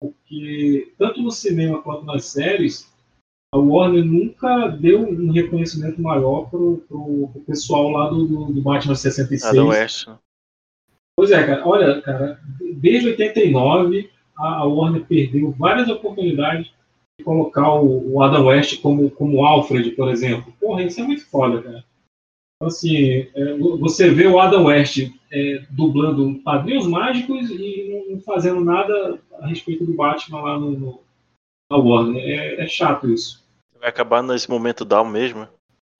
[0.00, 2.90] porque tanto no cinema quanto nas séries,
[3.52, 8.62] a Warner nunca deu um reconhecimento maior pro, pro, pro pessoal lá do, do, do
[8.62, 9.44] Batman 66.
[9.44, 10.08] Adam West.
[11.16, 12.40] Pois é, cara, olha, cara,
[12.76, 16.70] desde 89 a, a Warner perdeu várias oportunidades
[17.18, 20.52] de colocar o, o Adam West como, como Alfred, por exemplo.
[20.60, 21.84] Porra, isso é muito foda, cara.
[22.60, 24.98] Então, assim, é, você vê o Adam West
[25.32, 31.00] é, dublando Padrinhos Mágicos e não- fazendo nada a respeito do Batman lá no, no-
[31.70, 32.20] na Warner.
[32.24, 33.46] É, é chato isso.
[33.78, 35.40] Vai acabar nesse momento down mesmo.
[35.42, 35.48] né?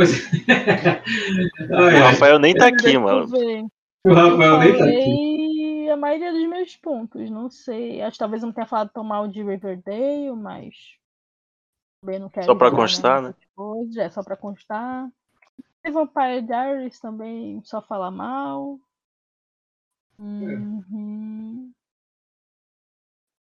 [0.51, 3.29] Ai, O ai, Rafael nem tá aqui, mano.
[3.29, 3.65] ver.
[4.05, 5.89] o Rafael nem tá aqui.
[5.91, 8.01] A maioria dos meus pontos, não sei.
[8.03, 10.75] Acho que talvez eu não tenha falado tão mal de Riverdale, mas
[12.03, 12.47] também não quero.
[12.47, 15.09] Só pra constar, nessas coisas, É só pra constar.
[15.83, 18.79] The Vampire Diaries também só fala mal.
[20.19, 21.73] Uhum.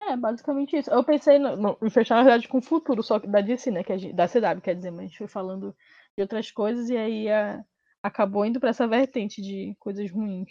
[0.02, 0.90] É, basicamente isso.
[0.90, 3.70] Eu pensei no, no- em fechar, na verdade, com o futuro, só que da DC,
[3.70, 3.84] né?
[3.84, 5.74] Que gente- da CW, quer dizer, mas a gente foi falando
[6.16, 7.64] de outras coisas e aí a-
[8.02, 10.50] acabou indo pra essa vertente de coisas ruins.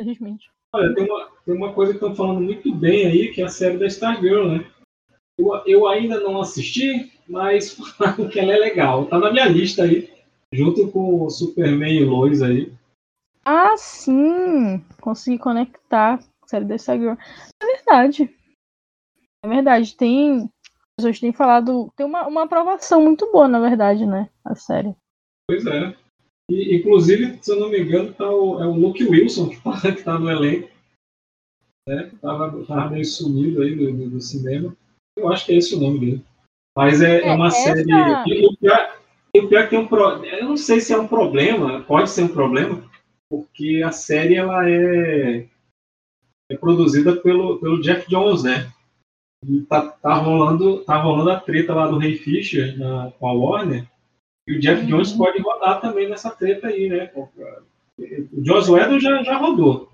[0.00, 0.50] Infelizmente.
[0.74, 3.48] Olha, tem uma, tem uma coisa que estão falando muito bem aí, que é a
[3.48, 4.70] série da Stargirl, né?
[5.38, 9.06] Eu, eu ainda não assisti, mas falaram que ela é legal.
[9.06, 10.10] Tá na minha lista aí,
[10.52, 12.72] junto com o Superman e Lois aí.
[13.44, 14.78] Ah, sim!
[15.00, 17.16] Consegui conectar a série da Instagram.
[17.62, 18.34] É verdade.
[19.44, 19.96] É verdade.
[19.96, 20.42] Tem.
[20.44, 21.90] As pessoas têm falado.
[21.96, 24.28] Tem uma, uma aprovação muito boa, na verdade, né?
[24.44, 24.94] A série.
[25.48, 25.96] Pois é.
[26.50, 29.80] E, inclusive, se eu não me engano, tá o, é o Luke Wilson que tá,
[29.80, 30.68] que tá no elenco.
[31.88, 32.12] Né?
[32.20, 34.76] Tava, tava meio sumido aí do, do, do cinema.
[35.16, 36.24] Eu acho que é esse o nome dele.
[36.76, 37.82] Mas é, é, É, uma essa- série.
[37.90, 38.68] E
[39.34, 40.24] e o pior é que tem um pro...
[40.24, 42.84] Eu não sei se é um problema, pode ser um problema,
[43.30, 45.46] porque a série ela é,
[46.50, 48.70] é produzida pelo, pelo Jeff Jones, né?
[49.48, 53.32] E tá, tá, rolando, tá rolando a treta lá do Ray Fisher na, com a
[53.32, 53.88] Warner.
[54.46, 54.88] E o Jeff Uhum.
[54.88, 57.10] Jones pode rodar também nessa treta aí, né?
[57.16, 59.90] O Joss Whedon já, já rodou.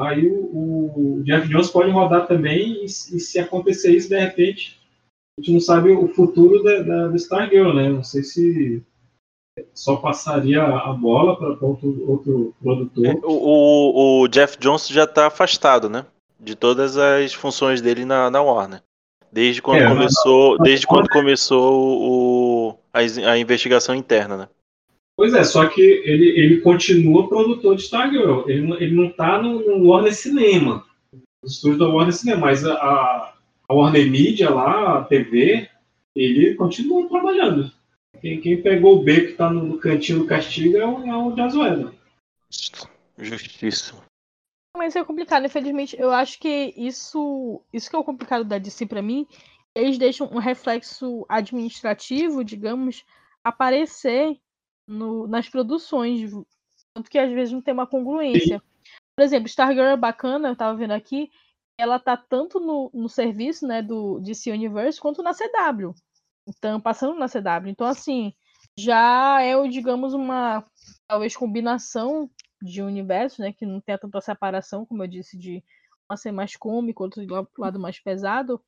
[0.00, 4.79] Aí o, o Jeff Jones pode rodar também, e, e se acontecer isso, de repente,
[5.38, 7.88] a gente não sabe o futuro da, da, do Stargirl, né?
[7.88, 8.82] Não sei se
[9.74, 13.20] só passaria a bola para outro, outro produtor.
[13.24, 16.06] O, o, o Jeff Jones já tá afastado, né?
[16.38, 18.82] De todas as funções dele na, na Warner.
[19.32, 23.00] Desde quando É, mas- começou, desde quando começou o, a,
[23.30, 24.48] a investigação interna, né?
[25.16, 28.48] Pois é, só que ele, ele continua produtor de Stargirl.
[28.48, 32.64] Ele, não- ele não tá no, no Warner Cinema, no estúdio da Warner Cinema, mas
[32.64, 33.29] a, a
[33.72, 35.68] Warner Media lá, a TV,
[36.14, 37.70] ele continua trabalhando.
[38.20, 41.16] Quem, quem pegou o B que tá no, no cantinho do castigo é o, é
[41.16, 41.92] o Whedon.
[43.18, 43.94] Justiça.
[44.76, 45.96] Mas é complicado, infelizmente.
[45.98, 49.26] Eu acho que isso, isso que é o complicado da DC pra mim.
[49.74, 53.04] Eles deixam um reflexo administrativo, digamos,
[53.44, 54.36] aparecer
[54.86, 56.30] no- nas produções.
[56.94, 58.62] Tanto que às vezes não tem uma congruência.
[59.16, 61.30] Por exemplo, Stargirl é bacana, eu tava vendo aqui.
[61.80, 65.94] Ela tá tanto no, no serviço né, do DC Universe quanto na CW.
[66.46, 67.68] Então, passando na CW.
[67.68, 68.32] Então, assim,
[68.78, 70.64] já é, digamos, uma
[71.06, 72.30] talvez combinação
[72.62, 73.52] de universos, né?
[73.52, 75.62] Que não tem tanta separação, como eu disse, de
[76.08, 78.60] uma ser mais cômico, outro do lado mais pesado.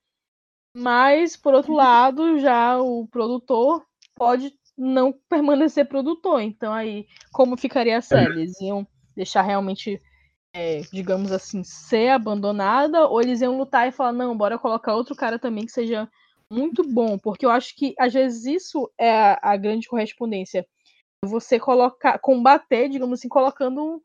[0.74, 3.84] Mas, por outro lado, já o produtor
[4.14, 6.40] pode não permanecer produtor.
[6.40, 8.40] Então, aí, como ficaria a série?
[8.40, 10.00] Eles iam deixar realmente,
[10.52, 15.14] é, digamos assim, ser abandonada, ou eles iam lutar e falar, não, bora colocar outro
[15.14, 16.08] cara também que seja
[16.50, 20.66] muito bom, porque eu acho que às vezes isso é a, a grande correspondência.
[21.24, 24.00] Você colocar, combater, digamos assim, colocando um,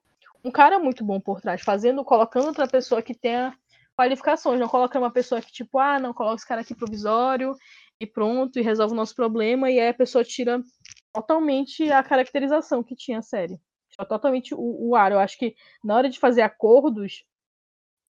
[0.46, 3.54] um cara muito bom por trás, fazendo, colocando outra pessoa que tenha
[3.98, 7.56] qualificações, não colocando uma pessoa que, tipo, ah, não, coloca esse cara aqui provisório
[8.00, 10.62] e pronto, e resolve o nosso problema, e aí a pessoa tira
[11.12, 13.60] totalmente a caracterização que tinha a série.
[13.98, 15.12] Tira totalmente o, o ar.
[15.12, 17.26] Eu acho que na hora de fazer acordos,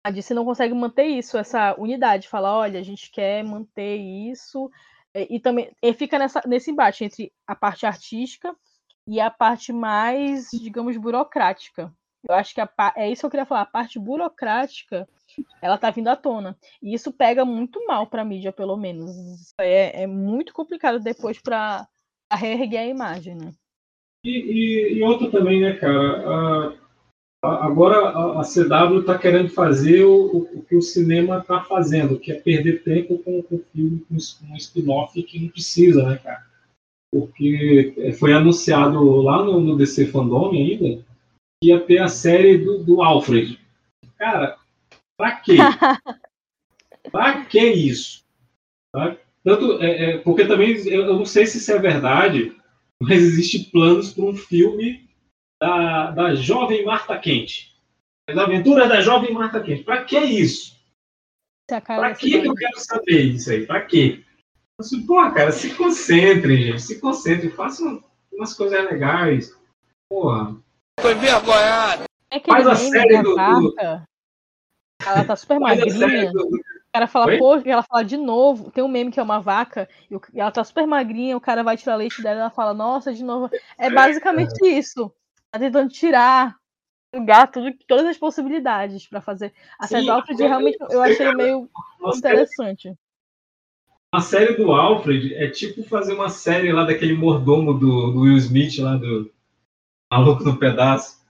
[0.05, 4.69] a DC não consegue manter isso, essa unidade, falar, olha, a gente quer manter isso,
[5.15, 8.55] e, e também e fica nessa, nesse embate entre a parte artística
[9.07, 11.93] e a parte mais, digamos, burocrática.
[12.27, 15.07] Eu acho que a, é isso que eu queria falar, a parte burocrática,
[15.61, 16.57] ela tá vindo à tona.
[16.81, 19.53] E isso pega muito mal pra mídia, pelo menos.
[19.59, 21.85] É, é muito complicado depois pra
[22.31, 23.53] reerguer a imagem, né?
[24.23, 26.27] E, e, e outra também, né, cara?
[26.29, 26.73] a-
[27.45, 31.61] a- agora a, a CW está querendo fazer o, o- o que o cinema está
[31.61, 36.03] fazendo, que é perder tempo com, com filme, com s- um spin-off que não precisa,
[36.07, 36.45] né, cara?
[37.13, 41.03] Porque eh, foi anunciado lá no, no DC Fandom ainda
[41.61, 43.59] que ia ter a série do, do Alfred.
[44.17, 44.57] Cara,
[45.17, 45.57] pra quê?
[47.11, 48.23] pra que isso?
[48.93, 49.17] Tá?
[49.43, 52.55] Tanto, é, é, porque também eu, eu não sei se isso é verdade,
[53.03, 55.09] mas existe planos para um filme
[55.61, 57.73] da, da jovem Marta Quente.
[58.29, 59.83] As aventuras da jovem Marta Quente.
[59.83, 60.73] Pra que isso?
[61.69, 63.65] Essa é a cara Pra dessa que que eu quero saber isso aí?
[63.65, 64.23] Pra quê?
[64.79, 66.81] Eu disse, Pô, cara, se concentre, gente.
[66.81, 67.49] Se concentre.
[67.49, 69.57] Façam umas coisas legais.
[70.09, 70.57] Porra.
[70.99, 72.03] Foi vergonhado.
[72.31, 73.75] É aquele Faz a série da do- do-.
[75.05, 76.31] Ela tá super magrinha.
[76.93, 77.39] O cara fala, Oi?
[77.39, 78.69] pô, ela fala de novo.
[78.69, 81.41] Tem um meme que é uma vaca, e, o- e ela tá super magrinha, o
[81.41, 83.49] cara vai tirar leite dela e ela fala, nossa, de novo.
[83.79, 85.11] É basicamente isso.
[85.51, 86.55] Tá tentando tirar,
[87.15, 89.51] sugar tudo, todas as possibilidades pra fazer.
[89.79, 91.67] A série Sim, do Alfred realmente eu achei meio
[91.97, 92.93] série interessante.
[94.11, 98.37] A série do Alfred é tipo fazer uma série lá daquele mordomo do, do Will
[98.37, 99.31] Smith, lá do
[100.11, 101.23] Maluco no Pedaço.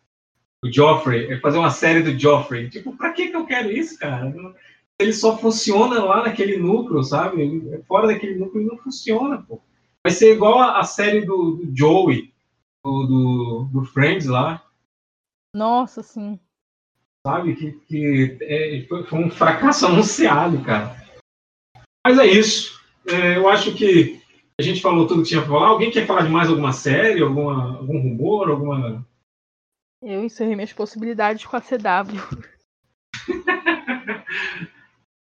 [0.61, 1.31] O Joffrey.
[1.31, 2.69] É fazer uma série do Joffrey.
[2.69, 4.29] Tipo, pra que, que eu quero isso, cara?
[4.99, 7.41] Ele só funciona lá naquele núcleo, sabe?
[7.41, 9.61] Ele- Fora daquele núcleo ele não funciona, pô.
[10.05, 12.33] Vai ser igual a, a série do, do Joey,
[12.83, 14.63] do, do, do Friends lá,
[15.55, 16.39] Nossa, sim.
[17.25, 17.55] sabe?
[17.55, 20.95] Que, que é, foi, foi um fracasso anunciado, cara.
[22.05, 22.81] Mas é isso.
[23.07, 24.21] É, eu acho que
[24.59, 25.67] a gente falou tudo que tinha pra falar.
[25.69, 29.05] Alguém quer falar de mais alguma série, alguma, algum rumor, alguma.
[30.01, 32.19] Eu encerrei minhas possibilidades com a CW.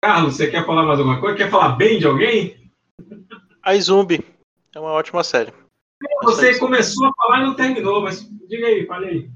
[0.04, 1.38] Carlos, você quer falar mais alguma coisa?
[1.38, 2.70] Quer falar bem de alguém?
[3.64, 4.22] A Zumbi
[4.76, 5.54] é uma ótima série.
[6.24, 9.30] Você começou a falar e não terminou, mas diga aí, fale aí.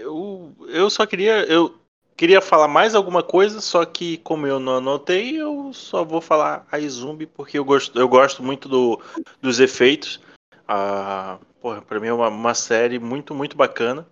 [0.00, 1.44] Eu, eu só queria.
[1.44, 1.78] Eu
[2.16, 6.66] queria falar mais alguma coisa, só que como eu não anotei, eu só vou falar
[6.68, 9.00] a Zumbi porque eu gosto, eu gosto muito do,
[9.40, 10.18] dos efeitos.
[10.66, 14.08] Ah, porra, pra mim é uma, uma série muito, muito bacana.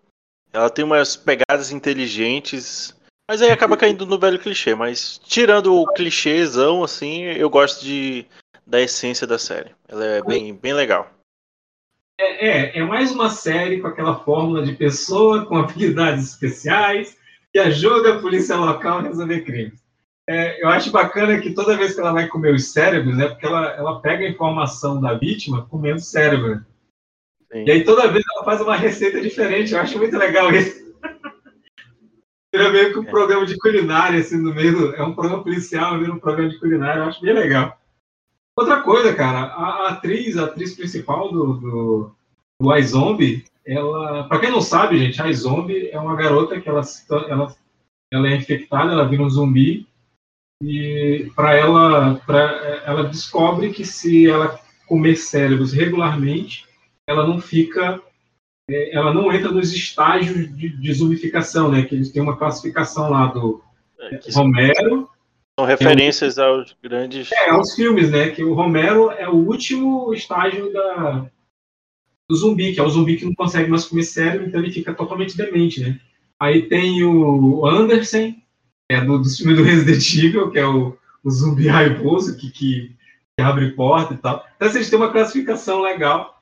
[0.52, 2.96] Ela tem umas pegadas inteligentes,
[3.28, 4.74] mas aí acaba caindo no velho clichê.
[4.74, 8.24] Mas tirando o clichêzão, assim, eu gosto de,
[8.66, 9.70] da essência da série.
[9.86, 11.10] Ela é bem, bem legal.
[12.18, 17.16] É, é, é mais uma série com aquela fórmula de pessoa com habilidades especiais
[17.52, 19.78] que ajuda a polícia local a resolver crimes.
[20.28, 23.46] É, eu acho bacana que toda vez que ela vai comer os cérebros, né, porque
[23.46, 26.64] ela, ela pega a informação da vítima comendo cérebro.
[27.50, 27.64] Sim.
[27.66, 29.72] E aí toda vez ela faz uma receita diferente.
[29.72, 30.87] Eu acho muito legal isso.
[32.52, 36.12] Vira meio que um programa de culinária, assim, no meio É um programa policial, vira
[36.12, 37.78] um programa de culinária, eu acho bem legal.
[38.56, 42.10] Outra coisa, cara, a, atriz, a atriz principal do, do,
[42.60, 44.26] do iZombie, ela.
[44.26, 46.82] Pra quem não sabe, gente, a iZombie é uma garota que ela,
[47.28, 47.54] ela,
[48.10, 49.86] ela é infectada, ela vira um zumbi.
[50.60, 52.40] E para ela, pra,
[52.84, 54.58] ela descobre que se ela
[54.88, 56.66] comer cérebros regularmente,
[57.06, 58.07] ela não fica é,
[58.68, 61.82] ela não entra nos estágios de, de zumbificação, né?
[61.82, 63.62] Que eles têm uma classificação lá do
[64.00, 65.08] É, Romero,
[65.58, 67.32] são referências aos grandes.
[67.32, 68.30] é, aos filmes, né?
[68.30, 71.26] Que o Romero é o último estágio da,
[72.28, 74.94] do zumbi, que é o zumbi que não consegue mais comer cérebro, então ele fica
[74.94, 75.98] totalmente demente, né?
[76.38, 78.32] Aí tem o Anderson,
[78.88, 82.50] que é do, do filme do Resident Evil, que é o, o zumbi raivoso, que,
[82.50, 82.96] que,
[83.36, 84.44] que abre porta e tal.
[84.54, 86.37] Então, assim, eles têm uma classificação legal.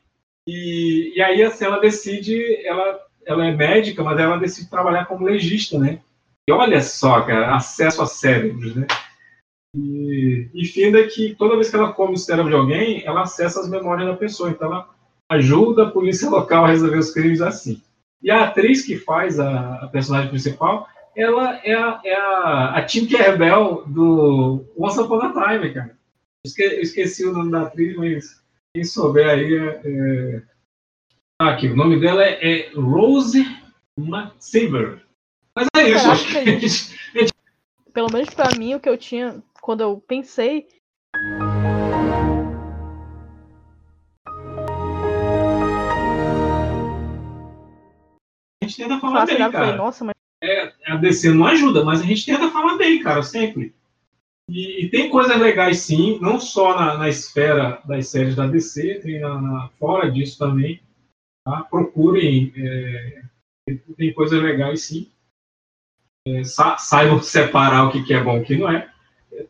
[0.47, 5.25] E, e aí, assim, ela decide, ela, ela é médica, mas ela decide trabalhar como
[5.25, 6.01] legista, né?
[6.49, 8.87] E olha só, cara, acesso a cérebros, né?
[9.75, 13.61] E, e finda que toda vez que ela come o cérebro de alguém, ela acessa
[13.61, 14.51] as memórias da pessoa.
[14.51, 14.89] Então, ela
[15.29, 17.83] ajuda a polícia local a resolver os crimes assim.
[18.23, 22.83] E a atriz que faz a, a personagem principal, ela é a, é a, a
[22.83, 25.97] Tim Kerbel do Once Upon a Time, cara.
[26.45, 28.41] Esque, esqueci o nome da atriz, mas
[28.77, 29.81] quem souber aí é.
[29.85, 30.43] é...
[31.41, 33.43] Ah, aqui, o nome dela é, é Rose
[33.99, 35.03] McSaver.
[35.55, 37.31] Mas é isso, Eu acho que a a gente
[37.95, 40.69] Pelo menos pra mim, o que eu tinha, quando eu pensei,
[48.63, 49.77] a gente tenta falar falei, cara.
[49.77, 50.15] nossa, mas
[50.87, 53.75] A DC não ajuda, mas a gente tenta falar bem, cara, sempre.
[54.49, 59.01] E, e tem coisas legais, sim, não só na, na esfera das séries da DC,
[59.01, 60.81] tem na, na- fora disso também.
[61.45, 61.63] Tá?
[61.65, 63.23] Procurem, é,
[63.97, 65.11] tem- coisas legais, sim.
[66.29, 68.89] É, sa- saibam separar o que, que é bom e o que não é.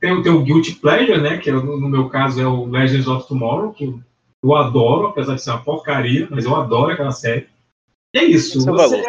[0.00, 3.06] Tem, o- tem o Guilty Pleasure, né, que no, no meu caso é o Legends
[3.06, 4.00] of Tomorrow, que eu,
[4.42, 7.48] eu adoro, apesar de ser uma porcaria, mas eu adoro aquela série.
[8.14, 8.58] E é isso.
[8.58, 9.02] Esse é Você-.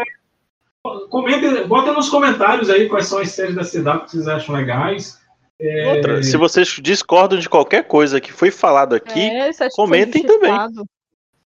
[1.10, 5.22] Comenta, bota nos comentários aí quais são as séries da CW que vocês acham legais.
[5.60, 10.24] É, Outra, se vocês discordam de qualquer coisa que foi falado aqui, é, foi comentem
[10.24, 10.54] também.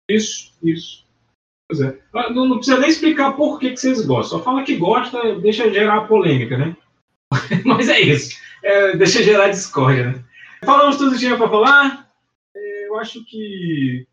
[0.09, 1.05] Isso, isso.
[1.69, 1.97] Pois é.
[2.13, 4.39] Ah, Não, não precisa nem explicar por que, que vocês gostam.
[4.39, 6.75] Só fala que gosta, deixa gerar polêmica, né?
[7.65, 8.37] Mas é isso.
[8.61, 10.23] É, deixa gerar discórdia, né?
[10.65, 12.11] Falamos tudo que tinha para falar.
[12.55, 14.05] É, Eu acho que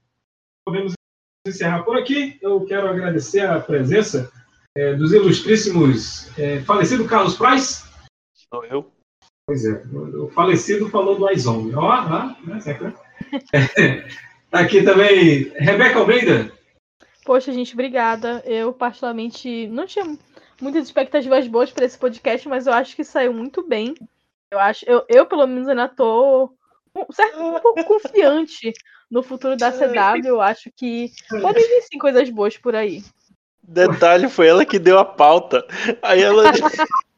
[0.64, 0.92] podemos
[1.46, 2.38] encerrar por aqui.
[2.40, 4.30] Eu quero agradecer a presença
[4.76, 7.84] é, dos ilustríssimos é, falecido Carlos Price.
[8.52, 8.99] Sou eu.
[9.50, 11.74] Pois é, o falecido falou do iZombie.
[11.74, 12.94] Ó, lá, né, certo?
[14.48, 16.52] Tá Aqui também, Rebeca Almeida.
[17.24, 18.44] Poxa, gente, obrigada.
[18.46, 20.04] Eu, particularmente, não tinha
[20.60, 23.94] muitas expectativas boas para esse podcast, mas eu acho que saiu muito bem.
[24.52, 26.52] Eu acho, eu, eu pelo menos ainda tô
[26.94, 28.72] um, certo, um pouco confiante
[29.10, 30.26] no futuro da CW.
[30.26, 33.02] Eu acho que podem vir sim coisas boas por aí.
[33.64, 35.66] Detalhe, foi ela que deu a pauta.
[36.02, 36.44] Aí ela.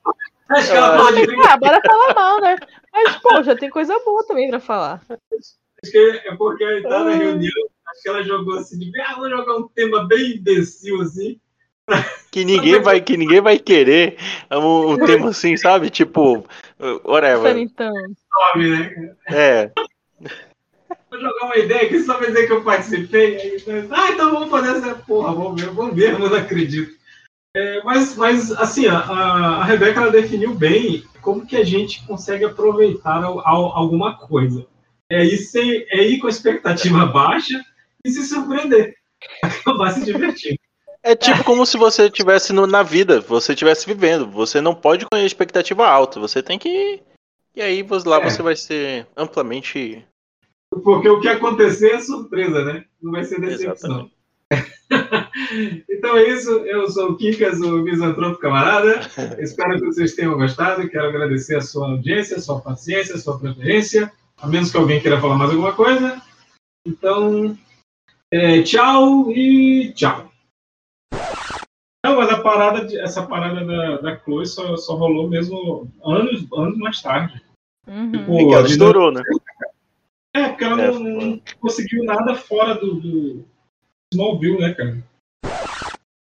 [0.53, 1.41] Acho que ela fala de.
[1.49, 2.57] Ah, bora falar mal, né?
[2.93, 5.01] Mas, pô, já tem coisa boa também pra falar.
[5.11, 7.69] Acho que é porque ela tá na reunião.
[7.89, 11.41] Acho que ela jogou assim, de, ah, vou jogar um tema bem imbecil assim.
[12.31, 14.16] que ninguém vai, que ninguém vai querer
[14.51, 15.91] um, um tema assim, sabe?
[15.91, 16.47] Tipo,
[17.05, 17.57] whatever.
[17.57, 17.93] Então,
[18.57, 19.15] né?
[19.29, 19.70] É.
[21.11, 23.37] Vou jogar uma ideia aqui só pra dizer que eu participei.
[23.37, 27.02] Aí, ah, então vamos fazer essa porra, vamos ver, vamos ver, eu não acredito.
[27.55, 32.45] É, mas, mas, assim, a, a Rebeca ela definiu bem como que a gente consegue
[32.45, 34.66] aproveitar al- al- alguma coisa.
[35.11, 37.62] É ir, sem, é ir com a expectativa baixa
[38.05, 38.97] e se surpreender.
[39.43, 40.57] Acabar se divertindo.
[41.05, 44.31] É tipo como se você estivesse na vida, você estivesse vivendo.
[44.31, 47.03] Você não pode com a expectativa alta, você tem que.
[47.55, 48.31] E aí você- lá É.
[48.31, 50.03] você vai ser amplamente
[50.85, 52.85] Porque o que acontecer é surpresa, né?
[53.03, 54.09] Não vai ser decepção.
[55.89, 56.51] então é isso.
[56.66, 59.01] Eu sou o Kikas, o misantropo camarada.
[59.39, 60.89] Espero que vocês tenham gostado.
[60.89, 64.12] Quero agradecer a sua audiência, a sua paciência, a sua preferência.
[64.41, 66.20] A menos que alguém queira falar mais alguma coisa.
[66.87, 67.57] Então,
[68.33, 70.31] é, tchau e tchau.
[72.05, 76.45] Não, mas a parada, de- essa parada da, da Chloe só, só rolou mesmo anos,
[76.53, 77.41] anos mais tarde.
[77.87, 78.24] Uhum.
[78.27, 79.23] Pô, É ela estourou, né?
[80.35, 83.45] É, porque ela É, não, não conseguiu nada fora do, do
[84.13, 85.03] Smallville, né, cara?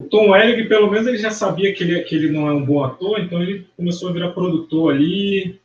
[0.01, 2.65] O Tom Welling, pelo menos, ele já sabia que ele, que ele não é um
[2.65, 5.59] bom ator, então ele começou a virar produtor ali,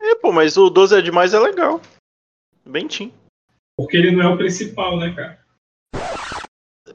[0.00, 1.80] É, pô, mas o 12 é demais é legal.
[2.64, 3.12] Bem tim.
[3.76, 5.40] porque ele não é o principal, né, cara?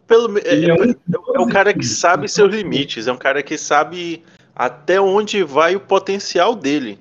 [0.07, 0.83] Pelo, é, Ele é um
[1.35, 4.23] é o cara que sabe seus limites, é um cara que sabe
[4.55, 6.99] até onde vai o potencial dele.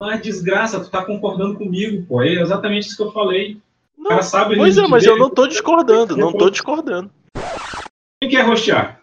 [0.00, 2.22] Ah, desgraça, tu tá concordando comigo, pô.
[2.22, 3.60] É exatamente isso que eu falei.
[4.00, 5.20] Não, cara sabe pois é, mas eu dele.
[5.20, 7.10] não tô discordando, não tô discordando.
[8.22, 9.00] Quem quer rostear?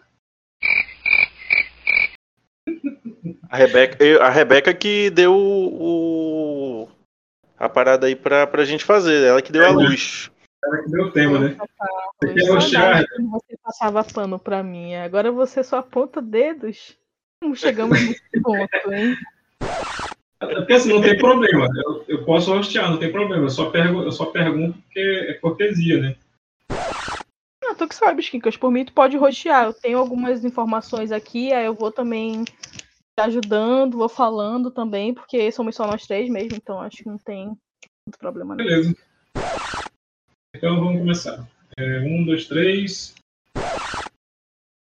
[3.48, 6.88] A Rebeca, eu- a Rebeca que deu o,
[7.56, 10.30] a parada aí pra, pra gente fazer, ela que deu a luz.
[10.64, 11.56] Era que deu o tema, né?
[12.20, 13.04] Você quer rostear?
[13.08, 14.96] quando Você passava pano pra mim.
[14.96, 16.98] Agora você só aponta dedos.
[17.40, 19.16] Como chegamos nesse ponto, hein?
[20.38, 21.68] Porque assim, não tem problema.
[21.84, 23.44] Eu, eu posso rostear, não tem problema.
[23.44, 26.16] Eu só, pergu eu só pergunto porque é cortesia, né?
[27.64, 28.56] Ah, tu que sabe, Quincas.
[28.56, 29.66] Por mim, tu pode rotear.
[29.66, 35.50] Eu tenho algumas informações aqui, aí eu vou também te ajudando, vou falando também, porque
[35.50, 38.64] somos só nós três mesmo, então acho que não tem muito problema não.
[38.64, 38.94] Beleza.
[40.54, 41.48] Então vamos começar.
[41.76, 43.14] É, um, dois, três.